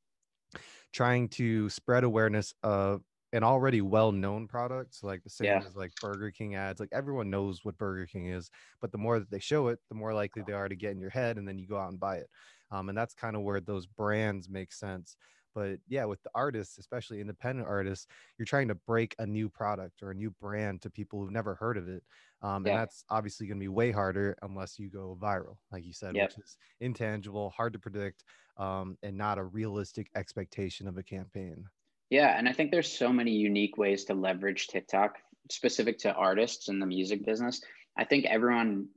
trying 0.95 1.29
to 1.31 1.71
spread 1.71 2.05
awareness 2.05 2.55
of 2.65 3.05
an 3.35 3.45
already 3.45 3.83
well-known 3.83 4.49
product. 4.49 4.95
So 4.95 5.09
like 5.09 5.25
the 5.25 5.31
same 5.31 5.61
Yeah. 5.61 5.65
as 5.65 5.77
like 5.77 5.93
Burger 6.01 6.31
King 6.33 6.57
ads, 6.57 6.81
like 6.81 6.91
everyone 6.93 7.31
knows 7.31 7.65
what 7.65 7.79
Burger 7.79 8.07
King 8.07 8.29
is, 8.29 8.51
but 8.81 8.93
the 8.93 8.99
more 8.99 9.19
that 9.21 9.31
they 9.31 9.41
show 9.41 9.69
it, 9.69 9.81
the 9.91 9.97
more 9.97 10.15
likely 10.15 10.43
they 10.43 10.53
are 10.55 10.69
to 10.69 10.77
get 10.77 10.93
in 10.93 11.01
your 11.01 11.11
head, 11.11 11.39
and 11.39 11.49
then 11.49 11.59
you 11.59 11.69
go 11.69 11.79
out 11.79 11.91
and 11.91 12.01
buy 12.01 12.19
it. 12.19 12.31
Um, 12.71 12.89
and 12.89 12.99
that's 12.99 13.15
kind 13.15 13.37
of 13.37 13.43
where 13.43 13.61
those 13.61 13.87
brands 13.87 14.49
make 14.49 14.73
sense. 14.73 15.17
But 15.55 15.81
yeah, 15.87 16.05
with 16.05 16.23
the 16.23 16.31
artists, 16.35 16.79
especially 16.79 17.21
independent 17.21 17.69
artists, 17.69 18.07
you're 18.39 18.47
trying 18.47 18.69
to 18.69 18.75
break 18.75 19.15
a 19.19 19.27
new 19.27 19.49
product 19.49 20.03
or 20.03 20.11
a 20.11 20.15
new 20.15 20.31
brand 20.31 20.83
to 20.83 20.91
people 20.91 21.21
who've 21.21 21.31
never 21.31 21.55
heard 21.55 21.77
of 21.79 21.89
it. 21.89 22.05
Um, 22.43 22.65
Yeah. 22.65 22.73
And 22.73 22.77
that's 22.77 23.05
obviously 23.09 23.47
going 23.47 23.59
to 23.59 23.65
be 23.65 23.69
way 23.69 23.91
harder 23.93 24.37
unless 24.43 24.79
you 24.79 24.91
go 24.91 25.17
viral, 25.21 25.59
like 25.71 25.85
you 25.85 25.93
said, 25.93 26.15
Yep. 26.15 26.35
which 26.35 26.37
is 26.39 26.57
intangible, 26.81 27.51
hard 27.51 27.73
to 27.75 27.79
predict, 27.79 28.25
um, 28.57 28.99
and 29.03 29.17
not 29.17 29.39
a 29.39 29.45
realistic 29.45 30.11
expectation 30.15 30.87
of 30.89 30.99
a 30.99 31.03
campaign. 31.03 31.67
Yeah, 32.11 32.37
and 32.39 32.49
I 32.49 32.53
think 32.53 32.71
there's 32.71 32.91
so 32.93 33.13
many 33.13 33.33
unique 33.33 33.77
ways 33.77 34.05
to 34.07 34.15
leverage 34.15 34.69
TikTok 34.69 35.19
specific 35.51 35.99
to 35.99 36.13
artists 36.15 36.69
in 36.69 36.79
the 36.79 36.87
music 36.87 37.25
business. 37.25 37.63
I 37.97 38.05
think 38.05 38.25
everyone 38.27 38.91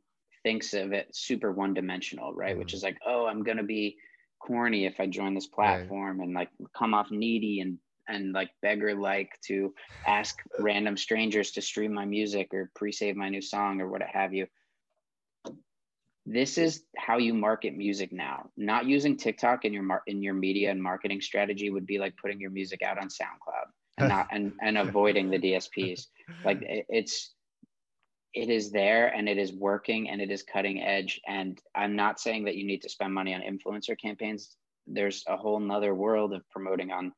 thinks 0.43 0.73
of 0.73 0.93
it 0.93 1.15
super 1.15 1.51
one 1.51 1.73
dimensional, 1.73 2.33
right? 2.33 2.57
Which 2.57 2.73
Mhm. 2.73 2.73
is 2.73 2.83
like, 2.83 2.97
oh, 3.05 3.25
I'm 3.25 3.43
gonna 3.43 3.63
be 3.63 3.97
corny 4.39 4.85
if 4.85 4.99
I 4.99 5.07
join 5.07 5.33
this 5.33 5.47
Right. 5.57 5.87
platform 5.87 6.21
and 6.21 6.33
like 6.33 6.49
come 6.75 6.93
off 6.93 7.11
needy 7.11 7.61
and 7.61 7.77
and 8.07 8.31
like 8.31 8.51
beggar 8.61 8.95
like 8.95 9.29
to 9.47 9.73
ask 10.05 10.37
random 10.59 10.95
strangers 10.95 11.51
to 11.51 11.61
stream 11.61 11.93
my 11.93 12.05
music 12.05 12.53
or 12.53 12.71
pre-save 12.75 13.15
my 13.17 13.29
new 13.29 13.41
song 13.41 13.81
or 13.81 13.89
what 13.89 14.01
have 14.01 14.33
you. 14.33 14.47
This 16.25 16.57
is 16.57 16.83
how 16.97 17.17
you 17.17 17.33
market 17.33 17.75
music 17.75 18.11
now. 18.11 18.49
Not 18.57 18.85
using 18.85 19.17
tiktok 19.17 19.65
in 19.65 19.73
your 19.73 19.83
mar- 19.83 20.03
in 20.07 20.21
your 20.21 20.33
media 20.33 20.71
and 20.71 20.81
marketing 20.81 21.21
strategy 21.21 21.69
would 21.69 21.85
be 21.85 21.99
like 21.99 22.15
putting 22.17 22.39
your 22.39 22.51
music 22.51 22.81
out 22.81 22.97
on 22.97 23.07
soundcloud 23.07 23.67
and 23.97 24.07
not 24.07 24.27
and, 24.31 24.53
and 24.61 24.77
avoiding 24.77 25.29
the 25.29 25.39
dsps 25.39 26.07
like 26.43 26.61
it, 26.61 26.85
it's 26.89 27.33
it 28.33 28.49
is 28.49 28.71
there 28.71 29.07
and 29.07 29.27
it 29.27 29.37
is 29.37 29.53
working 29.53 30.09
and 30.09 30.21
it 30.21 30.31
is 30.31 30.43
cutting 30.43 30.81
edge 30.81 31.19
and 31.27 31.61
i'm 31.75 31.95
not 31.95 32.19
saying 32.19 32.43
that 32.45 32.55
you 32.55 32.65
need 32.65 32.81
to 32.81 32.89
spend 32.89 33.13
money 33.13 33.33
on 33.33 33.41
influencer 33.41 33.99
campaigns 33.99 34.55
there's 34.87 35.23
a 35.27 35.37
whole 35.37 35.59
nother 35.59 35.93
world 35.93 36.33
of 36.33 36.49
promoting 36.49 36.91
on 36.91 37.11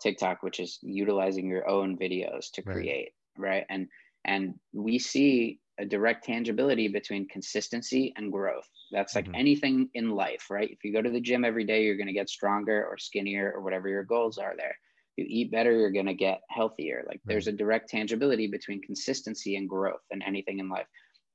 TikTok, 0.00 0.42
which 0.42 0.60
is 0.60 0.78
utilizing 0.82 1.48
your 1.48 1.68
own 1.68 1.96
videos 1.96 2.50
to 2.52 2.62
create, 2.62 3.12
right? 3.36 3.48
right? 3.48 3.66
And 3.68 3.88
and 4.24 4.54
we 4.72 4.98
see 4.98 5.60
a 5.78 5.84
direct 5.84 6.24
tangibility 6.24 6.88
between 6.88 7.28
consistency 7.28 8.12
and 8.16 8.32
growth. 8.32 8.68
That's 8.90 9.14
like 9.14 9.26
mm-hmm. 9.26 9.34
anything 9.34 9.90
in 9.94 10.10
life, 10.10 10.46
right? 10.50 10.70
If 10.70 10.82
you 10.82 10.92
go 10.92 11.02
to 11.02 11.10
the 11.10 11.20
gym 11.20 11.44
every 11.44 11.64
day, 11.64 11.84
you're 11.84 11.96
going 11.96 12.06
to 12.06 12.12
get 12.12 12.30
stronger 12.30 12.86
or 12.86 12.96
skinnier 12.96 13.52
or 13.54 13.60
whatever 13.60 13.88
your 13.88 14.04
goals 14.04 14.38
are 14.38 14.54
there. 14.56 14.76
You 15.16 15.24
eat 15.28 15.50
better, 15.50 15.72
you're 15.72 15.90
going 15.90 16.06
to 16.06 16.14
get 16.14 16.42
healthier. 16.50 17.04
Like 17.06 17.16
right. 17.16 17.20
there's 17.26 17.46
a 17.46 17.52
direct 17.52 17.88
tangibility 17.88 18.46
between 18.46 18.82
consistency 18.82 19.56
and 19.56 19.68
growth 19.68 20.02
and 20.10 20.22
anything 20.26 20.58
in 20.58 20.68
life. 20.68 20.86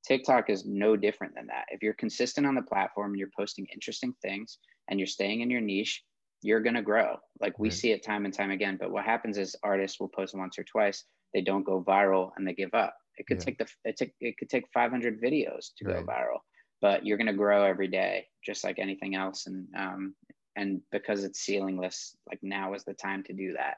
TikTok 0.08 0.50
is 0.50 0.66
no 0.66 0.96
different 0.96 1.36
than 1.36 1.48
that. 1.48 1.66
If 1.70 1.84
you're 1.84 1.94
consistent 1.94 2.48
on 2.48 2.56
the 2.56 2.62
platform 2.62 3.12
and 3.12 3.20
you're 3.20 3.30
posting 3.38 3.68
interesting 3.72 4.14
things 4.22 4.58
and 4.90 5.00
you're 5.00 5.08
staying 5.08 5.42
in 5.42 5.50
your 5.50 5.62
niche, 5.62 6.04
you're 6.42 6.62
going 6.62 6.76
to 6.76 6.82
grow. 6.82 7.18
Like 7.40 7.60
we 7.60 7.70
right. 7.70 7.78
see 7.78 7.92
it 7.92 8.04
time 8.04 8.26
and 8.26 8.34
time 8.34 8.52
again. 8.52 8.78
But 8.80 8.92
what 8.92 9.06
happens 9.06 9.38
is 9.38 9.56
artists 9.64 10.00
will 10.00 10.10
post 10.10 10.36
once 10.36 10.58
or 10.58 10.64
twice, 10.64 11.04
they 11.34 11.42
don't 11.42 11.64
go 11.64 11.84
viral 11.84 12.32
and 12.36 12.48
they 12.48 12.54
give 12.54 12.74
up. 12.74 12.96
It 13.18 13.28
could 13.28 13.38
yeah. 13.38 13.46
take 13.46 13.58
the 13.58 13.68
it, 13.86 13.98
take, 13.98 14.14
it 14.20 14.38
could 14.38 14.50
take 14.50 14.66
500 14.74 15.22
videos 15.22 15.68
to 15.78 15.86
right. 15.86 16.06
go 16.06 16.12
viral, 16.12 16.40
but 16.82 17.06
you're 17.06 17.18
going 17.18 17.28
to 17.28 17.34
grow 17.34 17.64
every 17.64 17.88
day, 17.88 18.26
just 18.44 18.64
like 18.64 18.80
anything 18.80 19.16
else. 19.16 19.46
And 19.46 19.68
um, 19.78 20.16
and 20.56 20.82
because 20.92 21.24
it's 21.24 21.46
ceilingless, 21.46 22.16
like 22.30 22.40
now 22.42 22.74
is 22.74 22.84
the 22.84 22.94
time 22.94 23.24
to 23.24 23.34
do 23.34 23.54
that. 23.54 23.78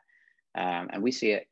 Um, 0.55 0.89
and 0.91 1.03
we 1.03 1.11
see 1.11 1.31
it 1.31 1.47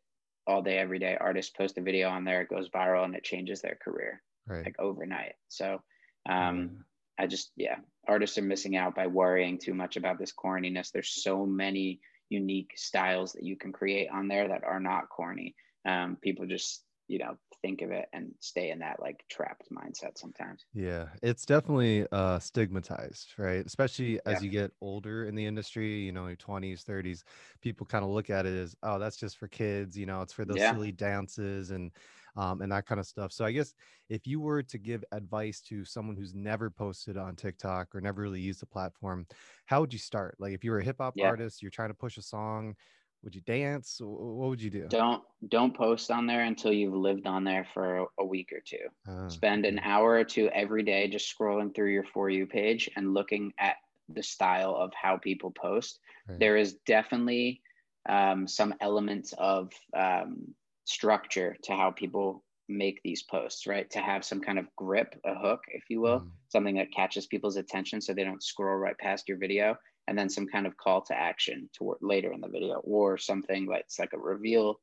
all 0.48 0.62
day, 0.62 0.78
every 0.78 1.00
day. 1.00 1.18
Artists 1.20 1.52
post 1.56 1.78
a 1.78 1.82
video 1.82 2.10
on 2.10 2.24
there, 2.24 2.42
it 2.42 2.50
goes 2.50 2.70
viral, 2.70 3.06
and 3.06 3.16
it 3.16 3.24
changes 3.24 3.62
their 3.62 3.78
career 3.84 4.22
right. 4.48 4.66
like 4.66 4.80
overnight. 4.80 5.34
So 5.48 5.82
um, 6.30 6.84
I 7.18 7.28
just 7.28 7.52
yeah, 7.56 7.78
artists 8.08 8.38
are 8.38 8.44
missing 8.44 8.76
out 8.76 8.96
by 8.96 9.08
worrying 9.08 9.58
too 9.58 9.74
much 9.74 9.98
about 9.98 10.20
this 10.20 10.34
corniness. 10.34 10.92
There's 10.92 11.24
so 11.24 11.46
many 11.46 12.00
unique 12.30 12.72
styles 12.76 13.34
that 13.34 13.44
you 13.44 13.56
can 13.56 13.72
create 13.72 14.10
on 14.12 14.28
there 14.28 14.48
that 14.48 14.64
are 14.64 14.80
not 14.80 15.10
corny. 15.10 15.56
Um, 15.86 16.18
people 16.22 16.46
just 16.46 16.84
you 17.12 17.20
know 17.20 17.36
think 17.62 17.82
of 17.82 17.92
it 17.92 18.08
and 18.14 18.32
stay 18.40 18.72
in 18.72 18.80
that 18.80 19.00
like 19.00 19.24
trapped 19.30 19.70
mindset 19.70 20.18
sometimes 20.18 20.66
yeah 20.74 21.08
it's 21.22 21.46
definitely 21.46 22.08
uh 22.12 22.40
stigmatized 22.40 23.34
right 23.38 23.66
especially 23.66 24.20
as 24.26 24.36
yeah. 24.36 24.40
you 24.40 24.50
get 24.50 24.72
older 24.82 25.26
in 25.26 25.36
the 25.36 25.46
industry 25.46 26.00
you 26.00 26.12
know 26.12 26.28
your 26.28 26.38
20s 26.38 26.84
30s 26.86 27.24
people 27.62 27.86
kind 27.86 28.06
of 28.06 28.10
look 28.10 28.30
at 28.30 28.46
it 28.46 28.58
as 28.58 28.76
oh 28.82 28.98
that's 28.98 29.18
just 29.18 29.38
for 29.38 29.48
kids 29.50 29.98
you 29.98 30.06
know 30.06 30.22
it's 30.22 30.34
for 30.34 30.46
those 30.46 30.58
yeah. 30.58 30.72
silly 30.72 30.92
dances 30.92 31.72
and 31.72 31.92
um, 32.38 32.62
and 32.62 32.72
that 32.72 32.86
kind 32.86 33.00
of 33.00 33.06
stuff. 33.06 33.32
So 33.32 33.44
I 33.44 33.52
guess 33.52 33.74
if 34.10 34.26
you 34.26 34.40
were 34.40 34.64
to 34.64 34.78
give 34.78 35.04
advice 35.12 35.60
to 35.64 35.84
someone 35.84 36.16
who's 36.16 36.34
never 36.34 36.70
posted 36.70 37.18
on 37.18 37.36
TikTok 37.36 37.94
or 37.94 38.02
never 38.02 38.22
really 38.22 38.40
used 38.40 38.62
the 38.62 38.66
platform, 38.66 39.28
how 39.66 39.82
would 39.82 39.94
you 39.94 40.00
start? 40.00 40.36
Like 40.40 40.54
if 40.54 40.64
you 40.64 40.72
were 40.72 40.80
a 40.80 40.84
hip 40.84 40.98
hop 41.00 41.16
yeah. 41.18 41.28
artist, 41.28 41.62
you're 41.62 41.72
trying 41.72 41.90
to 41.90 41.96
push 41.96 42.18
a 42.18 42.22
song, 42.22 42.76
would 43.24 43.36
you 43.36 43.42
dance? 43.42 43.98
What 44.02 44.50
would 44.50 44.62
you 44.62 44.70
do? 44.70 44.88
Don't 44.90 45.24
don't 45.48 45.76
post 45.76 46.10
on 46.10 46.26
there 46.26 46.44
until 46.44 46.74
you've 46.74 46.96
lived 46.96 47.28
on 47.28 47.44
there 47.44 47.68
for 47.74 48.08
a 48.20 48.26
week 48.26 48.52
or 48.52 48.62
two. 48.66 48.88
Uh, 49.08 49.30
Spend 49.30 49.66
an 49.66 49.80
hour 49.80 50.12
or 50.12 50.24
two 50.24 50.50
every 50.50 50.84
day 50.84 51.08
just 51.08 51.34
scrolling 51.34 51.74
through 51.74 51.92
your 51.92 52.04
for 52.04 52.30
you 52.30 52.48
page 52.48 52.90
and 52.96 53.14
looking 53.14 53.54
at 53.60 53.76
the 54.10 54.24
style 54.24 54.76
of 54.76 54.92
how 55.00 55.18
people 55.18 55.52
post. 55.52 56.00
Right. 56.28 56.40
There 56.40 56.58
is 56.58 56.78
definitely 56.86 57.62
um, 58.10 58.48
some 58.48 58.74
elements 58.82 59.34
of 59.38 59.72
um, 59.96 60.56
structure 60.86 61.56
to 61.64 61.74
how 61.74 61.92
people 61.92 62.44
make 62.68 63.02
these 63.04 63.24
posts, 63.24 63.68
right? 63.68 63.90
To 63.92 64.00
have 64.00 64.26
some 64.26 64.42
kind 64.42 64.58
of 64.58 64.66
grip, 64.76 65.14
a 65.26 65.36
hook, 65.36 65.62
if 65.70 65.84
you 65.90 66.02
will, 66.02 66.22
mm. 66.22 66.30
something 66.48 66.76
that 66.76 66.94
catches 66.96 67.28
people's 67.28 67.58
attention 67.58 68.02
so 68.02 68.14
they 68.14 68.24
don't 68.24 68.44
scroll 68.44 68.76
right 68.76 68.98
past 68.98 69.28
your 69.28 69.38
video, 69.38 69.76
and 70.12 70.20
then 70.20 70.30
some 70.30 70.46
kind 70.46 70.68
of 70.68 70.76
call 70.76 71.02
to 71.04 71.18
action 71.18 71.70
to 71.78 71.96
later 72.02 72.34
in 72.34 72.42
the 72.42 72.50
video, 72.50 72.82
or 72.84 73.18
something 73.18 73.66
that's 73.68 73.98
like 73.98 74.12
a 74.12 74.18
reveal, 74.18 74.78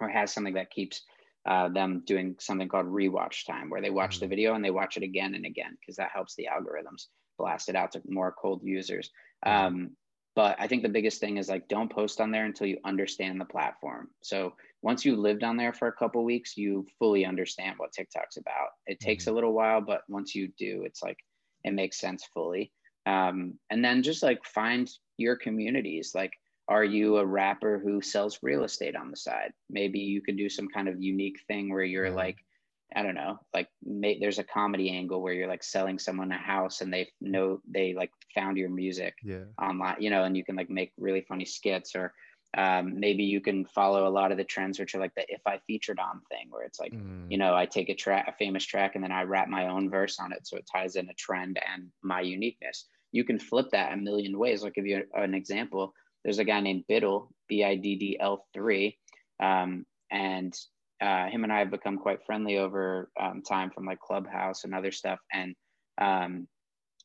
or 0.00 0.08
has 0.08 0.32
something 0.32 0.54
that 0.54 0.70
keeps 0.70 1.02
uh, 1.48 1.68
them 1.68 2.04
doing 2.06 2.36
something 2.38 2.68
called 2.68 2.86
rewatch 2.86 3.44
time, 3.44 3.70
where 3.70 3.82
they 3.82 3.90
watch 3.90 4.18
mm. 4.18 4.20
the 4.20 4.28
video 4.28 4.54
and 4.54 4.64
they 4.64 4.70
watch 4.70 4.96
it 4.96 5.02
again 5.02 5.34
and 5.34 5.44
again 5.44 5.76
because 5.80 5.96
that 5.96 6.12
helps 6.14 6.36
the 6.36 6.46
algorithms 6.46 7.06
blast 7.38 7.68
it 7.68 7.74
out 7.74 7.90
to 7.90 8.02
more 8.06 8.32
cold 8.40 8.60
users. 8.62 9.10
Um, 9.44 9.96
but 10.36 10.54
I 10.60 10.68
think 10.68 10.84
the 10.84 10.88
biggest 10.88 11.18
thing 11.18 11.38
is 11.38 11.48
like 11.48 11.66
don't 11.66 11.92
post 11.92 12.20
on 12.20 12.30
there 12.30 12.44
until 12.44 12.68
you 12.68 12.78
understand 12.84 13.40
the 13.40 13.44
platform. 13.44 14.10
So 14.22 14.52
once 14.80 15.04
you 15.04 15.16
lived 15.16 15.42
on 15.42 15.56
there 15.56 15.72
for 15.72 15.88
a 15.88 15.92
couple 15.92 16.22
weeks, 16.24 16.56
you 16.56 16.86
fully 17.00 17.26
understand 17.26 17.74
what 17.78 17.90
TikTok's 17.90 18.36
about. 18.36 18.68
It 18.86 19.00
takes 19.00 19.24
mm-hmm. 19.24 19.32
a 19.32 19.34
little 19.34 19.54
while, 19.54 19.80
but 19.80 20.02
once 20.08 20.36
you 20.36 20.52
do, 20.56 20.84
it's 20.86 21.02
like 21.02 21.18
it 21.64 21.74
makes 21.74 21.98
sense 21.98 22.24
fully. 22.32 22.70
Um, 23.06 23.58
and 23.70 23.84
then 23.84 24.02
just 24.02 24.22
like 24.22 24.44
find 24.44 24.90
your 25.16 25.36
communities. 25.36 26.12
Like, 26.14 26.32
are 26.68 26.84
you 26.84 27.16
a 27.16 27.26
rapper 27.26 27.80
who 27.82 28.00
sells 28.00 28.38
real 28.42 28.64
estate 28.64 28.96
on 28.96 29.10
the 29.10 29.16
side? 29.16 29.52
Maybe 29.68 29.98
you 29.98 30.22
could 30.22 30.36
do 30.36 30.48
some 30.48 30.68
kind 30.68 30.88
of 30.88 31.02
unique 31.02 31.40
thing 31.48 31.72
where 31.72 31.82
you're 31.82 32.06
yeah. 32.06 32.14
like 32.14 32.38
I 32.94 33.02
don't 33.02 33.14
know, 33.14 33.38
like 33.54 33.68
may, 33.82 34.18
there's 34.18 34.38
a 34.38 34.44
comedy 34.44 34.90
angle 34.90 35.22
where 35.22 35.32
you're 35.32 35.48
like 35.48 35.62
selling 35.62 35.98
someone 35.98 36.30
a 36.32 36.36
house 36.36 36.80
and 36.80 36.92
they 36.92 37.08
know 37.20 37.60
they 37.66 37.94
like 37.94 38.10
found 38.34 38.56
your 38.58 38.68
music 38.68 39.14
yeah. 39.22 39.44
online, 39.60 39.96
you 39.98 40.10
know, 40.10 40.24
and 40.24 40.36
you 40.36 40.44
can 40.44 40.56
like 40.56 40.70
make 40.70 40.92
really 40.98 41.22
funny 41.22 41.44
skits 41.44 41.94
or 41.94 42.12
um, 42.56 43.00
maybe 43.00 43.24
you 43.24 43.40
can 43.40 43.64
follow 43.64 44.06
a 44.06 44.10
lot 44.10 44.30
of 44.30 44.36
the 44.36 44.44
trends 44.44 44.78
which 44.78 44.94
are 44.94 45.00
like 45.00 45.14
the 45.14 45.24
if 45.28 45.40
I 45.46 45.58
featured 45.66 45.98
on 45.98 46.20
thing 46.30 46.48
where 46.50 46.64
it's 46.64 46.78
like, 46.78 46.92
mm. 46.92 47.30
you 47.30 47.38
know, 47.38 47.54
I 47.54 47.64
take 47.64 47.88
a 47.88 47.94
track, 47.94 48.26
a 48.28 48.32
famous 48.32 48.64
track 48.64 48.94
and 48.94 49.02
then 49.02 49.12
I 49.12 49.22
wrap 49.22 49.48
my 49.48 49.68
own 49.68 49.88
verse 49.88 50.18
on 50.20 50.32
it. 50.32 50.46
So 50.46 50.58
it 50.58 50.68
ties 50.70 50.96
in 50.96 51.08
a 51.08 51.14
trend 51.14 51.58
and 51.72 51.90
my 52.02 52.20
uniqueness. 52.20 52.86
You 53.10 53.24
can 53.24 53.38
flip 53.38 53.70
that 53.72 53.92
a 53.92 53.96
million 53.96 54.38
ways. 54.38 54.64
I'll 54.64 54.70
give 54.70 54.86
you 54.86 55.02
an 55.14 55.34
example. 55.34 55.94
There's 56.24 56.38
a 56.38 56.44
guy 56.44 56.60
named 56.60 56.84
Biddle, 56.88 57.32
B 57.48 57.64
I 57.64 57.76
D 57.76 57.96
D 57.96 58.18
L 58.20 58.46
3. 58.52 58.98
Um, 59.42 59.86
and 60.10 60.54
uh, 61.00 61.26
him 61.26 61.44
and 61.44 61.52
I 61.52 61.60
have 61.60 61.70
become 61.70 61.98
quite 61.98 62.24
friendly 62.24 62.58
over 62.58 63.10
um, 63.18 63.42
time 63.42 63.70
from 63.70 63.86
like 63.86 63.98
Clubhouse 63.98 64.64
and 64.64 64.74
other 64.74 64.92
stuff. 64.92 65.18
And 65.32 65.54
um, 66.00 66.46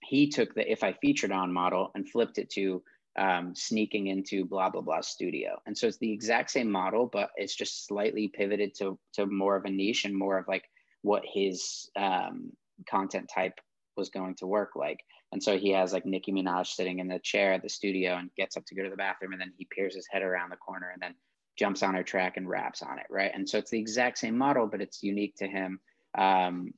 he 0.03 0.29
took 0.29 0.53
the 0.53 0.69
if 0.69 0.83
I 0.83 0.93
featured 0.93 1.31
on 1.31 1.51
model 1.51 1.91
and 1.95 2.07
flipped 2.07 2.37
it 2.37 2.49
to 2.51 2.83
um, 3.17 3.55
sneaking 3.55 4.07
into 4.07 4.45
blah 4.45 4.69
blah 4.69 4.81
blah 4.81 5.01
studio. 5.01 5.57
And 5.65 5.77
so 5.77 5.87
it's 5.87 5.97
the 5.97 6.11
exact 6.11 6.51
same 6.51 6.71
model, 6.71 7.09
but 7.11 7.29
it's 7.35 7.55
just 7.55 7.87
slightly 7.87 8.27
pivoted 8.27 8.75
to 8.79 8.97
to 9.13 9.25
more 9.25 9.55
of 9.55 9.65
a 9.65 9.69
niche 9.69 10.05
and 10.05 10.15
more 10.15 10.37
of 10.37 10.47
like 10.47 10.63
what 11.01 11.23
his 11.25 11.89
um, 11.95 12.51
content 12.89 13.29
type 13.33 13.59
was 13.95 14.09
going 14.09 14.35
to 14.35 14.47
work 14.47 14.71
like. 14.75 14.99
And 15.31 15.41
so 15.41 15.57
he 15.57 15.71
has 15.71 15.91
like 15.91 16.05
Nicki 16.05 16.31
Minaj 16.31 16.67
sitting 16.67 16.99
in 16.99 17.07
the 17.07 17.19
chair 17.19 17.53
at 17.53 17.61
the 17.61 17.69
studio 17.69 18.15
and 18.15 18.29
gets 18.37 18.55
up 18.55 18.65
to 18.67 18.75
go 18.75 18.83
to 18.83 18.89
the 18.89 18.95
bathroom, 18.95 19.33
and 19.33 19.41
then 19.41 19.53
he 19.57 19.67
peers 19.75 19.95
his 19.95 20.07
head 20.09 20.21
around 20.21 20.51
the 20.51 20.57
corner, 20.57 20.89
and 20.93 21.01
then 21.01 21.15
jumps 21.57 21.83
on 21.83 21.95
her 21.95 22.03
track 22.03 22.37
and 22.37 22.47
raps 22.47 22.81
on 22.81 22.99
it, 22.99 23.07
right? 23.09 23.31
And 23.33 23.49
so 23.49 23.57
it's 23.57 23.71
the 23.71 23.79
exact 23.79 24.19
same 24.19 24.37
model, 24.37 24.67
but 24.67 24.81
it's 24.81 25.03
unique 25.03 25.35
to 25.37 25.47
him. 25.47 25.79
Um, 26.17 26.73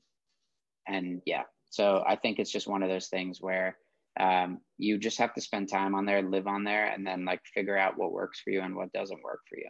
and 0.88 1.22
yeah, 1.26 1.44
so 1.70 2.04
I 2.08 2.16
think 2.16 2.40
it's 2.40 2.52
just 2.52 2.68
one 2.68 2.82
of 2.82 2.90
those 2.90 3.08
things 3.08 3.42
where 3.42 3.78
um, 4.20 4.60
you 4.78 4.98
just 4.98 5.18
have 5.20 5.34
to 5.34 5.42
spend 5.42 5.70
time 5.70 5.96
on 5.96 6.06
there, 6.06 6.22
live 6.22 6.48
on 6.48 6.64
there, 6.64 6.88
and 6.88 7.06
then 7.06 7.26
like 7.26 7.42
figure 7.54 7.78
out 7.78 7.98
what 7.98 8.12
works 8.12 8.40
for 8.40 8.52
you 8.52 8.62
and 8.62 8.76
what 8.76 8.92
doesn't 8.94 9.24
work 9.24 9.42
for 9.50 9.58
you. 9.58 9.68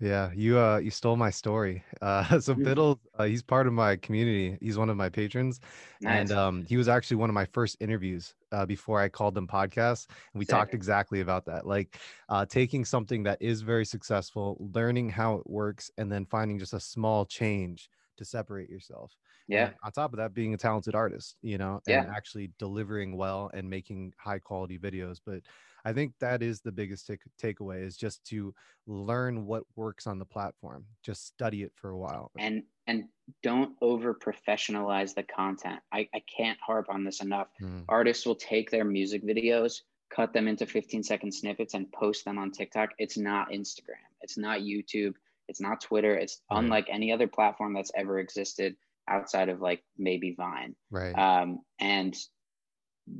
Yeah, 0.00 0.32
you 0.34 0.58
uh 0.58 0.78
you 0.78 0.90
stole 0.90 1.16
my 1.16 1.30
story. 1.30 1.84
Uh 2.02 2.38
so 2.40 2.54
mm-hmm. 2.54 2.64
Biddle, 2.64 3.00
uh, 3.18 3.24
he's 3.24 3.42
part 3.42 3.66
of 3.66 3.72
my 3.72 3.96
community. 3.96 4.58
He's 4.60 4.76
one 4.76 4.90
of 4.90 4.96
my 4.96 5.08
patrons. 5.08 5.60
Nice. 6.00 6.18
And 6.20 6.32
um 6.32 6.64
he 6.66 6.76
was 6.76 6.88
actually 6.88 7.16
one 7.18 7.30
of 7.30 7.34
my 7.34 7.46
first 7.46 7.76
interviews 7.80 8.34
uh 8.52 8.66
before 8.66 9.00
I 9.00 9.08
called 9.08 9.34
them 9.34 9.46
podcasts. 9.46 10.06
And 10.08 10.38
we 10.38 10.44
Sick. 10.44 10.50
talked 10.50 10.74
exactly 10.74 11.20
about 11.20 11.46
that. 11.46 11.66
Like 11.66 11.98
uh 12.28 12.44
taking 12.44 12.84
something 12.84 13.22
that 13.22 13.40
is 13.40 13.62
very 13.62 13.86
successful, 13.86 14.56
learning 14.74 15.08
how 15.10 15.36
it 15.36 15.48
works, 15.48 15.90
and 15.96 16.10
then 16.12 16.26
finding 16.26 16.58
just 16.58 16.74
a 16.74 16.80
small 16.80 17.24
change 17.24 17.88
to 18.18 18.24
separate 18.24 18.68
yourself. 18.68 19.16
Yeah. 19.48 19.66
And 19.66 19.74
on 19.84 19.92
top 19.92 20.12
of 20.12 20.18
that, 20.18 20.34
being 20.34 20.54
a 20.54 20.56
talented 20.56 20.94
artist, 20.94 21.36
you 21.42 21.58
know, 21.58 21.80
and 21.86 22.06
yeah. 22.06 22.12
actually 22.14 22.50
delivering 22.58 23.16
well 23.16 23.50
and 23.52 23.68
making 23.68 24.14
high 24.18 24.38
quality 24.38 24.78
videos. 24.78 25.18
But 25.24 25.40
I 25.84 25.92
think 25.92 26.14
that 26.20 26.42
is 26.42 26.60
the 26.60 26.72
biggest 26.72 27.06
take, 27.06 27.20
takeaway 27.42 27.84
is 27.84 27.96
just 27.96 28.24
to 28.26 28.54
learn 28.86 29.44
what 29.44 29.64
works 29.76 30.06
on 30.06 30.18
the 30.18 30.24
platform. 30.24 30.86
Just 31.02 31.26
study 31.26 31.62
it 31.62 31.72
for 31.74 31.90
a 31.90 31.98
while. 31.98 32.30
And 32.38 32.62
and 32.86 33.04
don't 33.42 33.74
over 33.80 34.14
professionalize 34.14 35.14
the 35.14 35.22
content. 35.22 35.80
I, 35.92 36.08
I 36.14 36.22
can't 36.34 36.58
harp 36.60 36.86
on 36.90 37.04
this 37.04 37.22
enough. 37.22 37.48
Mm. 37.62 37.84
Artists 37.88 38.26
will 38.26 38.34
take 38.34 38.70
their 38.70 38.84
music 38.84 39.24
videos, 39.24 39.80
cut 40.14 40.34
them 40.34 40.48
into 40.48 40.66
15 40.66 41.02
second 41.02 41.32
snippets 41.32 41.72
and 41.72 41.90
post 41.92 42.24
them 42.26 42.38
on 42.38 42.50
TikTok. 42.50 42.90
It's 42.98 43.16
not 43.16 43.50
Instagram. 43.50 44.04
It's 44.20 44.36
not 44.36 44.60
YouTube. 44.60 45.14
It's 45.48 45.60
not 45.60 45.80
Twitter. 45.80 46.14
It's 46.14 46.42
Right. 46.50 46.58
unlike 46.58 46.88
any 46.90 47.10
other 47.12 47.26
platform 47.26 47.72
that's 47.72 47.92
ever 47.94 48.18
existed 48.18 48.76
outside 49.08 49.48
of 49.48 49.60
like 49.60 49.82
maybe 49.96 50.34
Vine. 50.36 50.74
Right. 50.90 51.12
Um, 51.18 51.60
and 51.78 52.16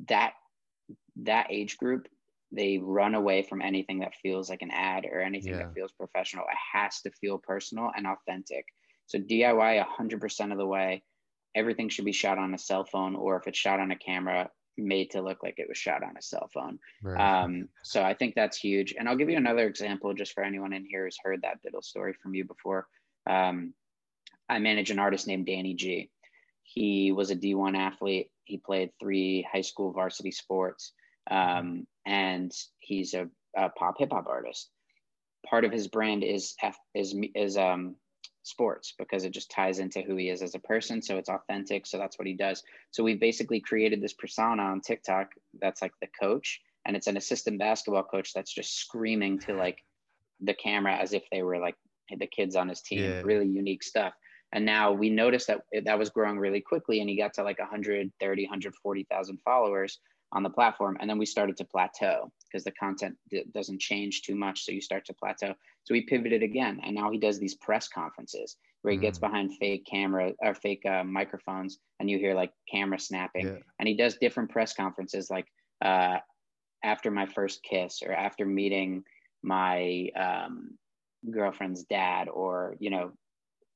that 0.09 0.33
that 1.17 1.47
age 1.51 1.77
group, 1.77 2.07
they 2.53 2.79
run 2.79 3.15
away 3.15 3.43
from 3.43 3.63
anything 3.63 4.01
that 4.01 4.15
feels 4.23 4.49
like 4.51 4.63
an 4.63 4.71
ad 4.71 5.05
or 5.05 5.21
anything 5.21 5.53
Yeah. 5.53 5.59
that 5.59 5.75
feels 5.75 5.93
professional. 5.93 6.45
It 6.45 6.57
has 6.79 7.01
to 7.03 7.11
feel 7.21 7.39
personal 7.39 7.91
and 7.97 8.07
authentic. 8.07 8.65
So 9.07 9.19
DIY 9.19 9.79
100% 9.79 10.53
of 10.53 10.59
the 10.59 10.67
way, 10.67 11.05
everything 11.55 11.89
should 11.89 12.05
be 12.05 12.13
shot 12.13 12.39
on 12.39 12.55
a 12.55 12.59
cell 12.59 12.85
phone, 12.85 13.15
or 13.15 13.37
if 13.37 13.47
it's 13.47 13.59
shot 13.59 13.81
on 13.81 13.91
a 13.91 13.97
camera, 13.99 14.51
made 14.77 15.11
to 15.11 15.23
look 15.23 15.43
like 15.43 15.55
it 15.59 15.69
was 15.69 15.79
shot 15.79 16.03
on 16.03 16.17
a 16.17 16.23
cell 16.23 16.49
phone. 16.53 16.79
right. 17.03 17.45
Um, 17.45 17.69
so 17.85 18.03
I 18.03 18.15
think 18.15 18.35
that's 18.35 18.57
huge. 18.59 18.95
And 18.99 19.09
I'll 19.09 19.17
give 19.17 19.31
you 19.31 19.37
another 19.37 19.67
example 19.67 20.13
just 20.15 20.33
for 20.33 20.43
anyone 20.43 20.73
in 20.73 20.85
here 20.85 21.05
who's 21.05 21.19
heard 21.23 21.43
that 21.43 21.63
Biddle 21.63 21.83
story 21.83 22.15
from 22.21 22.35
you 22.35 22.45
before. 22.45 22.89
Um, 23.29 23.75
I 24.49 24.59
manage 24.59 24.91
an 24.91 24.99
artist 24.99 25.27
named 25.27 25.47
Danny 25.47 25.75
G. 25.75 26.11
He 26.63 27.13
was 27.13 27.31
a 27.31 27.37
D1 27.37 27.77
athlete. 27.77 28.31
He 28.45 28.59
played 28.59 28.91
three 29.01 29.47
high 29.51 29.63
school 29.63 29.93
varsity 29.93 30.31
sports. 30.31 30.93
Um, 31.31 31.87
and 32.07 32.53
he's 32.81 33.15
a, 33.15 33.29
a 33.57 33.71
pop 33.71 33.97
hip 33.99 34.13
hop 34.13 34.27
artist. 34.27 34.71
Part 35.49 35.65
of 35.65 35.73
his 35.73 35.89
brand 35.89 36.25
is 36.25 36.55
F, 36.63 36.77
is 36.95 37.15
is 37.35 37.57
um, 37.57 37.97
sports 38.43 38.95
because 38.99 39.25
it 39.25 39.31
just 39.31 39.51
ties 39.51 39.79
into 39.79 40.03
who 40.03 40.17
he 40.17 40.29
is 40.29 40.43
as 40.43 40.55
a 40.55 40.61
person. 40.61 41.03
So 41.03 41.17
it's 41.17 41.29
authentic. 41.29 41.87
So 41.87 41.99
that's 41.99 42.19
what 42.19 42.27
he 42.27 42.35
does. 42.35 42.63
So 42.91 43.03
we've 43.03 43.21
basically 43.21 43.61
created 43.61 44.01
this 44.01 44.13
persona 44.13 44.63
on 44.63 44.81
TikTok 44.81 45.31
that's 45.61 45.83
like 45.83 45.93
the 46.01 46.09
coach, 46.21 46.61
and 46.87 46.97
it's 46.97 47.07
an 47.07 47.17
assistant 47.17 47.59
basketball 47.59 48.05
coach 48.05 48.33
that's 48.35 48.55
just 48.55 48.79
screaming 48.79 49.39
to 49.41 49.55
like 49.55 49.79
the 50.41 50.55
camera 50.55 50.97
as 50.97 51.13
if 51.13 51.25
they 51.31 51.43
were 51.43 51.59
like 51.59 51.77
the 52.17 52.27
kids 52.27 52.57
on 52.57 52.69
his 52.69 52.83
team. 52.83 53.01
Yeah. 53.01 53.23
Really 53.23 53.47
unique 53.47 53.83
stuff. 53.83 54.13
And 54.55 54.65
now 54.65 54.93
we 54.93 55.11
noticed 55.11 55.49
that 55.49 55.63
that 55.85 55.99
was 55.99 56.11
growing 56.11 56.39
really 56.39 56.61
quickly, 56.61 57.01
and 57.01 57.11
he 57.11 57.17
got 57.17 57.35
to 57.35 57.43
like 57.43 57.59
130, 57.59 58.45
140,000 58.45 59.39
followers 59.45 59.99
on 60.33 60.43
the 60.43 60.51
platform. 60.51 60.97
And 61.01 61.09
then 61.11 61.19
we 61.19 61.27
started 61.27 61.57
to 61.59 61.65
plateau 61.65 62.31
because 62.47 62.65
the 62.65 62.73
content 62.73 63.17
d- 63.31 63.45
doesn't 63.53 63.81
change 63.81 64.23
too 64.23 64.35
much. 64.35 64.65
So 64.65 64.73
you 64.73 64.81
start 64.81 65.05
to 65.07 65.15
plateau. 65.15 65.55
So 65.85 65.93
we 65.93 66.03
pivoted 66.03 66.43
again. 66.43 66.81
And 66.83 66.95
now 66.95 67.11
he 67.11 67.19
does 67.19 67.39
these 67.39 67.55
press 67.55 67.89
conferences 67.89 68.57
where 68.83 68.93
he 68.93 68.99
gets 68.99 69.19
Mm. 69.19 69.23
behind 69.23 69.57
fake 69.59 69.87
camera 69.91 70.33
or 70.41 70.55
fake 70.55 70.85
uh, 70.87 71.05
microphones 71.05 71.79
and 72.01 72.11
you 72.11 72.19
hear 72.19 72.35
like 72.35 72.53
camera 72.71 72.99
snapping. 72.99 73.47
Yeah. 73.47 73.59
And 73.79 73.89
he 73.89 73.97
does 73.97 74.17
different 74.17 74.51
press 74.51 74.75
conferences 74.75 75.31
like 75.31 75.47
uh, 75.85 76.19
after 76.83 77.11
my 77.11 77.27
first 77.27 77.63
kiss 77.63 78.03
or 78.03 78.13
after 78.13 78.45
meeting 78.45 79.05
my 79.43 80.09
um, 80.17 80.79
girlfriend's 81.31 81.85
dad 81.85 82.29
or, 82.29 82.77
you 82.79 82.91
know, 82.91 83.13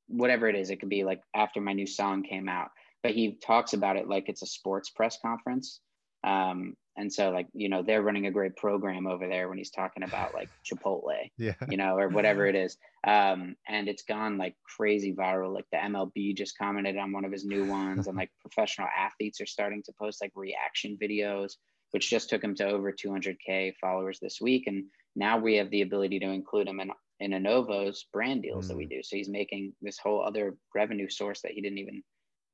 whatever 0.08 0.48
it 0.48 0.56
is. 0.56 0.70
It 0.70 0.80
could 0.80 0.88
be 0.88 1.04
like 1.04 1.20
after 1.34 1.60
my 1.60 1.72
new 1.72 1.86
song 1.86 2.22
came 2.22 2.48
out. 2.48 2.70
But 3.02 3.12
he 3.12 3.38
talks 3.44 3.74
about 3.74 3.96
it 3.96 4.08
like 4.08 4.28
it's 4.28 4.42
a 4.42 4.46
sports 4.46 4.90
press 4.90 5.18
conference 5.22 5.80
um, 6.24 6.74
and 6.96 7.12
so 7.12 7.30
like 7.30 7.46
you 7.52 7.68
know 7.68 7.82
they're 7.82 8.02
running 8.02 8.26
a 8.26 8.30
great 8.30 8.56
program 8.56 9.06
over 9.06 9.28
there 9.28 9.48
when 9.48 9.56
he's 9.56 9.70
talking 9.70 10.02
about 10.02 10.34
like 10.34 10.48
chipotle 10.66 11.12
yeah. 11.36 11.54
you 11.68 11.76
know 11.76 11.96
or 11.96 12.08
whatever 12.08 12.46
it 12.46 12.56
is 12.56 12.76
um, 13.06 13.54
and 13.68 13.88
it's 13.88 14.02
gone 14.02 14.36
like 14.36 14.56
crazy 14.76 15.14
viral 15.14 15.54
like 15.54 15.66
the 15.70 15.78
mlb 15.78 16.36
just 16.36 16.58
commented 16.58 16.96
on 16.96 17.12
one 17.12 17.24
of 17.24 17.32
his 17.32 17.44
new 17.44 17.64
ones 17.66 18.08
and 18.08 18.16
like 18.16 18.30
professional 18.40 18.88
athletes 18.96 19.40
are 19.40 19.46
starting 19.46 19.82
to 19.84 19.92
post 20.00 20.20
like 20.20 20.32
reaction 20.34 20.98
videos 21.00 21.52
which 21.92 22.10
just 22.10 22.28
took 22.28 22.42
him 22.42 22.54
to 22.54 22.66
over 22.66 22.92
200k 22.92 23.72
followers 23.80 24.18
this 24.20 24.40
week 24.40 24.66
and 24.66 24.84
now 25.14 25.38
we 25.38 25.54
have 25.54 25.70
the 25.70 25.82
ability 25.82 26.18
to 26.18 26.30
include 26.30 26.68
him 26.68 26.80
in 26.80 26.90
in 27.20 27.32
Anovo's 27.32 28.06
brand 28.12 28.42
deals 28.42 28.68
that 28.68 28.76
we 28.76 28.86
do 28.86 29.02
so 29.02 29.16
he's 29.16 29.28
making 29.28 29.72
this 29.82 29.98
whole 29.98 30.22
other 30.22 30.56
revenue 30.74 31.08
source 31.08 31.40
that 31.42 31.52
he 31.52 31.60
didn't 31.60 31.78
even 31.78 32.02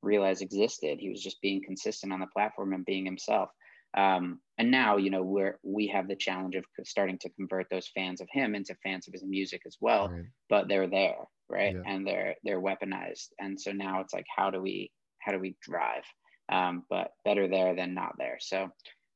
realize 0.05 0.41
existed. 0.41 0.99
He 0.99 1.09
was 1.09 1.21
just 1.21 1.41
being 1.41 1.61
consistent 1.63 2.13
on 2.13 2.21
the 2.21 2.27
platform 2.27 2.73
and 2.73 2.85
being 2.85 3.05
himself. 3.05 3.49
Um, 3.97 4.39
and 4.57 4.71
now, 4.71 4.97
you 4.97 5.09
know, 5.09 5.23
we're 5.23 5.57
we 5.63 5.87
have 5.87 6.07
the 6.07 6.15
challenge 6.15 6.55
of 6.55 6.65
starting 6.83 7.17
to 7.19 7.29
convert 7.31 7.67
those 7.69 7.89
fans 7.95 8.21
of 8.21 8.27
him 8.31 8.55
into 8.55 8.75
fans 8.83 9.07
of 9.07 9.13
his 9.13 9.23
music 9.23 9.61
as 9.65 9.77
well. 9.81 10.09
Right. 10.09 10.25
But 10.49 10.67
they're 10.67 10.87
there, 10.87 11.17
right? 11.49 11.75
Yeah. 11.75 11.81
And 11.85 12.05
they're 12.05 12.35
they're 12.43 12.61
weaponized. 12.61 13.29
And 13.39 13.59
so 13.59 13.71
now 13.71 14.01
it's 14.01 14.13
like, 14.13 14.25
how 14.33 14.51
do 14.51 14.61
we 14.61 14.91
how 15.19 15.31
do 15.31 15.39
we 15.39 15.55
drive? 15.61 16.03
Um, 16.51 16.83
but 16.89 17.11
better 17.23 17.47
there 17.47 17.75
than 17.75 17.93
not 17.93 18.15
there. 18.17 18.37
So, 18.39 18.69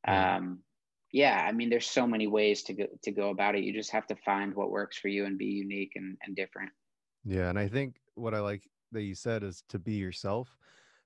um, 0.08 0.60
yeah, 1.12 1.46
I 1.48 1.52
mean, 1.52 1.70
there's 1.70 1.88
so 1.90 2.08
many 2.08 2.28
ways 2.28 2.64
to 2.64 2.74
go 2.74 2.88
to 3.04 3.12
go 3.12 3.30
about 3.30 3.56
it. 3.56 3.64
You 3.64 3.74
just 3.74 3.92
have 3.92 4.08
to 4.08 4.16
find 4.16 4.56
what 4.56 4.72
works 4.72 4.98
for 4.98 5.08
you 5.08 5.26
and 5.26 5.38
be 5.38 5.46
unique 5.48 5.94
and, 5.96 6.18
and 6.24 6.36
different. 6.36 6.72
Yeah, 7.24 7.50
and 7.50 7.60
I 7.60 7.68
think 7.68 8.00
what 8.16 8.34
I 8.34 8.40
like 8.40 8.68
that 8.92 9.04
you 9.04 9.16
said 9.16 9.44
is 9.44 9.64
to 9.70 9.80
be 9.80 9.94
yourself 9.94 10.58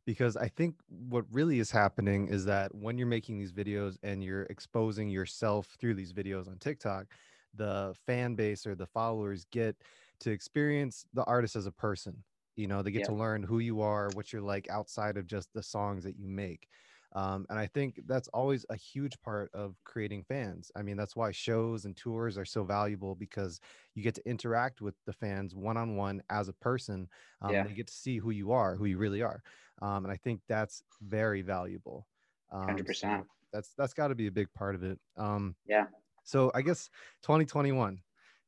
because 0.05 0.37
I 0.37 0.47
think 0.49 0.79
what 0.89 1.25
really 1.31 1.59
is 1.59 1.71
happening 1.71 2.27
is 2.27 2.45
that 2.45 2.73
when 2.75 2.97
you're 2.97 3.07
making 3.07 3.39
these 3.39 3.53
videos 3.53 3.97
and 4.03 4.23
you're 4.23 4.43
exposing 4.43 5.09
yourself 5.09 5.67
through 5.79 5.95
these 5.95 6.13
videos 6.13 6.47
on 6.47 6.59
TikTok, 6.59 7.07
the 7.53 7.95
fan 8.05 8.35
base 8.35 8.67
or 8.67 8.75
the 8.75 8.87
followers 8.87 9.45
get 9.45 9.83
to 10.21 10.31
experience 10.31 11.05
the 11.13 11.23
artist 11.25 11.55
as 11.55 11.65
a 11.67 11.71
person. 11.71 12.23
You 12.55 12.67
know, 12.67 12.83
they 12.83 12.91
get 12.91 13.03
Yeah. 13.03 13.05
to 13.05 13.13
learn 13.13 13.43
who 13.43 13.59
you 13.59 13.81
are, 13.81 14.11
what 14.11 14.33
you're 14.33 14.41
like 14.41 14.69
outside 14.69 15.17
of 15.17 15.27
just 15.27 15.53
the 15.53 15.63
songs 15.63 16.03
that 16.03 16.17
you 16.17 16.27
make. 16.27 16.67
Um, 17.15 17.45
and 17.49 17.59
I 17.59 17.67
think 17.67 18.01
that's 18.07 18.27
always 18.29 18.65
a 18.69 18.75
huge 18.75 19.21
part 19.21 19.51
of 19.53 19.75
creating 19.83 20.23
fans. 20.23 20.71
I 20.75 20.81
mean, 20.81 20.97
that's 20.97 21.15
why 21.15 21.31
shows 21.31 21.85
and 21.85 21.95
tours 21.95 22.37
are 22.37 22.45
so 22.45 22.63
valuable 22.63 23.13
because 23.13 23.59
you 23.93 24.01
get 24.01 24.15
to 24.15 24.27
interact 24.27 24.81
with 24.81 24.95
the 25.05 25.13
fans 25.13 25.53
one 25.53 25.77
on 25.77 25.95
one 25.95 26.23
as 26.29 26.49
a 26.49 26.53
person. 26.53 27.07
Um, 27.41 27.51
Yeah. 27.51 27.63
They 27.63 27.73
get 27.73 27.87
to 27.87 27.93
see 27.93 28.17
who 28.17 28.31
you 28.31 28.51
are, 28.51 28.75
who 28.75 28.85
you 28.85 28.97
really 28.97 29.21
are. 29.21 29.43
Um, 29.81 30.05
and 30.05 30.11
I 30.11 30.17
think 30.17 30.41
that's 30.47 30.83
very 31.01 31.41
valuable. 31.43 32.07
Um, 32.51 32.63
Hundred 32.63 32.87
percent. 32.87 33.25
so 33.25 33.29
That's 33.51 33.73
that's 33.77 33.93
got 33.93 34.07
to 34.07 34.15
be 34.15 34.27
a 34.27 34.31
big 34.31 34.51
part 34.53 34.73
of 34.75 34.83
it. 34.83 34.99
Um, 35.15 35.55
Yeah. 35.65 35.85
So 36.23 36.51
I 36.55 36.61
guess 36.61 36.89
2021, 37.23 38.01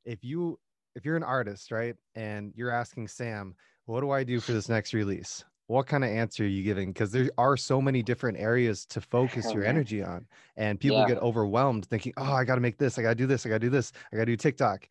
if 0.05 0.23
you 0.23 0.59
if 0.95 1.05
you're 1.05 1.17
an 1.17 1.23
artist, 1.23 1.71
right, 1.71 1.95
and 2.15 2.53
you're 2.55 2.71
asking 2.71 3.09
Sam, 3.09 3.55
what 3.85 4.01
do 4.01 4.11
I 4.11 4.23
do 4.23 4.39
for 4.39 4.53
this 4.53 4.69
next 4.69 4.93
release? 4.93 5.43
What 5.67 5.87
kind 5.87 6.03
of 6.03 6.11
answer 6.11 6.43
are 6.43 6.47
you 6.47 6.63
giving? 6.63 6.93
Because 6.93 7.11
there 7.11 7.29
are 7.39 7.57
so 7.57 7.81
many 7.81 8.03
different 8.03 8.37
areas 8.37 8.85
to 8.87 9.01
focus 9.01 9.51
your 9.51 9.63
energy 9.65 10.03
on, 10.03 10.27
and 10.55 10.79
people 10.79 11.01
Yeah. 11.01 11.05
get 11.05 11.17
overwhelmed 11.17 11.85
thinking, 11.87 12.13
"Oh, 12.17 12.33
I 12.33 12.43
got 12.45 12.55
to 12.55 12.61
make 12.61 12.77
this, 12.77 12.99
I 12.99 13.01
got 13.01 13.09
to 13.09 13.15
do 13.15 13.25
this, 13.25 13.45
I 13.45 13.49
got 13.49 13.55
to 13.55 13.59
do 13.67 13.69
this, 13.71 13.91
I 14.13 14.15
got 14.17 14.21
to 14.23 14.25
do 14.27 14.37
TikTok." 14.37 14.87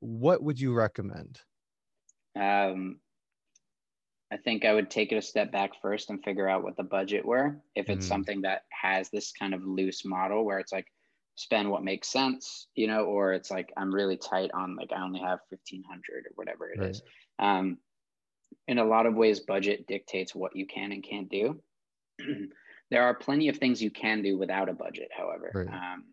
What 0.00 0.42
would 0.42 0.58
you 0.60 0.74
recommend? 0.74 1.42
Um, 2.34 3.00
I 4.30 4.36
think 4.36 4.64
I 4.64 4.74
would 4.74 4.90
take 4.90 5.12
it 5.12 5.16
a 5.16 5.22
step 5.22 5.52
back 5.52 5.80
first 5.80 6.10
and 6.10 6.22
figure 6.22 6.48
out 6.48 6.64
what 6.64 6.76
the 6.76 6.82
budget 6.82 7.24
were. 7.24 7.62
If 7.76 7.88
it's 7.88 8.06
Mm. 8.06 8.08
something 8.08 8.42
that 8.42 8.62
has 8.72 9.08
this 9.10 9.32
kind 9.32 9.54
of 9.54 9.62
loose 9.64 10.04
model 10.04 10.44
where 10.44 10.58
it's 10.58 10.72
like 10.72 10.86
spend 11.36 11.70
what 11.70 11.84
makes 11.84 12.08
sense, 12.08 12.68
you 12.74 12.88
know, 12.88 13.04
or 13.04 13.32
it's 13.32 13.50
like 13.50 13.72
I'm 13.76 13.94
really 13.94 14.16
tight 14.16 14.50
on 14.52 14.74
like 14.74 14.90
I 14.92 15.02
only 15.02 15.20
have 15.20 15.40
fifteen 15.48 15.84
hundred 15.84 16.26
or 16.26 16.32
whatever 16.34 16.70
it 16.72 16.80
is. 16.82 17.02
Um, 17.38 17.78
in 18.68 18.78
a 18.78 18.84
lot 18.84 19.06
of 19.06 19.14
ways, 19.14 19.40
budget 19.40 19.86
dictates 19.86 20.34
what 20.34 20.56
you 20.56 20.66
can 20.66 20.92
and 20.92 21.02
can't 21.02 21.28
do. 21.28 21.60
there 22.90 23.02
are 23.02 23.14
plenty 23.14 23.48
of 23.48 23.56
things 23.56 23.82
you 23.82 23.90
can 23.90 24.22
do 24.22 24.36
without 24.38 24.68
a 24.68 24.72
budget, 24.74 25.08
however. 25.16 25.52
Right. 25.54 25.68
Um, 25.68 26.04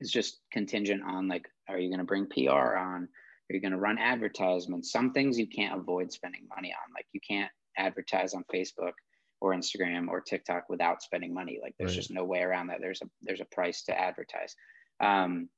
it's 0.00 0.10
just 0.10 0.40
contingent 0.52 1.02
on 1.04 1.28
like, 1.28 1.46
are 1.68 1.78
you 1.78 1.88
going 1.88 2.00
to 2.00 2.04
bring 2.04 2.26
PR 2.26 2.76
on? 2.76 3.08
Are 3.48 3.54
you 3.54 3.60
going 3.60 3.72
to 3.72 3.78
run 3.78 3.98
advertisements? 3.98 4.90
Some 4.90 5.12
things 5.12 5.38
you 5.38 5.46
can't 5.46 5.78
avoid 5.78 6.12
spending 6.12 6.46
money 6.54 6.72
on. 6.72 6.92
Like 6.94 7.06
you 7.12 7.20
can't 7.26 7.50
advertise 7.78 8.34
on 8.34 8.44
Facebook 8.52 8.92
or 9.40 9.54
Instagram 9.54 10.08
or 10.08 10.20
TikTok 10.20 10.64
without 10.68 11.02
spending 11.02 11.32
money. 11.32 11.58
Like 11.62 11.74
there's 11.78 11.92
Right. 11.92 11.96
just 11.96 12.10
no 12.10 12.24
way 12.24 12.40
around 12.40 12.68
that. 12.68 12.80
There's 12.80 13.02
a 13.02 13.06
there's 13.22 13.40
a 13.40 13.46
price 13.46 13.84
to 13.84 13.98
advertise. 13.98 14.54
Um, 15.00 15.48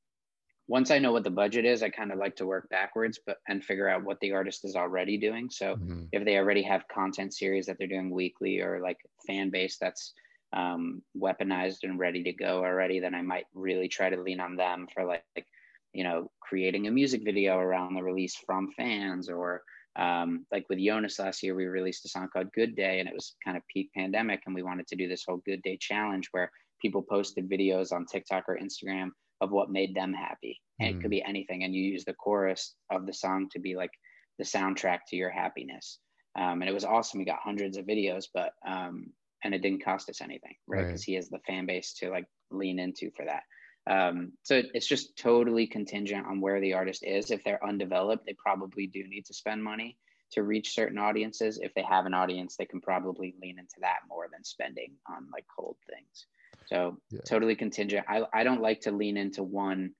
once 0.68 0.90
I 0.90 0.98
know 0.98 1.12
what 1.12 1.24
the 1.24 1.30
budget 1.30 1.64
is, 1.64 1.82
I 1.82 1.88
kind 1.88 2.12
of 2.12 2.18
like 2.18 2.36
to 2.36 2.46
work 2.46 2.68
backwards, 2.68 3.18
but 3.26 3.38
and 3.48 3.64
figure 3.64 3.88
out 3.88 4.04
what 4.04 4.20
the 4.20 4.32
artist 4.32 4.64
is 4.64 4.76
already 4.76 5.16
doing. 5.16 5.48
So 5.50 5.76
Mhm. 5.76 6.08
if 6.12 6.24
they 6.24 6.36
already 6.36 6.62
have 6.62 6.86
content 6.88 7.34
series 7.34 7.66
that 7.66 7.78
they're 7.78 7.88
doing 7.88 8.10
weekly 8.10 8.60
or 8.60 8.80
like 8.80 8.98
fan 9.26 9.50
base 9.50 9.78
that's 9.78 10.12
um, 10.52 11.02
weaponized 11.16 11.82
and 11.82 11.98
ready 11.98 12.22
to 12.22 12.32
go 12.32 12.64
already, 12.64 13.00
then 13.00 13.14
I 13.14 13.22
might 13.22 13.46
really 13.54 13.88
try 13.88 14.10
to 14.10 14.20
lean 14.20 14.40
on 14.40 14.56
them 14.56 14.86
for 14.92 15.04
like, 15.04 15.24
like 15.36 15.46
you 15.92 16.04
know, 16.04 16.30
creating 16.40 16.86
a 16.86 16.90
music 16.90 17.22
video 17.24 17.58
around 17.58 17.94
the 17.94 18.02
release 18.02 18.36
from 18.36 18.70
fans 18.72 19.28
or 19.28 19.62
um, 19.96 20.46
like 20.52 20.66
with 20.68 20.78
Jonas 20.78 21.18
last 21.18 21.42
year, 21.42 21.54
we 21.54 21.66
released 21.66 22.04
a 22.04 22.08
song 22.08 22.28
called 22.32 22.52
Good 22.52 22.76
Day 22.76 23.00
and 23.00 23.08
it 23.08 23.14
was 23.14 23.36
kind 23.44 23.56
of 23.56 23.62
peak 23.66 23.90
pandemic. 23.94 24.42
And 24.46 24.54
we 24.54 24.62
wanted 24.62 24.86
to 24.88 24.96
do 24.96 25.08
this 25.08 25.24
whole 25.26 25.42
Good 25.44 25.62
Day 25.62 25.76
challenge 25.80 26.28
where 26.30 26.50
people 26.80 27.02
posted 27.02 27.48
videos 27.48 27.90
on 27.90 28.06
TikTok 28.06 28.44
or 28.48 28.58
Instagram 28.58 29.10
of 29.40 29.50
what 29.50 29.70
made 29.70 29.94
them 29.94 30.12
happy. 30.12 30.60
And 30.80 30.96
it 30.96 31.00
could 31.00 31.10
be 31.10 31.24
anything. 31.24 31.64
And 31.64 31.74
you 31.74 31.82
use 31.82 32.04
the 32.04 32.14
chorus 32.14 32.74
of 32.90 33.06
the 33.06 33.12
song 33.12 33.48
to 33.52 33.58
be 33.58 33.76
like 33.76 33.90
the 34.38 34.44
soundtrack 34.44 35.00
to 35.08 35.16
your 35.16 35.30
happiness. 35.30 35.98
Um, 36.38 36.62
and 36.62 36.68
it 36.68 36.74
was 36.74 36.84
awesome. 36.84 37.18
We 37.18 37.24
got 37.24 37.40
hundreds 37.42 37.76
of 37.76 37.86
videos, 37.86 38.26
but 38.32 38.52
um, 38.66 39.06
and 39.42 39.54
it 39.54 39.62
didn't 39.62 39.84
cost 39.84 40.08
us 40.08 40.20
anything, 40.20 40.54
right? 40.66 40.78
Right. 40.78 40.86
Because 40.86 41.02
he 41.02 41.14
has 41.14 41.28
the 41.28 41.40
fan 41.46 41.66
base 41.66 41.94
to 41.94 42.10
like 42.10 42.26
lean 42.50 42.78
into 42.78 43.10
for 43.16 43.24
that. 43.24 43.42
Um, 43.88 44.32
so 44.42 44.62
it's 44.74 44.86
just 44.86 45.16
totally 45.16 45.66
contingent 45.66 46.26
on 46.26 46.40
where 46.40 46.60
the 46.60 46.74
artist 46.74 47.04
is. 47.04 47.30
If 47.30 47.42
they're 47.42 47.64
undeveloped, 47.64 48.26
they 48.26 48.34
probably 48.34 48.86
do 48.86 49.02
need 49.08 49.24
to 49.26 49.34
spend 49.34 49.64
money 49.64 49.96
to 50.32 50.42
reach 50.42 50.74
certain 50.74 50.98
audiences. 50.98 51.58
If 51.62 51.72
they 51.74 51.84
have 51.88 52.04
an 52.04 52.14
audience, 52.14 52.56
they 52.56 52.66
can 52.66 52.80
probably 52.80 53.34
lean 53.40 53.58
into 53.58 53.76
that 53.80 54.00
more 54.08 54.26
than 54.30 54.44
spending 54.44 54.92
on 55.08 55.28
like 55.32 55.46
cold 55.58 55.76
things. 55.88 56.26
So 56.68 56.98
yeah. 57.10 57.20
totally 57.26 57.54
contingent. 57.56 58.04
I, 58.08 58.22
I 58.32 58.44
don't 58.44 58.60
like 58.60 58.80
to 58.82 58.90
lean 58.90 59.16
into 59.16 59.42
one 59.42 59.92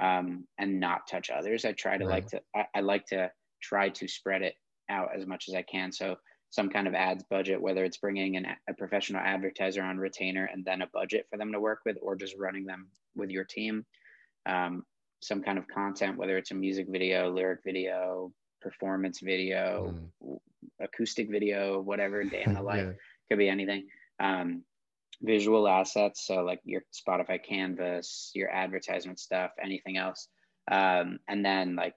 um, 0.00 0.44
and 0.58 0.80
not 0.80 1.06
touch 1.08 1.30
others. 1.30 1.64
I 1.64 1.72
try 1.72 1.96
to 1.96 2.04
right. 2.04 2.14
like 2.14 2.26
to 2.28 2.40
I, 2.54 2.64
I 2.74 2.80
like 2.80 3.06
to 3.06 3.30
try 3.62 3.88
to 3.90 4.08
spread 4.08 4.42
it 4.42 4.54
out 4.90 5.10
as 5.16 5.26
much 5.26 5.46
as 5.48 5.54
I 5.54 5.62
can. 5.62 5.92
So 5.92 6.16
some 6.50 6.68
kind 6.68 6.88
of 6.88 6.94
ads 6.94 7.24
budget, 7.30 7.60
whether 7.60 7.84
it's 7.84 7.98
bringing 7.98 8.36
an, 8.36 8.46
a 8.68 8.74
professional 8.74 9.20
advertiser 9.20 9.82
on 9.82 9.98
retainer 9.98 10.48
and 10.52 10.64
then 10.64 10.82
a 10.82 10.88
budget 10.92 11.26
for 11.30 11.38
them 11.38 11.52
to 11.52 11.60
work 11.60 11.80
with, 11.86 11.96
or 12.02 12.16
just 12.16 12.36
running 12.38 12.66
them 12.66 12.88
with 13.14 13.30
your 13.30 13.44
team. 13.44 13.84
Um, 14.46 14.84
some 15.20 15.42
kind 15.42 15.58
of 15.58 15.66
content, 15.68 16.16
whether 16.16 16.36
it's 16.36 16.50
a 16.50 16.54
music 16.54 16.86
video, 16.88 17.30
lyric 17.30 17.60
video, 17.64 18.32
performance 18.60 19.20
video, 19.20 19.94
mm. 20.22 20.38
acoustic 20.80 21.30
video, 21.30 21.80
whatever 21.80 22.22
day 22.24 22.42
in 22.44 22.54
the 22.54 22.62
life, 22.62 22.86
yeah. 22.86 22.92
could 23.30 23.38
be 23.38 23.48
anything. 23.48 23.86
Um, 24.20 24.62
visual 25.22 25.66
assets, 25.68 26.26
so 26.26 26.42
like 26.42 26.60
your 26.64 26.82
Spotify 26.92 27.42
canvas, 27.42 28.30
your 28.34 28.50
advertisement 28.50 29.18
stuff, 29.18 29.52
anything 29.62 29.96
else. 29.96 30.28
Um, 30.70 31.18
and 31.28 31.44
then 31.44 31.76
like 31.76 31.96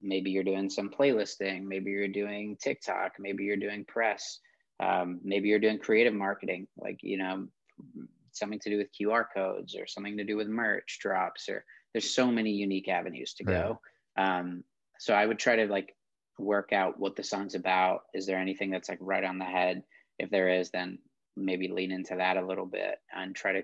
maybe 0.00 0.30
you're 0.30 0.44
doing 0.44 0.68
some 0.70 0.90
playlisting, 0.90 1.64
maybe 1.64 1.90
you're 1.90 2.08
doing 2.08 2.56
TikTok, 2.60 3.12
maybe 3.18 3.44
you're 3.44 3.56
doing 3.56 3.84
press, 3.84 4.38
um, 4.80 5.20
maybe 5.22 5.48
you're 5.48 5.58
doing 5.58 5.78
creative 5.78 6.14
marketing, 6.14 6.66
like, 6.76 6.98
you 7.02 7.18
know, 7.18 7.46
something 8.32 8.58
to 8.60 8.70
do 8.70 8.78
with 8.78 8.88
QR 8.98 9.24
codes 9.34 9.76
or 9.76 9.86
something 9.86 10.16
to 10.16 10.24
do 10.24 10.36
with 10.36 10.48
merch 10.48 10.98
drops, 11.00 11.48
or 11.48 11.64
there's 11.92 12.14
so 12.14 12.26
many 12.26 12.50
unique 12.50 12.88
avenues 12.88 13.34
to 13.34 13.44
go. 13.44 13.80
Um, 14.16 14.64
so 14.98 15.14
I 15.14 15.26
would 15.26 15.38
try 15.38 15.56
to 15.56 15.66
like 15.66 15.94
work 16.38 16.72
out 16.72 16.98
what 16.98 17.16
the 17.16 17.22
song's 17.22 17.54
about. 17.54 18.02
Is 18.14 18.26
there 18.26 18.38
anything 18.38 18.70
that's 18.70 18.88
like 18.88 18.98
right 19.00 19.24
on 19.24 19.38
the 19.38 19.44
head? 19.44 19.82
If 20.18 20.30
there 20.30 20.48
is, 20.48 20.70
then 20.70 20.98
maybe 21.36 21.68
lean 21.68 21.92
into 21.92 22.16
that 22.16 22.36
a 22.36 22.46
little 22.46 22.66
bit 22.66 22.96
and 23.14 23.34
try 23.34 23.52
to 23.52 23.62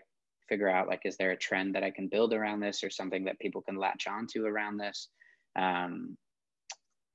figure 0.48 0.68
out 0.68 0.88
like, 0.88 1.02
is 1.04 1.16
there 1.16 1.32
a 1.32 1.36
trend 1.36 1.74
that 1.74 1.84
I 1.84 1.90
can 1.90 2.08
build 2.08 2.32
around 2.32 2.60
this 2.60 2.82
or 2.82 2.90
something 2.90 3.24
that 3.24 3.38
people 3.38 3.62
can 3.62 3.76
latch 3.76 4.06
onto 4.06 4.46
around 4.46 4.78
this? 4.78 5.08
Um, 5.56 6.16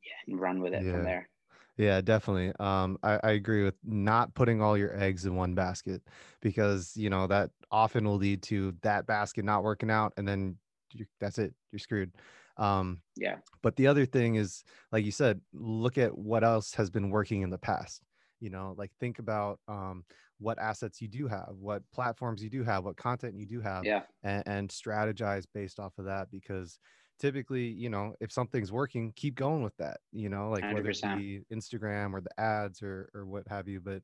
yeah 0.04 0.32
and 0.32 0.40
run 0.40 0.62
with 0.62 0.74
it 0.74 0.84
yeah. 0.84 0.92
from 0.92 1.04
there. 1.04 1.30
Yeah, 1.78 2.02
definitely. 2.02 2.54
Um, 2.60 3.00
I, 3.02 3.20
I 3.24 3.32
agree 3.32 3.64
with 3.64 3.76
not 3.84 4.34
putting 4.36 4.62
all 4.62 4.78
your 4.78 4.96
eggs 5.00 5.26
in 5.26 5.36
one 5.36 5.56
basket 5.56 6.04
because 6.40 6.94
you 6.96 7.10
know 7.10 7.26
that 7.28 7.50
often 7.72 8.06
will 8.06 8.18
lead 8.18 8.44
to 8.44 8.76
that 8.84 9.08
basket 9.08 9.44
not 9.44 9.64
working 9.64 9.90
out, 9.90 10.14
and 10.18 10.28
then 10.28 10.56
you, 10.92 11.06
that's 11.20 11.40
it. 11.40 11.54
You're 11.72 11.80
screwed. 11.80 12.12
Um, 12.58 13.02
yeah. 13.18 13.38
But 13.64 13.76
the 13.76 13.88
other 13.88 14.06
thing 14.06 14.36
is, 14.36 14.64
like 14.92 15.04
you 15.04 15.12
said, 15.12 15.42
look 15.52 15.98
at 15.98 16.16
what 16.16 16.44
else 16.44 16.76
has 16.76 16.92
been 16.92 17.10
working 17.10 17.42
in 17.42 17.50
the 17.50 17.58
past. 17.58 18.04
You 18.40 18.52
know, 18.52 18.76
like 18.78 18.92
think 19.00 19.18
about 19.18 19.60
um, 19.68 20.04
what 20.44 20.60
assets 20.60 21.02
you 21.02 21.08
do 21.08 21.28
have, 21.28 21.54
what 21.60 21.82
platforms 21.94 22.44
you 22.44 22.50
do 22.50 22.64
have, 22.64 22.84
what 22.84 22.98
content 22.98 23.36
you 23.36 23.46
do 23.46 23.62
have, 23.62 23.86
yeah, 23.86 24.02
and, 24.24 24.44
and 24.46 24.70
strategize 24.70 25.46
based 25.54 25.80
off 25.80 25.94
of 25.98 26.06
that 26.06 26.30
because 26.32 26.80
typically, 27.20 27.64
you 27.64 27.90
know, 27.90 28.14
if 28.20 28.32
something's 28.32 28.72
working, 28.72 29.14
keep 29.16 29.36
going 29.36 29.64
with 29.64 29.76
that, 29.78 29.98
you 30.12 30.30
know, 30.30 30.50
like 30.50 30.64
100%. 30.64 30.74
whether 30.74 30.90
it 30.90 31.02
be 31.18 31.42
Instagram 31.54 32.14
or 32.14 32.22
the 32.22 32.40
ads 32.40 32.82
or, 32.82 33.10
or 33.14 33.26
what 33.26 33.48
have 33.48 33.68
you. 33.68 33.80
But 33.80 34.02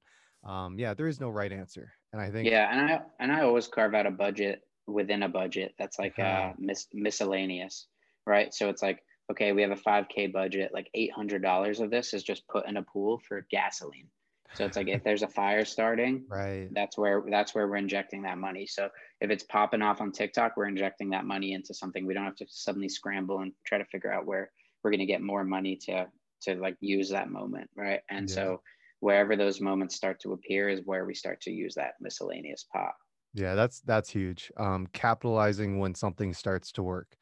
um, 0.50 0.80
yeah, 0.80 0.94
there 0.94 1.08
is 1.08 1.20
no 1.20 1.30
right 1.30 1.52
answer. 1.52 1.92
And 2.14 2.22
I 2.22 2.30
think, 2.32 2.50
yeah. 2.50 2.70
And 2.72 2.92
I, 2.92 3.02
and 3.20 3.32
I 3.32 3.42
always 3.42 3.68
carve 3.68 3.94
out 3.94 4.06
a 4.06 4.12
budget 4.12 4.62
within 4.88 5.24
a 5.24 5.30
budget 5.30 5.74
that's 5.78 6.00
like 6.00 6.18
uh, 6.18 6.54
mis- 6.58 6.88
miscellaneous, 6.94 7.88
right? 8.26 8.54
So 8.54 8.70
it's 8.70 8.82
like, 8.82 9.04
okay, 9.32 9.52
we 9.52 9.62
have 9.62 9.72
a 9.72 9.76
5K 9.76 10.32
budget, 10.32 10.72
like 10.74 10.90
$800 10.96 11.80
of 11.82 11.92
this 11.92 12.14
is 12.14 12.24
just 12.24 12.48
put 12.48 12.68
in 12.68 12.78
a 12.78 12.84
pool 12.84 13.22
for 13.28 13.46
gasoline. 13.52 14.08
So 14.54 14.66
it's 14.66 14.76
like 14.76 14.88
if 14.88 15.04
there's 15.04 15.24
a 15.24 15.28
fire 15.28 15.64
starting, 15.64 16.26
right? 16.28 16.68
That's 16.72 16.98
where 16.98 17.24
that's 17.30 17.56
where 17.56 17.68
we're 17.68 17.78
injecting 17.78 18.24
that 18.24 18.38
money. 18.38 18.66
So 18.66 18.90
if 19.22 19.30
it's 19.30 19.44
popping 19.44 19.82
off 19.82 20.02
on 20.02 20.12
TikTok, 20.12 20.58
we're 20.58 20.68
injecting 20.68 21.10
that 21.12 21.26
money 21.26 21.54
into 21.54 21.74
something. 21.74 22.06
We 22.06 22.14
don't 22.14 22.26
have 22.26 22.36
to 22.38 22.46
suddenly 22.50 22.90
scramble 22.90 23.40
and 23.40 23.54
try 23.66 23.78
to 23.78 23.86
figure 23.86 24.12
out 24.12 24.26
where 24.26 24.52
we're 24.84 24.92
going 24.92 25.00
to 25.00 25.06
get 25.06 25.22
more 25.22 25.44
money 25.44 25.76
to 25.86 26.08
to 26.42 26.56
like 26.56 26.78
use 26.80 27.10
that 27.10 27.30
moment, 27.30 27.70
right? 27.76 28.02
And 28.10 28.30
yeah. 28.30 28.36
so 28.36 28.62
wherever 29.02 29.36
those 29.36 29.62
moments 29.62 29.96
start 29.96 30.20
to 30.22 30.34
appear 30.34 30.70
is 30.70 30.82
where 30.86 31.06
we 31.06 31.14
start 31.14 31.42
to 31.42 31.52
use 31.52 31.76
that 31.76 31.94
miscellaneous 32.00 32.66
pot. 32.72 32.94
Yeah, 33.34 33.56
that's 33.56 33.82
that's 33.82 34.10
huge. 34.10 34.52
Um, 34.58 34.88
capitalizing 34.94 35.80
when 35.80 35.94
something 35.96 36.34
starts 36.34 36.72
to 36.74 36.84
work 36.84 37.16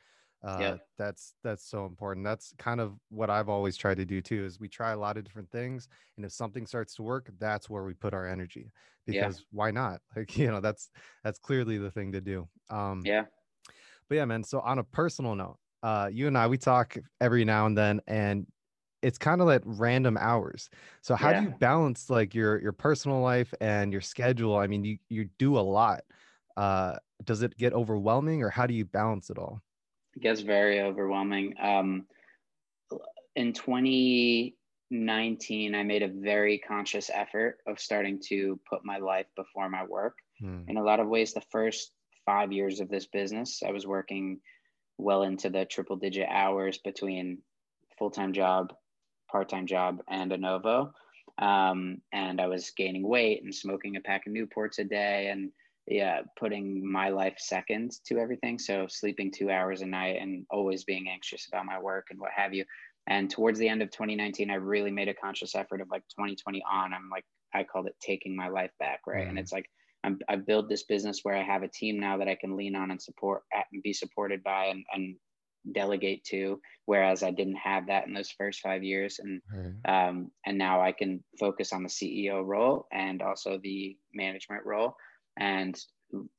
uh, 0.43 0.57
yeah. 0.59 0.75
that's 0.97 1.33
that's 1.43 1.67
so 1.67 1.85
important. 1.85 2.25
That's 2.25 2.53
kind 2.57 2.79
of 2.79 2.93
what 3.09 3.29
i've 3.29 3.49
always 3.49 3.75
tried 3.75 3.97
to 3.97 4.05
do 4.05 4.21
too 4.21 4.45
is 4.45 4.59
we 4.59 4.67
try 4.67 4.91
a 4.91 4.97
lot 4.97 5.17
of 5.17 5.23
different 5.23 5.49
things 5.51 5.87
and 6.15 6.25
if 6.25 6.31
something 6.31 6.65
starts 6.65 6.95
to 6.95 7.03
work 7.03 7.29
that's 7.39 7.69
where 7.69 7.83
we 7.83 7.93
put 7.93 8.13
our 8.13 8.27
energy 8.27 8.71
because 9.05 9.39
yeah. 9.39 9.45
why 9.51 9.71
not? 9.71 10.01
Like 10.15 10.37
you 10.37 10.47
know 10.47 10.59
that's 10.59 10.89
that's 11.23 11.39
clearly 11.39 11.77
the 11.77 11.91
thing 11.91 12.11
to 12.11 12.21
do. 12.21 12.47
Um 12.69 13.01
yeah. 13.05 13.25
but 14.09 14.15
yeah 14.15 14.25
man 14.25 14.43
so 14.43 14.59
on 14.59 14.79
a 14.79 14.83
personal 14.83 15.35
note 15.35 15.57
uh 15.83 16.09
you 16.11 16.27
and 16.27 16.37
i 16.37 16.47
we 16.47 16.57
talk 16.57 16.97
every 17.21 17.45
now 17.45 17.67
and 17.67 17.77
then 17.77 18.01
and 18.07 18.47
it's 19.03 19.19
kind 19.19 19.41
of 19.41 19.47
like 19.47 19.61
random 19.63 20.17
hours. 20.19 20.69
So 21.01 21.15
how 21.15 21.29
yeah. 21.29 21.39
do 21.39 21.45
you 21.45 21.55
balance 21.59 22.09
like 22.09 22.33
your 22.33 22.59
your 22.59 22.71
personal 22.71 23.21
life 23.21 23.53
and 23.61 23.91
your 23.91 24.01
schedule? 24.01 24.57
I 24.57 24.67
mean 24.67 24.83
you 24.83 24.97
you 25.09 25.29
do 25.37 25.57
a 25.57 25.61
lot. 25.61 26.01
Uh 26.55 26.95
does 27.23 27.41
it 27.41 27.57
get 27.57 27.73
overwhelming 27.73 28.43
or 28.43 28.49
how 28.49 28.67
do 28.67 28.73
you 28.73 28.85
balance 28.85 29.29
it 29.29 29.37
all 29.37 29.61
gets 30.19 30.41
very 30.41 30.81
overwhelming. 30.81 31.53
Um, 31.61 32.05
in 33.35 33.53
2019, 33.53 35.75
I 35.75 35.83
made 35.83 36.03
a 36.03 36.07
very 36.07 36.59
conscious 36.59 37.09
effort 37.13 37.59
of 37.67 37.79
starting 37.79 38.19
to 38.29 38.59
put 38.69 38.83
my 38.83 38.97
life 38.97 39.27
before 39.35 39.69
my 39.69 39.83
work. 39.83 40.17
Hmm. 40.39 40.61
In 40.67 40.77
a 40.77 40.83
lot 40.83 40.99
of 40.99 41.07
ways, 41.07 41.33
the 41.33 41.41
first 41.51 41.91
five 42.25 42.51
years 42.51 42.79
of 42.79 42.89
this 42.89 43.05
business, 43.05 43.61
I 43.65 43.71
was 43.71 43.87
working 43.87 44.39
well 44.97 45.23
into 45.23 45.49
the 45.49 45.65
triple 45.65 45.95
digit 45.95 46.27
hours 46.29 46.79
between 46.79 47.39
full 47.97 48.11
time 48.11 48.33
job, 48.33 48.73
part 49.31 49.49
time 49.49 49.67
job, 49.67 50.01
and 50.09 50.31
Anovo. 50.31 50.91
Um, 51.39 52.01
and 52.11 52.41
I 52.41 52.47
was 52.47 52.71
gaining 52.75 53.07
weight 53.07 53.43
and 53.43 53.53
smoking 53.53 53.95
a 53.95 54.01
pack 54.01 54.25
of 54.25 54.33
Newports 54.33 54.79
a 54.79 54.83
day 54.83 55.29
and 55.31 55.51
yeah, 55.87 56.21
putting 56.37 56.89
my 56.89 57.09
life 57.09 57.35
second 57.37 57.91
to 58.07 58.17
everything. 58.17 58.59
So 58.59 58.87
sleeping 58.89 59.31
two 59.31 59.49
hours 59.49 59.81
a 59.81 59.85
night 59.85 60.17
and 60.21 60.45
always 60.49 60.83
being 60.83 61.07
anxious 61.09 61.47
about 61.47 61.65
my 61.65 61.79
work 61.79 62.07
and 62.09 62.19
what 62.19 62.31
have 62.35 62.53
you. 62.53 62.65
And 63.07 63.29
towards 63.29 63.57
the 63.57 63.69
end 63.69 63.81
of 63.81 63.89
2019, 63.91 64.51
I 64.51 64.55
really 64.55 64.91
made 64.91 65.07
a 65.07 65.13
conscious 65.13 65.55
effort 65.55 65.79
of 65.79 65.87
like 65.89 66.03
2020 66.09 66.61
on. 66.69 66.93
I'm 66.93 67.09
like, 67.09 67.23
I 67.53 67.63
called 67.63 67.87
it 67.87 67.95
taking 68.01 68.35
my 68.35 68.49
life 68.49 68.71
back, 68.79 68.99
right? 69.07 69.25
Mm. 69.25 69.29
And 69.29 69.39
it's 69.39 69.53
like 69.53 69.69
I'm, 70.03 70.19
I 70.27 70.35
built 70.35 70.67
this 70.67 70.83
business 70.83 71.21
where 71.23 71.35
I 71.35 71.43
have 71.43 71.63
a 71.63 71.69
team 71.69 71.99
now 71.99 72.17
that 72.17 72.27
I 72.27 72.35
can 72.35 72.57
lean 72.57 72.75
on 72.75 72.91
and 72.91 73.01
support 73.01 73.43
and 73.53 73.81
be 73.81 73.93
supported 73.93 74.43
by 74.43 74.65
and, 74.65 74.83
and 74.91 75.15
delegate 75.73 76.25
to. 76.25 76.59
Whereas 76.85 77.23
I 77.23 77.31
didn't 77.31 77.55
have 77.55 77.87
that 77.87 78.07
in 78.07 78.13
those 78.13 78.31
first 78.31 78.59
five 78.59 78.83
years, 78.83 79.19
and 79.19 79.41
um, 79.85 80.31
and 80.45 80.57
now 80.57 80.81
I 80.81 80.91
can 80.91 81.23
focus 81.39 81.73
on 81.73 81.83
the 81.83 81.89
CEO 81.89 82.45
role 82.45 82.87
and 82.91 83.21
also 83.21 83.57
the 83.61 83.97
management 84.13 84.65
role 84.65 84.95
and 85.39 85.77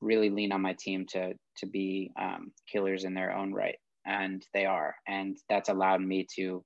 really 0.00 0.30
lean 0.30 0.52
on 0.52 0.62
my 0.62 0.74
team 0.78 1.06
to 1.10 1.34
to 1.58 1.66
be 1.66 2.10
um, 2.20 2.52
killers 2.70 3.04
in 3.04 3.14
their 3.14 3.32
own 3.32 3.52
right, 3.52 3.76
and 4.06 4.44
they 4.54 4.66
are, 4.66 4.94
and 5.06 5.36
that's 5.48 5.68
allowed 5.68 6.00
me 6.00 6.26
to 6.36 6.64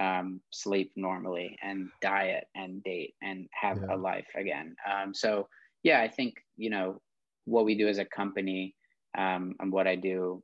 um, 0.00 0.40
sleep 0.50 0.92
normally 0.96 1.56
and 1.62 1.88
diet 2.00 2.44
and 2.54 2.82
date 2.82 3.14
and 3.22 3.46
have 3.52 3.78
yeah. 3.78 3.94
a 3.94 3.96
life 3.96 4.28
again. 4.36 4.74
Um, 4.90 5.14
so 5.14 5.48
yeah, 5.82 6.00
I 6.00 6.08
think 6.08 6.34
you 6.56 6.70
know 6.70 7.00
what 7.44 7.64
we 7.64 7.76
do 7.76 7.88
as 7.88 7.98
a 7.98 8.04
company 8.04 8.74
um, 9.16 9.54
and 9.60 9.72
what 9.72 9.86
I 9.86 9.96
do 9.96 10.42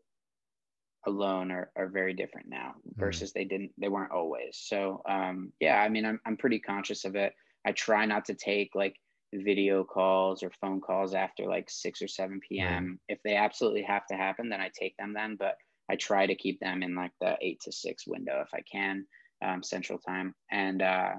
alone 1.07 1.51
are, 1.51 1.71
are 1.77 1.89
very 1.89 2.13
different 2.13 2.49
now 2.49 2.75
mm. 2.87 2.99
versus 2.99 3.31
mm. 3.31 3.35
they 3.35 3.45
didn't 3.45 3.71
they 3.79 3.89
weren't 3.89 4.13
always 4.13 4.51
so 4.53 5.03
um 5.09 5.53
yeah 5.61 5.81
i 5.81 5.89
mean 5.89 6.05
I'm, 6.05 6.21
I'm 6.27 6.37
pretty 6.37 6.59
conscious 6.59 7.05
of 7.05 7.17
it 7.17 7.33
i 7.67 7.73
try 7.73 8.05
not 8.05 8.25
to 8.27 8.35
take 8.35 8.71
like 8.75 8.95
video 9.35 9.85
calls 9.85 10.43
or 10.43 10.51
phone 10.61 10.81
calls 10.81 11.15
after 11.15 11.47
like 11.47 11.69
6 11.69 12.03
or 12.03 12.09
7 12.09 12.41
p.m. 12.49 12.99
If 13.09 13.19
they 13.23 13.37
absolutely 13.37 13.83
have 13.83 14.07
to 14.07 14.17
happen, 14.17 14.49
then 14.49 14.61
I 14.61 14.71
take 14.73 14.97
them 14.97 15.13
then. 15.13 15.37
But 15.39 15.57
I 15.91 15.97
try 15.97 16.27
to 16.27 16.35
keep 16.35 16.61
them 16.61 16.83
in 16.83 16.95
like 16.95 17.13
the 17.21 17.37
8 17.41 17.61
to 17.63 17.73
6 17.73 18.07
window 18.07 18.43
if 18.43 18.49
I 18.55 18.63
can, 18.71 19.07
um, 19.45 19.63
Central 19.63 19.99
Time. 19.99 20.35
And 20.51 20.83
uh, 20.83 21.13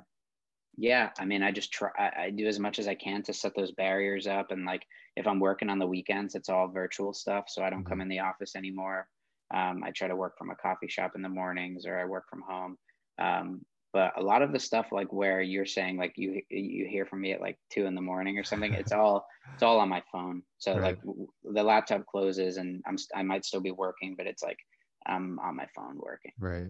yeah, 0.77 1.09
I 1.19 1.25
mean, 1.25 1.43
I 1.43 1.51
just 1.51 1.71
try, 1.71 1.89
I, 1.97 2.23
I 2.23 2.29
do 2.29 2.47
as 2.47 2.59
much 2.59 2.79
as 2.79 2.87
I 2.87 2.95
can 2.95 3.21
to 3.23 3.33
set 3.33 3.55
those 3.55 3.71
barriers 3.71 4.27
up. 4.27 4.51
And 4.51 4.65
like 4.65 4.83
if 5.15 5.27
I'm 5.27 5.39
working 5.39 5.69
on 5.69 5.79
the 5.79 5.87
weekends, 5.87 6.35
it's 6.35 6.49
all 6.49 6.67
virtual 6.67 7.13
stuff. 7.13 7.45
So 7.47 7.63
I 7.63 7.69
don't 7.69 7.79
mm-hmm. 7.79 7.89
come 7.89 8.01
in 8.01 8.09
the 8.09 8.19
office 8.19 8.55
anymore. 8.55 9.07
Um, 9.53 9.83
I 9.83 9.91
try 9.91 10.07
to 10.07 10.15
work 10.15 10.37
from 10.37 10.51
a 10.51 10.55
coffee 10.55 10.87
shop 10.87 11.13
in 11.15 11.21
the 11.21 11.29
mornings 11.29 11.85
or 11.85 11.99
I 11.99 12.05
work 12.05 12.25
from 12.29 12.43
home. 12.47 12.77
Um, 13.19 13.61
but 13.93 14.13
a 14.17 14.21
lot 14.21 14.41
of 14.41 14.51
the 14.51 14.59
stuff 14.59 14.87
like 14.91 15.11
where 15.11 15.41
you're 15.41 15.65
saying 15.65 15.97
like 15.97 16.13
you 16.15 16.41
you 16.49 16.85
hear 16.87 17.05
from 17.05 17.21
me 17.21 17.31
at 17.31 17.41
like 17.41 17.57
two 17.71 17.85
in 17.85 17.95
the 17.95 18.01
morning 18.01 18.37
or 18.37 18.43
something 18.43 18.73
it's 18.73 18.91
all 18.91 19.25
it's 19.53 19.63
all 19.63 19.79
on 19.79 19.89
my 19.89 20.01
phone. 20.09 20.41
So 20.57 20.73
right. 20.73 20.81
like 20.81 20.99
the 21.43 21.63
laptop 21.63 22.05
closes 22.05 22.57
and 22.57 22.81
i'm 22.87 22.97
i 23.15 23.23
might 23.23 23.45
still 23.45 23.59
be 23.59 23.71
working 23.71 24.15
but 24.17 24.25
it's 24.27 24.43
like 24.43 24.57
i'm 25.05 25.39
on 25.39 25.55
my 25.55 25.67
phone 25.75 25.97
working. 25.97 26.31
Right. 26.39 26.69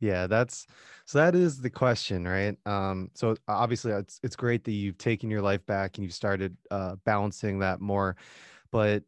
Yeah 0.00 0.26
that's 0.26 0.66
so 1.06 1.18
that 1.18 1.34
is 1.34 1.60
the 1.60 1.70
question 1.70 2.26
right? 2.26 2.56
Um 2.66 3.10
so 3.14 3.36
obviously 3.48 3.92
it's 3.92 4.20
it's 4.22 4.36
great 4.36 4.64
that 4.64 4.72
you've 4.72 4.98
taken 4.98 5.30
your 5.30 5.42
life 5.42 5.64
back 5.66 5.96
and 5.96 6.04
you've 6.04 6.14
started 6.14 6.56
uh 6.70 6.96
balancing 7.04 7.58
that 7.60 7.80
more 7.80 8.16
but 8.70 9.02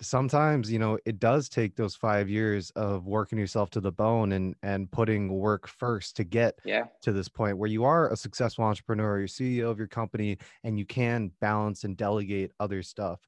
sometimes 0.00 0.70
you 0.70 0.78
know 0.78 0.98
it 1.06 1.18
does 1.18 1.48
take 1.48 1.74
those 1.74 1.94
five 1.94 2.28
years 2.28 2.70
of 2.70 3.06
working 3.06 3.38
yourself 3.38 3.70
to 3.70 3.80
the 3.80 3.90
bone 3.90 4.32
and 4.32 4.54
and 4.62 4.90
putting 4.90 5.32
work 5.32 5.66
first 5.66 6.16
to 6.16 6.24
get 6.24 6.58
yeah. 6.64 6.84
to 7.00 7.12
this 7.12 7.28
point 7.28 7.56
where 7.56 7.70
you 7.70 7.84
are 7.84 8.12
a 8.12 8.16
successful 8.16 8.64
entrepreneur 8.64 9.18
you're 9.18 9.28
ceo 9.28 9.70
of 9.70 9.78
your 9.78 9.86
company 9.86 10.36
and 10.64 10.78
you 10.78 10.84
can 10.84 11.30
balance 11.40 11.84
and 11.84 11.96
delegate 11.96 12.52
other 12.60 12.82
stuff 12.82 13.20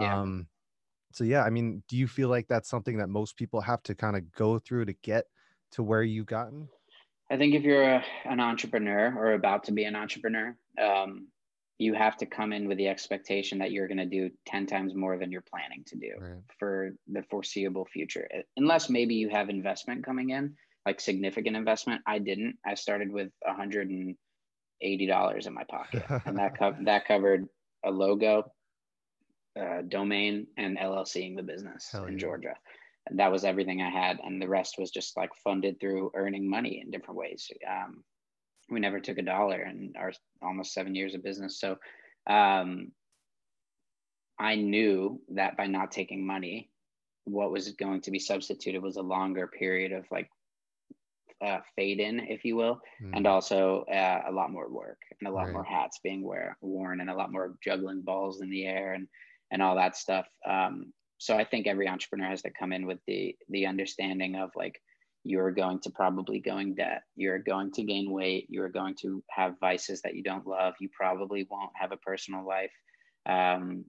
yeah. 0.00 0.20
um 0.20 0.46
so 1.12 1.22
yeah 1.22 1.42
i 1.42 1.50
mean 1.50 1.82
do 1.86 1.96
you 1.96 2.06
feel 2.06 2.30
like 2.30 2.48
that's 2.48 2.68
something 2.68 2.96
that 2.96 3.08
most 3.08 3.36
people 3.36 3.60
have 3.60 3.82
to 3.82 3.94
kind 3.94 4.16
of 4.16 4.32
go 4.32 4.58
through 4.58 4.86
to 4.86 4.94
get 5.02 5.26
to 5.70 5.82
where 5.82 6.02
you've 6.02 6.26
gotten 6.26 6.66
i 7.30 7.36
think 7.36 7.54
if 7.54 7.62
you're 7.62 7.82
a, 7.82 8.04
an 8.24 8.40
entrepreneur 8.40 9.14
or 9.18 9.32
about 9.32 9.64
to 9.64 9.72
be 9.72 9.84
an 9.84 9.94
entrepreneur 9.94 10.56
um 10.82 11.26
you 11.78 11.92
have 11.94 12.16
to 12.16 12.26
come 12.26 12.52
in 12.52 12.68
with 12.68 12.78
the 12.78 12.88
expectation 12.88 13.58
that 13.58 13.70
you're 13.70 13.88
going 13.88 13.98
to 13.98 14.06
do 14.06 14.30
10 14.46 14.66
times 14.66 14.94
more 14.94 15.18
than 15.18 15.30
you're 15.30 15.42
planning 15.42 15.84
to 15.86 15.96
do 15.96 16.12
right. 16.18 16.42
for 16.58 16.92
the 17.08 17.22
foreseeable 17.24 17.84
future. 17.84 18.26
Unless 18.56 18.88
maybe 18.88 19.14
you 19.14 19.28
have 19.28 19.50
investment 19.50 20.04
coming 20.04 20.30
in 20.30 20.54
like 20.86 21.00
significant 21.00 21.56
investment. 21.56 22.00
I 22.06 22.20
didn't. 22.20 22.56
I 22.64 22.74
started 22.74 23.10
with 23.10 23.28
180 23.42 25.06
dollars 25.06 25.46
in 25.46 25.52
my 25.52 25.64
pocket 25.64 26.04
and 26.24 26.38
that 26.38 26.56
co- 26.58 26.76
that 26.84 27.06
covered 27.06 27.46
a 27.84 27.90
logo 27.90 28.44
uh, 29.60 29.82
domain 29.88 30.46
and 30.56 30.78
llcing 30.78 31.36
the 31.36 31.42
business 31.42 31.88
Hell 31.90 32.04
in 32.04 32.12
yeah. 32.14 32.18
georgia. 32.18 32.54
And 33.08 33.18
that 33.18 33.32
was 33.32 33.44
everything 33.44 33.82
i 33.82 33.90
had 33.90 34.18
and 34.22 34.40
the 34.40 34.48
rest 34.48 34.76
was 34.78 34.90
just 34.90 35.16
like 35.16 35.30
funded 35.42 35.80
through 35.80 36.12
earning 36.14 36.48
money 36.48 36.80
in 36.82 36.90
different 36.90 37.18
ways. 37.18 37.50
Um, 37.68 38.04
we 38.68 38.80
never 38.80 39.00
took 39.00 39.18
a 39.18 39.22
dollar 39.22 39.62
in 39.62 39.94
our 39.96 40.12
almost 40.42 40.72
seven 40.74 40.94
years 40.94 41.14
of 41.14 41.22
business. 41.22 41.60
So 41.60 41.78
um, 42.28 42.92
I 44.38 44.56
knew 44.56 45.20
that 45.34 45.56
by 45.56 45.66
not 45.66 45.92
taking 45.92 46.26
money, 46.26 46.70
what 47.24 47.50
was 47.50 47.72
going 47.72 48.00
to 48.02 48.10
be 48.10 48.18
substituted 48.18 48.82
was 48.82 48.96
a 48.96 49.02
longer 49.02 49.46
period 49.46 49.92
of 49.92 50.04
like 50.10 50.28
uh, 51.44 51.58
fade 51.74 52.00
in, 52.00 52.20
if 52.20 52.44
you 52.44 52.56
will, 52.56 52.80
mm. 53.02 53.10
and 53.14 53.26
also 53.26 53.84
uh, 53.92 54.22
a 54.28 54.32
lot 54.32 54.50
more 54.50 54.68
work 54.68 54.98
and 55.20 55.28
a 55.28 55.32
lot 55.32 55.44
right. 55.44 55.52
more 55.52 55.64
hats 55.64 56.00
being 56.02 56.22
wear, 56.22 56.56
worn 56.60 57.00
and 57.00 57.10
a 57.10 57.14
lot 57.14 57.32
more 57.32 57.56
juggling 57.62 58.02
balls 58.02 58.40
in 58.40 58.50
the 58.50 58.64
air 58.64 58.94
and 58.94 59.06
and 59.50 59.62
all 59.62 59.76
that 59.76 59.96
stuff. 59.96 60.26
Um, 60.48 60.92
so 61.18 61.36
I 61.36 61.44
think 61.44 61.66
every 61.66 61.88
entrepreneur 61.88 62.28
has 62.28 62.42
to 62.42 62.50
come 62.50 62.72
in 62.72 62.86
with 62.86 62.98
the 63.06 63.36
the 63.48 63.66
understanding 63.66 64.36
of 64.36 64.50
like 64.56 64.80
you're 65.26 65.50
going 65.50 65.78
to 65.80 65.90
probably 65.90 66.38
going 66.38 66.74
debt 66.74 67.02
you're 67.16 67.38
going 67.38 67.70
to 67.72 67.82
gain 67.82 68.10
weight 68.10 68.46
you're 68.48 68.68
going 68.68 68.94
to 68.94 69.22
have 69.30 69.58
vices 69.60 70.02
that 70.02 70.14
you 70.14 70.22
don't 70.22 70.46
love 70.46 70.74
you 70.80 70.88
probably 70.96 71.46
won't 71.50 71.72
have 71.74 71.92
a 71.92 71.96
personal 71.96 72.46
life 72.46 72.72
um, 73.26 73.84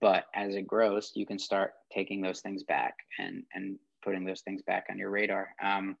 but 0.00 0.24
as 0.34 0.54
it 0.54 0.66
grows 0.66 1.12
you 1.14 1.24
can 1.24 1.38
start 1.38 1.72
taking 1.92 2.20
those 2.20 2.40
things 2.40 2.62
back 2.64 2.94
and 3.18 3.44
and 3.54 3.78
putting 4.04 4.24
those 4.24 4.42
things 4.42 4.62
back 4.62 4.86
on 4.90 4.98
your 4.98 5.10
radar. 5.10 5.48
Um, 5.62 5.96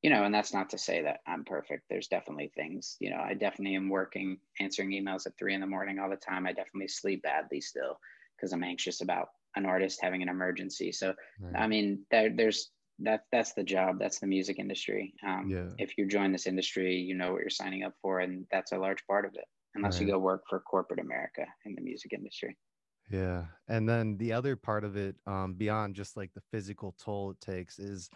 you 0.00 0.10
know 0.10 0.24
and 0.24 0.34
that's 0.34 0.52
not 0.52 0.68
to 0.70 0.78
say 0.78 1.00
that 1.02 1.20
i'm 1.28 1.44
perfect. 1.44 1.84
There's 1.88 2.08
definitely 2.08 2.50
things 2.56 2.96
you 2.98 3.10
know 3.10 3.20
i 3.24 3.34
definitely 3.34 3.76
am 3.76 3.88
working 3.88 4.38
answering 4.58 4.90
emails 4.90 5.26
at 5.26 5.38
three 5.38 5.54
in 5.54 5.60
the 5.60 5.66
morning 5.66 5.98
all 5.98 6.10
the 6.10 6.16
time. 6.16 6.46
I 6.46 6.52
definitely 6.52 6.88
sleep 6.88 7.22
badly 7.22 7.60
still 7.60 8.00
because 8.36 8.52
i'm 8.52 8.64
anxious 8.64 9.00
about 9.00 9.28
an 9.54 9.64
artist 9.64 10.00
having 10.02 10.22
an 10.22 10.28
emergency. 10.28 10.90
So 10.90 11.14
right. 11.40 11.62
i 11.62 11.66
mean 11.68 12.04
there, 12.10 12.30
there's 12.34 12.70
that 13.04 13.24
that's 13.32 13.52
the 13.52 13.62
job 13.62 13.98
that's 13.98 14.18
the 14.18 14.26
music 14.26 14.58
industry 14.58 15.14
um, 15.26 15.48
yeah. 15.48 15.68
if 15.78 15.96
you 15.96 16.06
join 16.06 16.32
this 16.32 16.46
industry 16.46 16.94
you 16.96 17.14
know 17.14 17.32
what 17.32 17.40
you're 17.40 17.50
signing 17.50 17.82
up 17.84 17.94
for 18.00 18.20
and 18.20 18.46
that's 18.50 18.72
a 18.72 18.78
large 18.78 19.04
part 19.06 19.24
of 19.24 19.34
it 19.34 19.44
unless 19.74 19.96
right. 19.98 20.06
you 20.06 20.12
go 20.12 20.18
work 20.18 20.42
for 20.48 20.60
corporate 20.60 21.00
america 21.00 21.44
in 21.64 21.74
the 21.74 21.80
music 21.80 22.12
industry 22.12 22.56
yeah 23.10 23.44
and 23.68 23.88
then 23.88 24.16
the 24.18 24.32
other 24.32 24.56
part 24.56 24.84
of 24.84 24.96
it 24.96 25.16
um, 25.26 25.54
beyond 25.54 25.94
just 25.94 26.16
like 26.16 26.32
the 26.34 26.42
physical 26.50 26.94
toll 27.02 27.30
it 27.30 27.40
takes 27.40 27.78
is 27.78 28.08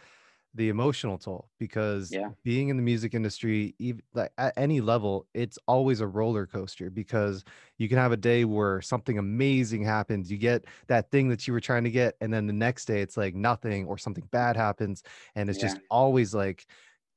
the 0.56 0.70
emotional 0.70 1.18
toll 1.18 1.48
because 1.58 2.10
yeah. 2.10 2.30
being 2.42 2.70
in 2.70 2.76
the 2.76 2.82
music 2.82 3.14
industry 3.14 3.74
even 3.78 4.02
like 4.14 4.32
at 4.38 4.54
any 4.56 4.80
level 4.80 5.26
it's 5.34 5.58
always 5.68 6.00
a 6.00 6.06
roller 6.06 6.46
coaster 6.46 6.88
because 6.88 7.44
you 7.76 7.88
can 7.88 7.98
have 7.98 8.10
a 8.10 8.16
day 8.16 8.44
where 8.44 8.80
something 8.80 9.18
amazing 9.18 9.84
happens 9.84 10.30
you 10.30 10.38
get 10.38 10.64
that 10.86 11.10
thing 11.10 11.28
that 11.28 11.46
you 11.46 11.52
were 11.52 11.60
trying 11.60 11.84
to 11.84 11.90
get 11.90 12.16
and 12.22 12.32
then 12.32 12.46
the 12.46 12.52
next 12.52 12.86
day 12.86 13.02
it's 13.02 13.16
like 13.16 13.34
nothing 13.34 13.86
or 13.86 13.98
something 13.98 14.26
bad 14.30 14.56
happens 14.56 15.02
and 15.34 15.50
it's 15.50 15.58
yeah. 15.58 15.68
just 15.68 15.78
always 15.90 16.34
like 16.34 16.66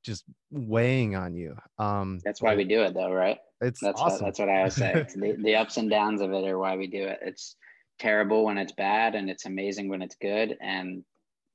just 0.04 0.24
weighing 0.50 1.16
on 1.16 1.34
you 1.34 1.56
um 1.78 2.20
that's 2.24 2.42
why 2.42 2.54
we 2.54 2.64
do 2.64 2.82
it 2.82 2.92
though 2.92 3.12
right 3.12 3.38
it's 3.62 3.80
that's 3.80 4.00
awesome. 4.00 4.24
that's 4.24 4.38
what 4.38 4.50
i 4.50 4.58
always 4.58 4.74
say 4.74 5.06
the, 5.16 5.36
the 5.42 5.56
ups 5.56 5.78
and 5.78 5.88
downs 5.88 6.20
of 6.20 6.30
it 6.30 6.46
are 6.46 6.58
why 6.58 6.76
we 6.76 6.86
do 6.86 7.04
it 7.04 7.18
it's 7.22 7.56
terrible 7.98 8.44
when 8.44 8.58
it's 8.58 8.72
bad 8.72 9.14
and 9.14 9.30
it's 9.30 9.46
amazing 9.46 9.88
when 9.88 10.02
it's 10.02 10.16
good 10.16 10.56
and 10.60 11.04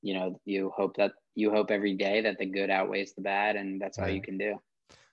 you 0.06 0.14
know 0.14 0.40
you 0.44 0.72
hope 0.76 0.96
that 0.96 1.12
you 1.34 1.50
hope 1.50 1.72
every 1.72 1.94
day 1.94 2.20
that 2.20 2.38
the 2.38 2.46
good 2.46 2.70
outweighs 2.70 3.12
the 3.14 3.20
bad 3.20 3.56
and 3.56 3.80
that's 3.80 3.98
all 3.98 4.08
you 4.08 4.22
can 4.22 4.38
do 4.38 4.54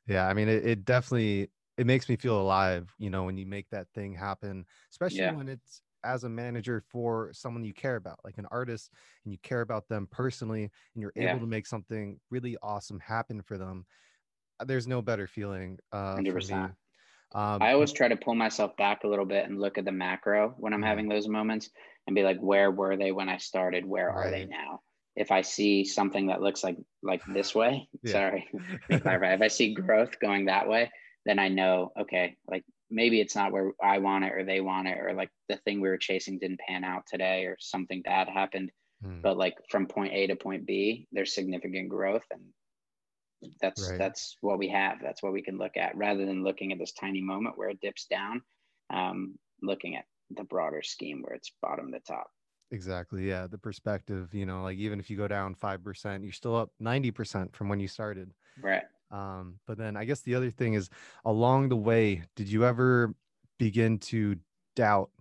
yeah 0.06 0.28
i 0.28 0.34
mean 0.34 0.48
it, 0.48 0.64
it 0.66 0.86
definitely 0.86 1.50
it 1.78 1.88
makes 1.88 2.08
me 2.08 2.16
feel 2.16 2.40
alive 2.40 2.94
you 3.00 3.10
know 3.10 3.24
when 3.24 3.36
you 3.36 3.46
make 3.46 3.68
that 3.72 3.88
thing 3.96 4.14
happen 4.14 4.64
especially 4.92 5.18
yeah. 5.18 5.34
when 5.34 5.50
it's 5.50 5.82
as 6.04 6.26
a 6.26 6.30
manager 6.30 6.84
for 6.90 7.32
someone 7.34 7.64
you 7.64 7.74
care 7.74 7.96
about 7.96 8.20
like 8.24 8.38
an 8.38 8.46
artist 8.52 8.92
and 9.24 9.32
you 9.32 9.40
care 9.42 9.62
about 9.62 9.88
them 9.88 10.08
personally 10.12 10.64
and 10.94 11.02
you're 11.02 11.14
able 11.16 11.26
yeah. 11.26 11.40
to 11.40 11.48
make 11.48 11.66
something 11.66 12.20
really 12.30 12.56
awesome 12.62 13.00
happen 13.00 13.42
for 13.42 13.58
them 13.58 13.86
uh, 14.60 14.66
there's 14.66 14.88
no 14.88 15.02
better 15.02 15.26
feeling 15.26 15.80
uh 15.92 16.16
100%. 16.18 16.76
Um, 17.36 17.64
I 17.64 17.74
always 17.74 17.92
try 17.92 18.08
to 18.08 18.16
pull 18.16 18.36
myself 18.36 18.78
back 18.78 19.06
a 19.06 19.08
little 19.08 19.26
bit 19.26 19.50
and 19.50 19.60
look 19.60 19.80
at 19.80 19.86
the 19.86 19.92
macro 19.92 20.54
when 20.58 20.72
I'm 20.72 20.84
having 20.84 21.10
those 21.10 21.28
moments 21.28 21.72
and 22.08 22.16
be 22.16 22.24
like, 22.24 22.40
where 22.40 22.72
were 22.72 22.98
they 22.98 23.12
when 23.12 23.30
I 23.30 23.38
started? 23.38 23.86
Where 23.86 24.08
right. 24.08 24.28
are 24.28 24.32
they 24.32 24.46
now? 24.46 24.82
If 25.16 25.32
I 25.32 25.42
see 25.42 25.86
something 25.86 26.28
that 26.28 26.42
looks 26.42 26.64
like 26.64 26.78
like 27.02 27.22
this 27.28 27.54
way, 27.56 27.88
sorry, 28.06 28.48
if 28.90 29.06
I 29.42 29.48
see 29.48 29.74
growth 29.74 30.20
going 30.20 30.46
that 30.46 30.68
way, 30.68 30.92
then 31.26 31.40
I 31.40 31.50
know, 31.50 31.92
okay, 32.00 32.36
like 32.48 32.64
maybe 32.90 33.22
it's 33.22 33.36
not 33.36 33.52
where 33.52 33.72
I 33.82 34.00
want 34.00 34.26
it 34.26 34.34
or 34.34 34.44
they 34.44 34.62
want 34.62 34.88
it, 34.88 34.98
or 35.00 35.14
like 35.14 35.30
the 35.50 35.58
thing 35.58 35.82
we 35.82 35.90
were 35.90 35.98
chasing 35.98 36.40
didn't 36.40 36.60
pan 36.68 36.84
out 36.84 37.04
today, 37.08 37.46
or 37.46 37.58
something 37.60 38.02
bad 38.02 38.28
happened. 38.28 38.72
Hmm. 39.04 39.22
But 39.22 39.38
like 39.38 39.56
from 39.70 39.88
point 39.88 40.14
A 40.14 40.28
to 40.28 40.36
point 40.36 40.66
B, 40.66 41.08
there's 41.12 41.36
significant 41.36 41.90
growth, 41.90 42.26
and 42.32 42.42
that's 43.62 43.90
right. 43.90 43.98
that's 43.98 44.38
what 44.42 44.58
we 44.58 44.70
have 44.70 45.00
that's 45.02 45.22
what 45.22 45.34
we 45.34 45.42
can 45.42 45.58
look 45.58 45.78
at 45.78 45.98
rather 45.98 46.26
than 46.26 46.44
looking 46.44 46.72
at 46.72 46.80
this 46.80 46.94
tiny 46.94 47.22
moment 47.22 47.58
where 47.58 47.70
it 47.70 47.82
dips 47.82 48.06
down 48.06 48.42
um, 48.90 49.38
looking 49.62 49.96
at 49.96 50.06
the 50.32 50.44
broader 50.44 50.82
scheme 50.82 51.22
where 51.22 51.36
it's 51.36 51.52
bottom 51.62 51.92
to 51.92 52.00
top. 52.00 52.28
Exactly 52.72 53.28
yeah 53.28 53.46
the 53.46 53.58
perspective 53.58 54.34
you 54.34 54.46
know 54.46 54.64
like 54.64 54.78
even 54.78 55.00
if 55.00 55.10
you 55.10 55.16
go 55.18 55.28
down 55.28 55.54
5% 55.54 56.24
you're 56.24 56.32
still 56.32 56.56
up 56.56 56.72
90% 56.82 57.54
from 57.54 57.70
when 57.70 57.80
you 57.80 57.88
started. 57.88 58.32
Right. 58.62 58.84
Um, 59.12 59.60
but 59.68 59.78
then 59.78 59.96
i 59.96 60.06
guess 60.06 60.22
the 60.22 60.36
other 60.36 60.50
thing 60.50 60.74
is 60.74 60.90
along 61.26 61.70
the 61.70 61.76
way 61.76 62.24
did 62.36 62.50
you 62.50 62.66
ever 62.66 63.14
begin 63.60 64.00
to 64.00 64.38
doubt 64.76 65.12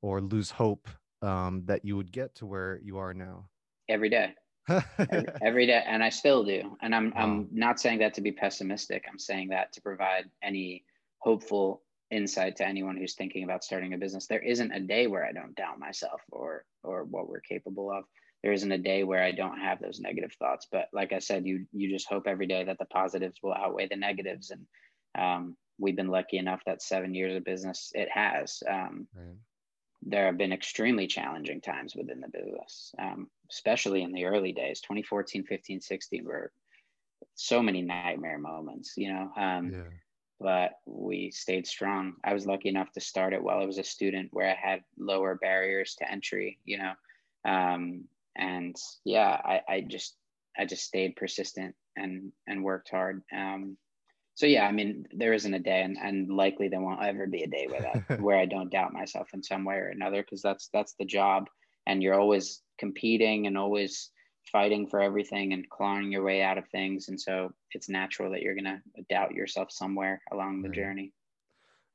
or 0.00 0.20
lose 0.20 0.50
hope 0.50 0.88
um, 1.20 1.62
that 1.66 1.84
you 1.84 1.96
would 1.96 2.10
get 2.10 2.34
to 2.36 2.46
where 2.46 2.80
you 2.82 2.98
are 2.98 3.14
now? 3.14 3.48
Every 3.88 4.08
day. 4.08 4.34
Every, 4.68 5.26
every 5.42 5.66
day 5.66 5.82
and 5.86 6.04
i 6.04 6.08
still 6.08 6.44
do 6.44 6.76
and 6.82 6.94
i'm 6.94 7.12
i'm 7.16 7.48
not 7.50 7.80
saying 7.80 7.98
that 7.98 8.14
to 8.14 8.20
be 8.20 8.30
pessimistic. 8.30 9.04
I'm 9.10 9.18
saying 9.18 9.48
that 9.48 9.72
to 9.72 9.80
provide 9.80 10.30
any 10.40 10.84
hopeful 11.18 11.82
insight 12.12 12.56
to 12.56 12.66
anyone 12.66 12.96
who's 12.96 13.14
thinking 13.14 13.42
about 13.42 13.64
starting 13.64 13.94
a 13.94 13.98
business. 13.98 14.26
There 14.26 14.42
isn't 14.42 14.72
a 14.72 14.80
day 14.80 15.06
where 15.06 15.24
i 15.24 15.32
don't 15.32 15.56
doubt 15.56 15.78
myself 15.78 16.20
or 16.30 16.64
or 16.82 17.04
what 17.04 17.28
we're 17.28 17.40
capable 17.40 17.90
of. 17.90 18.04
There 18.42 18.52
isn't 18.52 18.70
a 18.70 18.78
day 18.78 19.02
where 19.02 19.22
i 19.22 19.32
don't 19.32 19.58
have 19.58 19.80
those 19.80 20.00
negative 20.00 20.32
thoughts. 20.38 20.68
But 20.70 20.88
like 20.92 21.12
i 21.12 21.18
said 21.18 21.46
you 21.46 21.66
you 21.72 21.90
just 21.90 22.08
hope 22.08 22.26
every 22.26 22.46
day 22.46 22.64
that 22.64 22.78
the 22.78 22.84
positives 22.84 23.38
will 23.42 23.54
outweigh 23.54 23.88
the 23.88 23.96
negatives. 23.96 24.50
And 24.50 24.66
um, 25.18 25.56
we've 25.78 25.96
been 25.96 26.08
lucky 26.08 26.38
enough 26.38 26.60
that 26.66 26.82
seven 26.82 27.14
years 27.14 27.34
of 27.34 27.44
business 27.44 27.90
it 27.94 28.08
has 28.10 28.62
um, 28.68 29.06
right. 29.14 29.36
there 30.02 30.26
have 30.26 30.38
been 30.38 30.52
extremely 30.52 31.06
challenging 31.06 31.60
times 31.60 31.96
within 31.96 32.20
the 32.20 32.28
business, 32.28 32.94
um, 32.98 33.28
especially 33.50 34.02
in 34.02 34.12
the 34.12 34.24
early 34.26 34.52
days. 34.52 34.80
2014, 34.80 35.44
15, 35.44 35.80
16 35.80 36.24
were 36.24 36.52
so 37.34 37.62
many 37.62 37.82
nightmare 37.82 38.38
moments, 38.38 38.94
you 38.96 39.12
know. 39.12 39.30
Um, 39.36 39.70
yeah. 39.72 39.82
But 40.42 40.72
we 40.86 41.30
stayed 41.30 41.66
strong. 41.66 42.14
I 42.24 42.34
was 42.34 42.46
lucky 42.46 42.68
enough 42.68 42.90
to 42.92 43.00
start 43.00 43.32
it 43.32 43.42
while 43.42 43.60
I 43.60 43.66
was 43.66 43.78
a 43.78 43.84
student 43.84 44.30
where 44.32 44.50
I 44.50 44.54
had 44.54 44.82
lower 44.98 45.36
barriers 45.36 45.94
to 45.98 46.10
entry, 46.10 46.58
you 46.64 46.78
know. 46.78 46.92
Um, 47.44 48.04
and 48.36 48.74
yeah, 49.04 49.40
I, 49.44 49.60
I 49.68 49.80
just 49.82 50.16
I 50.58 50.64
just 50.64 50.84
stayed 50.84 51.16
persistent 51.16 51.74
and 51.96 52.32
and 52.46 52.64
worked 52.64 52.90
hard. 52.90 53.22
Um, 53.32 53.76
so 54.34 54.46
yeah, 54.46 54.66
I 54.66 54.72
mean, 54.72 55.06
there 55.12 55.34
isn't 55.34 55.54
a 55.54 55.58
day, 55.58 55.82
and, 55.82 55.96
and 55.98 56.30
likely 56.30 56.68
there 56.68 56.80
won't 56.80 57.02
ever 57.02 57.26
be 57.26 57.42
a 57.42 57.48
day 57.48 57.66
where 57.68 57.82
that 57.82 58.20
where 58.20 58.38
I 58.38 58.46
don't 58.46 58.70
doubt 58.70 58.92
myself 58.92 59.28
in 59.34 59.42
some 59.42 59.64
way 59.64 59.76
or 59.76 59.88
another, 59.88 60.22
because 60.22 60.42
that's 60.42 60.68
that's 60.72 60.94
the 60.98 61.04
job, 61.04 61.48
and 61.86 62.02
you're 62.02 62.18
always 62.18 62.62
competing 62.78 63.46
and 63.46 63.58
always 63.58 64.10
fighting 64.50 64.86
for 64.86 65.00
everything 65.00 65.52
and 65.52 65.68
clawing 65.70 66.10
your 66.10 66.24
way 66.24 66.42
out 66.42 66.58
of 66.58 66.68
things, 66.68 67.08
and 67.08 67.20
so 67.20 67.52
it's 67.72 67.88
natural 67.88 68.30
that 68.32 68.42
you're 68.42 68.54
gonna 68.54 68.82
doubt 69.08 69.34
yourself 69.34 69.70
somewhere 69.70 70.20
along 70.32 70.62
the 70.62 70.68
right. 70.68 70.76
journey. 70.76 71.12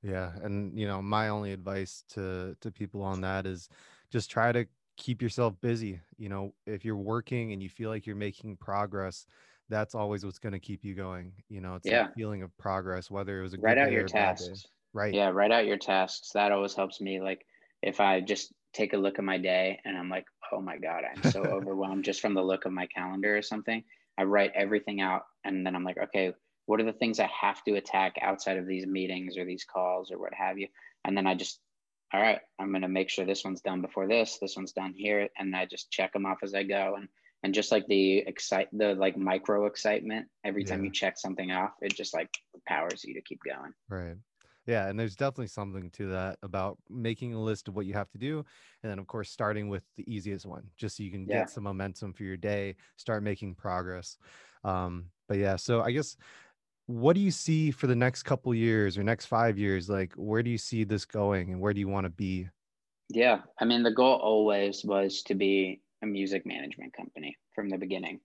Yeah, 0.04 0.32
and 0.44 0.78
you 0.78 0.88
know, 0.88 1.02
my 1.02 1.30
only 1.30 1.52
advice 1.52 2.04
to 2.14 2.56
to 2.62 2.72
people 2.72 3.02
on 3.02 3.22
that 3.22 3.46
is 3.46 3.70
just 4.12 4.32
try 4.32 4.52
to 4.52 4.68
keep 4.98 5.22
yourself 5.22 5.56
busy. 5.62 6.00
You 6.18 6.30
know, 6.30 6.54
if 6.66 6.84
you're 6.84 6.96
working 6.96 7.54
and 7.54 7.62
you 7.62 7.70
feel 7.70 7.90
like 7.90 8.06
you're 8.06 8.16
making 8.16 8.58
progress, 8.58 9.26
that's 9.70 9.96
always 9.96 10.26
what's 10.26 10.40
going 10.40 10.54
to 10.54 10.60
keep 10.60 10.84
you 10.84 10.96
going. 10.96 11.32
You 11.50 11.62
know, 11.62 11.76
it's 11.76 11.88
yeah. 11.88 12.08
a 12.08 12.14
feeling 12.14 12.42
of 12.44 12.56
progress, 12.58 13.10
whether 13.10 13.40
it 13.40 13.44
was 13.44 13.54
a 13.54 13.58
write 13.58 13.78
out 13.78 13.92
your 13.92 14.08
tasks. 14.08 14.66
Right. 14.94 15.14
Yeah, 15.14 15.30
write 15.30 15.52
out 15.52 15.66
your 15.66 15.78
tasks. 15.78 16.32
That 16.34 16.52
always 16.52 16.74
helps 16.74 17.00
me. 17.00 17.22
Like 17.22 17.46
if 17.82 18.00
I 18.00 18.22
just 18.22 18.54
take 18.78 18.94
a 18.94 18.98
look 18.98 19.18
at 19.18 19.26
my 19.26 19.38
day 19.38 19.80
and 19.86 19.98
I'm 19.98 20.10
like, 20.10 20.26
oh 20.52 20.62
my 20.62 20.78
God, 20.78 21.04
I'm 21.04 21.32
so 21.32 21.42
overwhelmed 21.46 22.06
just 22.06 22.22
from 22.22 22.34
the 22.34 22.44
look 22.44 22.66
of 22.66 22.72
my 22.72 22.86
calendar 22.88 23.36
or 23.36 23.42
something. 23.42 23.84
I 24.18 24.24
write 24.24 24.52
everything 24.56 25.02
out 25.02 25.24
and 25.44 25.66
then 25.66 25.76
I'm 25.76 25.84
like, 25.84 25.98
okay, 25.98 26.34
what 26.66 26.80
are 26.80 26.86
the 26.86 26.94
things 26.94 27.20
I 27.20 27.30
have 27.42 27.64
to 27.64 27.76
attack 27.76 28.16
outside 28.22 28.58
of 28.58 28.68
these 28.68 28.86
meetings 28.86 29.38
or 29.38 29.46
these 29.46 29.66
calls 29.66 30.12
or 30.12 30.20
what 30.20 30.34
have 30.34 30.58
you? 30.58 30.68
And 31.06 31.18
then 31.18 31.26
I 31.26 31.36
just, 31.36 31.60
all 32.14 32.22
right, 32.22 32.40
I'm 32.60 32.72
going 32.72 32.82
to 32.82 32.88
make 32.88 33.10
sure 33.10 33.26
this 33.26 33.44
one's 33.44 33.62
done 33.62 33.82
before 33.82 34.08
this, 34.08 34.38
this 34.40 34.56
one's 34.56 34.74
done 34.74 34.94
here. 34.96 35.30
And 35.38 35.56
I 35.56 35.66
just 35.66 35.92
check 35.92 36.14
them 36.14 36.26
off 36.26 36.40
as 36.44 36.54
I 36.54 36.64
go. 36.64 36.96
And 36.98 37.08
and 37.44 37.54
just 37.54 37.72
like 37.72 37.86
the 37.88 38.18
excite 38.20 38.68
the 38.74 38.96
like 38.96 39.16
micro 39.16 39.68
excitement 39.68 40.28
every 40.44 40.64
time 40.64 40.84
you 40.84 40.92
check 40.92 41.18
something 41.18 41.52
off 41.52 41.72
it 41.82 41.96
just 41.96 42.12
like 42.12 42.30
powers 42.68 43.04
you 43.04 43.14
to 43.14 43.22
keep 43.22 43.40
going 43.46 43.72
right 43.90 44.16
yeah 44.68 44.88
and 44.88 45.00
there's 45.00 45.16
definitely 45.16 45.48
something 45.48 45.90
to 45.92 46.08
that 46.08 46.38
about 46.44 46.78
making 46.90 47.34
a 47.34 47.42
list 47.42 47.68
of 47.68 47.76
what 47.76 47.86
you 47.86 47.94
have 47.94 48.10
to 48.10 48.18
do 48.18 48.46
and 48.84 48.92
then 48.92 49.00
of 49.00 49.08
course 49.08 49.30
starting 49.30 49.70
with 49.70 49.84
the 49.96 50.14
easiest 50.14 50.46
one 50.46 50.64
just 50.78 50.98
so 50.98 51.04
you 51.04 51.12
can 51.12 51.26
yeah. 51.26 51.40
get 51.40 51.50
some 51.50 51.64
momentum 51.64 52.14
for 52.14 52.24
your 52.24 52.38
day 52.38 52.76
start 52.98 53.24
making 53.24 53.56
progress 53.56 54.18
um 54.64 55.06
but 55.28 55.38
yeah 55.38 55.56
so 55.56 55.82
i 55.82 55.92
guess 55.92 56.18
what 56.86 57.14
do 57.14 57.20
you 57.20 57.32
see 57.32 57.72
for 57.72 57.88
the 57.88 57.96
next 57.96 58.24
couple 58.24 58.54
years 58.54 58.98
or 58.98 59.04
next 59.04 59.26
five 59.26 59.58
years 59.58 59.90
like 59.90 60.14
where 60.16 60.44
do 60.44 60.50
you 60.50 60.58
see 60.58 60.84
this 60.84 61.06
going 61.06 61.52
and 61.52 61.60
where 61.60 61.74
do 61.74 61.80
you 61.80 61.88
want 61.88 62.06
to 62.06 62.10
be 62.10 62.48
yeah 63.10 63.40
i 63.60 63.66
mean 63.66 63.84
the 63.84 63.92
goal 63.92 64.20
always 64.22 64.84
was 64.86 65.22
to 65.24 65.34
be 65.34 65.82
a 66.02 66.06
music 66.06 66.46
management 66.46 66.94
company 66.94 67.36
from 67.54 67.70
the 67.70 67.78
beginning. 67.78 68.20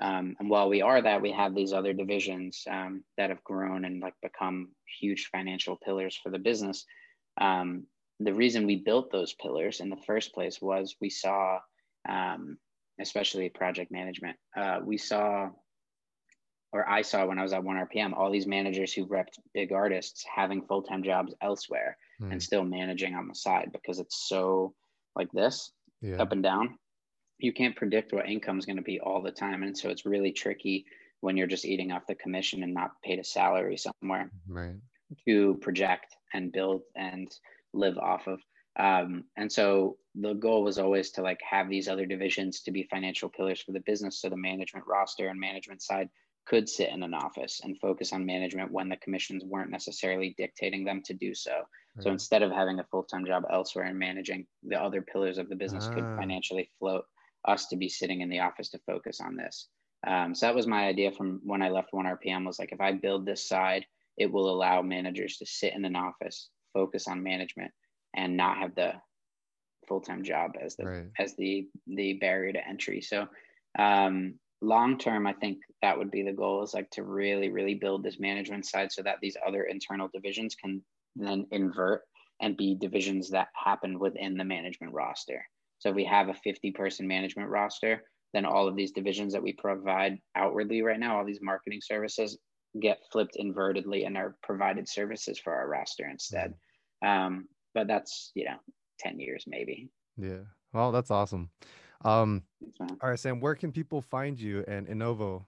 Um, 0.00 0.36
and 0.38 0.48
while 0.48 0.68
we 0.68 0.82
are 0.82 1.00
that, 1.02 1.22
we 1.22 1.32
have 1.32 1.54
these 1.54 1.72
other 1.72 1.92
divisions 1.92 2.64
um, 2.70 3.04
that 3.18 3.30
have 3.30 3.44
grown 3.44 3.84
and 3.84 4.00
like 4.00 4.14
become 4.22 4.70
huge 5.00 5.28
financial 5.30 5.76
pillars 5.76 6.18
for 6.22 6.30
the 6.30 6.38
business. 6.38 6.84
Um, 7.40 7.86
the 8.18 8.34
reason 8.34 8.66
we 8.66 8.76
built 8.76 9.10
those 9.10 9.34
pillars 9.34 9.80
in 9.80 9.90
the 9.90 9.96
first 10.06 10.32
place 10.32 10.60
was 10.60 10.96
we 11.00 11.10
saw, 11.10 11.58
um, 12.08 12.58
especially 13.00 13.48
project 13.50 13.90
management, 13.90 14.36
uh, 14.56 14.80
we 14.84 14.96
saw, 14.96 15.50
or 16.72 16.88
I 16.88 17.02
saw 17.02 17.26
when 17.26 17.38
I 17.38 17.42
was 17.42 17.52
at 17.52 17.62
1RPM, 17.62 18.12
all 18.14 18.30
these 18.30 18.46
managers 18.46 18.92
who 18.92 19.06
repped 19.06 19.38
big 19.54 19.72
artists 19.72 20.24
having 20.34 20.62
full 20.66 20.82
time 20.82 21.02
jobs 21.02 21.34
elsewhere 21.42 21.96
mm. 22.22 22.30
and 22.30 22.42
still 22.42 22.64
managing 22.64 23.14
on 23.14 23.28
the 23.28 23.34
side 23.34 23.70
because 23.72 23.98
it's 23.98 24.28
so 24.28 24.74
like 25.16 25.30
this, 25.32 25.72
yeah. 26.00 26.16
up 26.16 26.32
and 26.32 26.42
down 26.42 26.78
you 27.42 27.52
can't 27.52 27.76
predict 27.76 28.12
what 28.12 28.28
income 28.28 28.58
is 28.58 28.66
going 28.66 28.76
to 28.76 28.82
be 28.82 29.00
all 29.00 29.22
the 29.22 29.30
time. 29.30 29.62
And 29.62 29.76
so 29.76 29.88
it's 29.88 30.06
really 30.06 30.32
tricky 30.32 30.86
when 31.20 31.36
you're 31.36 31.46
just 31.46 31.64
eating 31.64 31.92
off 31.92 32.06
the 32.06 32.14
commission 32.14 32.62
and 32.62 32.74
not 32.74 33.00
paid 33.02 33.18
a 33.18 33.24
salary 33.24 33.76
somewhere 33.76 34.30
right. 34.48 34.76
to 35.26 35.56
project 35.60 36.16
and 36.32 36.52
build 36.52 36.82
and 36.96 37.30
live 37.72 37.98
off 37.98 38.26
of. 38.26 38.40
Um, 38.78 39.24
and 39.36 39.50
so 39.50 39.96
the 40.14 40.34
goal 40.34 40.62
was 40.62 40.78
always 40.78 41.10
to 41.12 41.22
like 41.22 41.40
have 41.48 41.68
these 41.68 41.88
other 41.88 42.06
divisions 42.06 42.60
to 42.62 42.70
be 42.70 42.84
financial 42.84 43.28
pillars 43.28 43.60
for 43.60 43.72
the 43.72 43.80
business 43.80 44.20
so 44.20 44.28
the 44.28 44.36
management 44.36 44.86
roster 44.86 45.28
and 45.28 45.38
management 45.38 45.82
side 45.82 46.08
could 46.46 46.68
sit 46.68 46.90
in 46.90 47.02
an 47.02 47.14
office 47.14 47.60
and 47.62 47.78
focus 47.78 48.12
on 48.12 48.24
management 48.24 48.72
when 48.72 48.88
the 48.88 48.96
commissions 48.96 49.44
weren't 49.44 49.70
necessarily 49.70 50.34
dictating 50.38 50.84
them 50.84 51.02
to 51.02 51.14
do 51.14 51.34
so. 51.34 51.52
So 52.00 52.10
instead 52.10 52.42
of 52.42 52.50
having 52.50 52.78
a 52.78 52.84
full-time 52.84 53.26
job 53.26 53.44
elsewhere 53.52 53.84
and 53.84 53.98
managing 53.98 54.46
the 54.62 54.80
other 54.80 55.02
pillars 55.02 55.38
of 55.38 55.48
the 55.48 55.56
business 55.56 55.86
ah. 55.90 55.94
could 55.94 56.04
financially 56.16 56.70
float 56.78 57.04
us 57.46 57.66
to 57.68 57.76
be 57.76 57.88
sitting 57.88 58.20
in 58.20 58.28
the 58.28 58.40
office 58.40 58.70
to 58.70 58.80
focus 58.86 59.20
on 59.20 59.36
this. 59.36 59.68
Um, 60.06 60.34
so 60.34 60.46
that 60.46 60.54
was 60.54 60.66
my 60.66 60.86
idea 60.86 61.12
from 61.12 61.40
when 61.44 61.62
I 61.62 61.68
left 61.68 61.92
1RPM 61.92 62.46
was 62.46 62.58
like, 62.58 62.72
if 62.72 62.80
I 62.80 62.92
build 62.92 63.26
this 63.26 63.46
side, 63.46 63.84
it 64.16 64.30
will 64.30 64.50
allow 64.50 64.82
managers 64.82 65.36
to 65.38 65.46
sit 65.46 65.74
in 65.74 65.84
an 65.84 65.96
office, 65.96 66.48
focus 66.72 67.06
on 67.06 67.22
management 67.22 67.72
and 68.14 68.36
not 68.36 68.58
have 68.58 68.74
the 68.74 68.92
full-time 69.88 70.22
job 70.22 70.52
as 70.60 70.76
the, 70.76 70.84
right. 70.84 71.06
as 71.18 71.34
the, 71.36 71.68
the 71.86 72.14
barrier 72.14 72.52
to 72.52 72.66
entry. 72.66 73.00
So, 73.00 73.28
um, 73.78 74.34
long 74.62 74.98
term, 74.98 75.26
I 75.26 75.32
think 75.32 75.58
that 75.82 75.96
would 75.96 76.10
be 76.10 76.22
the 76.22 76.32
goal 76.32 76.62
is 76.62 76.74
like 76.74 76.90
to 76.90 77.02
really, 77.02 77.50
really 77.50 77.74
build 77.74 78.02
this 78.02 78.20
management 78.20 78.66
side 78.66 78.92
so 78.92 79.02
that 79.02 79.16
these 79.20 79.36
other 79.46 79.64
internal 79.64 80.08
divisions 80.12 80.54
can 80.54 80.82
then 81.16 81.46
invert 81.50 82.02
and 82.40 82.56
be 82.56 82.74
divisions 82.74 83.30
that 83.30 83.48
happen 83.54 83.98
within 83.98 84.36
the 84.36 84.44
management 84.44 84.92
roster. 84.92 85.44
So 85.80 85.88
if 85.88 85.96
we 85.96 86.04
have 86.04 86.28
a 86.28 86.34
50 86.34 86.70
person 86.72 87.08
management 87.08 87.48
roster, 87.48 88.04
then 88.32 88.44
all 88.44 88.68
of 88.68 88.76
these 88.76 88.92
divisions 88.92 89.32
that 89.32 89.42
we 89.42 89.52
provide 89.54 90.18
outwardly 90.36 90.82
right 90.82 91.00
now, 91.00 91.18
all 91.18 91.24
these 91.24 91.40
marketing 91.42 91.80
services 91.82 92.38
get 92.80 93.00
flipped 93.10 93.36
invertedly 93.36 94.06
and 94.06 94.16
are 94.16 94.36
provided 94.42 94.88
services 94.88 95.38
for 95.38 95.52
our 95.52 95.68
roster 95.68 96.08
instead. 96.08 96.54
Um, 97.04 97.48
but 97.74 97.88
that's, 97.88 98.30
you 98.34 98.44
know, 98.44 98.56
10 99.00 99.18
years 99.18 99.44
maybe. 99.48 99.88
Yeah. 100.16 100.44
Well, 100.72 100.92
that's 100.92 101.10
awesome. 101.10 101.50
Um, 102.04 102.44
all 102.80 103.10
right, 103.10 103.18
Sam, 103.18 103.40
where 103.40 103.54
can 103.54 103.72
people 103.72 104.00
find 104.00 104.38
you 104.40 104.64
and 104.68 104.86
Anovo? 104.86 105.46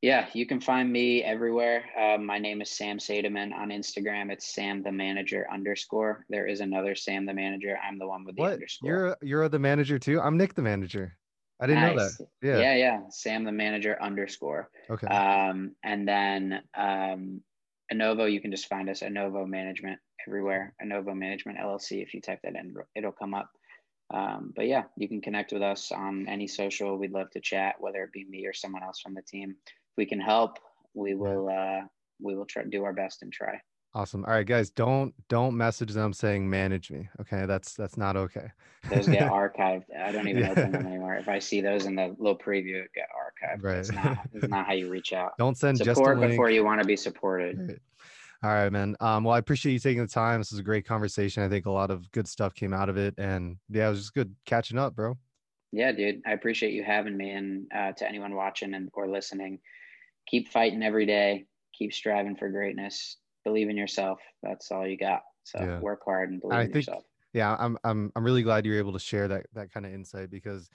Yeah, 0.00 0.28
you 0.32 0.46
can 0.46 0.60
find 0.60 0.92
me 0.92 1.24
everywhere. 1.24 1.84
Uh, 1.98 2.18
my 2.18 2.38
name 2.38 2.62
is 2.62 2.70
Sam 2.70 2.98
Sademan 2.98 3.52
on 3.52 3.70
Instagram. 3.70 4.30
It's 4.30 4.54
Sam 4.54 4.80
the 4.84 4.92
Manager 4.92 5.44
underscore. 5.52 6.24
There 6.28 6.46
is 6.46 6.60
another 6.60 6.94
Sam 6.94 7.26
the 7.26 7.34
Manager. 7.34 7.76
I'm 7.84 7.98
the 7.98 8.06
one 8.06 8.24
with 8.24 8.36
the 8.36 8.42
what? 8.42 8.52
underscore. 8.54 8.90
You're 8.90 9.16
you're 9.22 9.48
the 9.48 9.58
manager 9.58 9.98
too. 9.98 10.20
I'm 10.20 10.36
Nick 10.36 10.54
the 10.54 10.62
Manager. 10.62 11.16
I 11.60 11.66
didn't 11.66 11.82
nice. 11.82 11.96
know 11.96 11.96
that. 11.96 12.28
Yeah, 12.40 12.58
yeah, 12.58 12.76
yeah. 12.76 13.00
Sam 13.10 13.42
the 13.42 13.50
Manager 13.50 14.00
underscore. 14.00 14.70
Okay. 14.88 15.08
Um, 15.08 15.74
and 15.82 16.06
then 16.06 16.62
um, 16.76 17.40
Anovo, 17.92 18.30
you 18.32 18.40
can 18.40 18.52
just 18.52 18.68
find 18.68 18.88
us 18.88 19.00
Anovo 19.00 19.48
Management 19.48 19.98
everywhere. 20.28 20.74
Anovo 20.80 21.12
Management 21.16 21.58
LLC. 21.58 22.00
If 22.04 22.14
you 22.14 22.20
type 22.20 22.38
that 22.44 22.54
in, 22.54 22.72
it'll 22.94 23.10
come 23.10 23.34
up. 23.34 23.50
Um, 24.14 24.52
but 24.54 24.68
yeah, 24.68 24.84
you 24.96 25.08
can 25.08 25.20
connect 25.20 25.52
with 25.52 25.62
us 25.62 25.90
on 25.90 26.28
any 26.28 26.46
social. 26.46 26.96
We'd 26.96 27.10
love 27.10 27.30
to 27.32 27.40
chat, 27.40 27.74
whether 27.80 28.04
it 28.04 28.12
be 28.12 28.24
me 28.24 28.46
or 28.46 28.54
someone 28.54 28.84
else 28.84 29.00
from 29.00 29.14
the 29.14 29.22
team 29.22 29.56
we 29.98 30.06
can 30.06 30.20
help, 30.20 30.58
we 30.94 31.14
will 31.14 31.50
uh, 31.50 31.82
we 32.20 32.34
will 32.34 32.46
try 32.46 32.62
do 32.64 32.84
our 32.84 32.94
best 32.94 33.22
and 33.22 33.30
try. 33.30 33.60
Awesome. 33.94 34.24
All 34.26 34.32
right, 34.32 34.46
guys, 34.46 34.70
don't 34.70 35.12
don't 35.28 35.56
message 35.56 35.90
them 35.90 36.12
saying 36.12 36.48
manage 36.48 36.90
me. 36.90 37.08
Okay, 37.20 37.46
that's 37.46 37.74
that's 37.74 37.96
not 37.96 38.16
okay. 38.16 38.48
those 38.90 39.08
get 39.08 39.22
archived. 39.30 39.84
I 39.98 40.12
don't 40.12 40.28
even 40.28 40.44
yeah. 40.44 40.50
open 40.52 40.72
them 40.72 40.86
anymore. 40.86 41.16
If 41.16 41.28
I 41.28 41.38
see 41.38 41.60
those 41.60 41.84
in 41.86 41.96
the 41.96 42.14
little 42.18 42.38
preview, 42.38 42.84
it 42.84 42.90
get 42.94 43.08
archived. 43.10 43.64
Right. 43.64 43.78
It's 43.78 43.92
not, 43.92 44.18
it's 44.32 44.48
not 44.48 44.66
how 44.66 44.72
you 44.72 44.88
reach 44.88 45.12
out. 45.12 45.32
Don't 45.38 45.56
send 45.56 45.78
support 45.78 46.20
before 46.20 46.48
you 46.48 46.64
want 46.64 46.80
to 46.80 46.86
be 46.86 46.96
supported. 46.96 47.58
Right. 47.58 47.78
All 48.44 48.50
right, 48.50 48.70
man. 48.70 48.94
Um, 49.00 49.24
well, 49.24 49.34
I 49.34 49.38
appreciate 49.38 49.72
you 49.72 49.80
taking 49.80 50.02
the 50.02 50.06
time. 50.06 50.38
This 50.38 50.52
is 50.52 50.60
a 50.60 50.62
great 50.62 50.86
conversation. 50.86 51.42
I 51.42 51.48
think 51.48 51.66
a 51.66 51.72
lot 51.72 51.90
of 51.90 52.08
good 52.12 52.28
stuff 52.28 52.54
came 52.54 52.72
out 52.72 52.88
of 52.88 52.96
it, 52.96 53.14
and 53.18 53.56
yeah, 53.68 53.88
it 53.88 53.90
was 53.90 54.00
just 54.00 54.14
good 54.14 54.32
catching 54.44 54.78
up, 54.78 54.94
bro. 54.94 55.18
Yeah, 55.72 55.90
dude. 55.90 56.22
I 56.24 56.32
appreciate 56.32 56.72
you 56.72 56.84
having 56.84 57.16
me, 57.16 57.30
and 57.30 57.66
uh, 57.74 57.92
to 57.92 58.08
anyone 58.08 58.36
watching 58.36 58.74
and 58.74 58.90
or 58.92 59.08
listening 59.08 59.58
keep 60.28 60.48
fighting 60.48 60.82
every 60.82 61.06
day, 61.06 61.46
keep 61.72 61.92
striving 61.92 62.36
for 62.36 62.48
greatness, 62.48 63.16
believe 63.44 63.68
in 63.68 63.76
yourself. 63.76 64.20
That's 64.42 64.70
all 64.70 64.86
you 64.86 64.96
got. 64.96 65.22
So 65.44 65.58
yeah. 65.60 65.80
work 65.80 66.02
hard 66.04 66.30
and 66.30 66.40
believe 66.40 66.58
I 66.58 66.62
in 66.62 66.72
think, 66.72 66.86
yourself. 66.86 67.04
Yeah, 67.32 67.56
I'm 67.58 67.78
I'm 67.84 68.12
I'm 68.14 68.24
really 68.24 68.42
glad 68.42 68.66
you're 68.66 68.78
able 68.78 68.92
to 68.92 68.98
share 68.98 69.28
that 69.28 69.46
that 69.54 69.72
kind 69.72 69.86
of 69.86 69.92
insight 69.92 70.30
because 70.30 70.68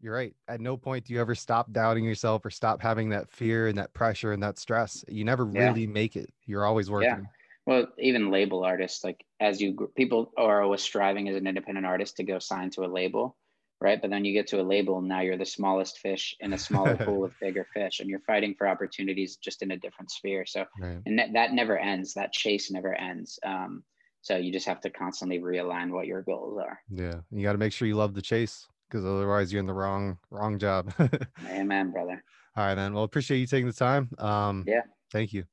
you're 0.00 0.14
right. 0.14 0.34
At 0.48 0.60
no 0.60 0.76
point 0.76 1.04
do 1.04 1.14
you 1.14 1.20
ever 1.20 1.34
stop 1.34 1.72
doubting 1.72 2.04
yourself 2.04 2.44
or 2.44 2.50
stop 2.50 2.80
having 2.80 3.10
that 3.10 3.30
fear 3.30 3.68
and 3.68 3.78
that 3.78 3.92
pressure 3.92 4.32
and 4.32 4.42
that 4.42 4.58
stress. 4.58 5.04
You 5.08 5.24
never 5.24 5.44
really 5.44 5.82
yeah. 5.82 5.88
make 5.88 6.16
it. 6.16 6.32
You're 6.46 6.64
always 6.64 6.90
working. 6.90 7.10
Yeah. 7.10 7.24
Well, 7.66 7.86
even 7.98 8.30
label 8.30 8.64
artists, 8.64 9.04
like 9.04 9.24
as 9.40 9.60
you 9.60 9.90
people 9.94 10.32
are 10.36 10.62
always 10.62 10.82
striving 10.82 11.28
as 11.28 11.36
an 11.36 11.46
independent 11.46 11.86
artist 11.86 12.16
to 12.16 12.24
go 12.24 12.38
sign 12.38 12.70
to 12.70 12.84
a 12.84 12.88
label 12.88 13.36
right? 13.80 14.00
But 14.00 14.10
then 14.10 14.24
you 14.24 14.32
get 14.32 14.46
to 14.48 14.60
a 14.60 14.62
label, 14.62 14.98
and 14.98 15.08
now 15.08 15.20
you're 15.20 15.38
the 15.38 15.46
smallest 15.46 15.98
fish 15.98 16.36
in 16.40 16.52
a 16.52 16.58
smaller 16.58 16.96
pool 17.04 17.24
of 17.24 17.32
bigger 17.40 17.66
fish, 17.72 18.00
and 18.00 18.08
you're 18.08 18.20
fighting 18.20 18.54
for 18.56 18.68
opportunities 18.68 19.36
just 19.36 19.62
in 19.62 19.70
a 19.70 19.76
different 19.76 20.10
sphere. 20.10 20.44
So, 20.46 20.64
right. 20.80 20.98
and 21.06 21.18
that, 21.18 21.32
that 21.32 21.52
never 21.52 21.78
ends. 21.78 22.14
That 22.14 22.32
chase 22.32 22.70
never 22.70 22.94
ends. 22.94 23.38
Um, 23.44 23.82
so 24.22 24.36
you 24.36 24.52
just 24.52 24.66
have 24.66 24.80
to 24.82 24.90
constantly 24.90 25.38
realign 25.38 25.90
what 25.90 26.06
your 26.06 26.22
goals 26.22 26.58
are. 26.58 26.78
Yeah, 26.90 27.20
you 27.30 27.42
got 27.42 27.52
to 27.52 27.58
make 27.58 27.72
sure 27.72 27.88
you 27.88 27.96
love 27.96 28.14
the 28.14 28.22
chase 28.22 28.66
because 28.88 29.04
otherwise 29.04 29.52
you're 29.52 29.60
in 29.60 29.66
the 29.66 29.72
wrong 29.72 30.18
wrong 30.30 30.58
job. 30.58 30.92
Amen, 31.48 31.90
brother. 31.90 32.22
All 32.56 32.66
right, 32.66 32.74
man. 32.74 32.92
Well, 32.92 33.04
appreciate 33.04 33.38
you 33.38 33.46
taking 33.46 33.68
the 33.68 33.72
time. 33.72 34.10
Um, 34.18 34.64
yeah. 34.66 34.82
Thank 35.12 35.32
you. 35.32 35.44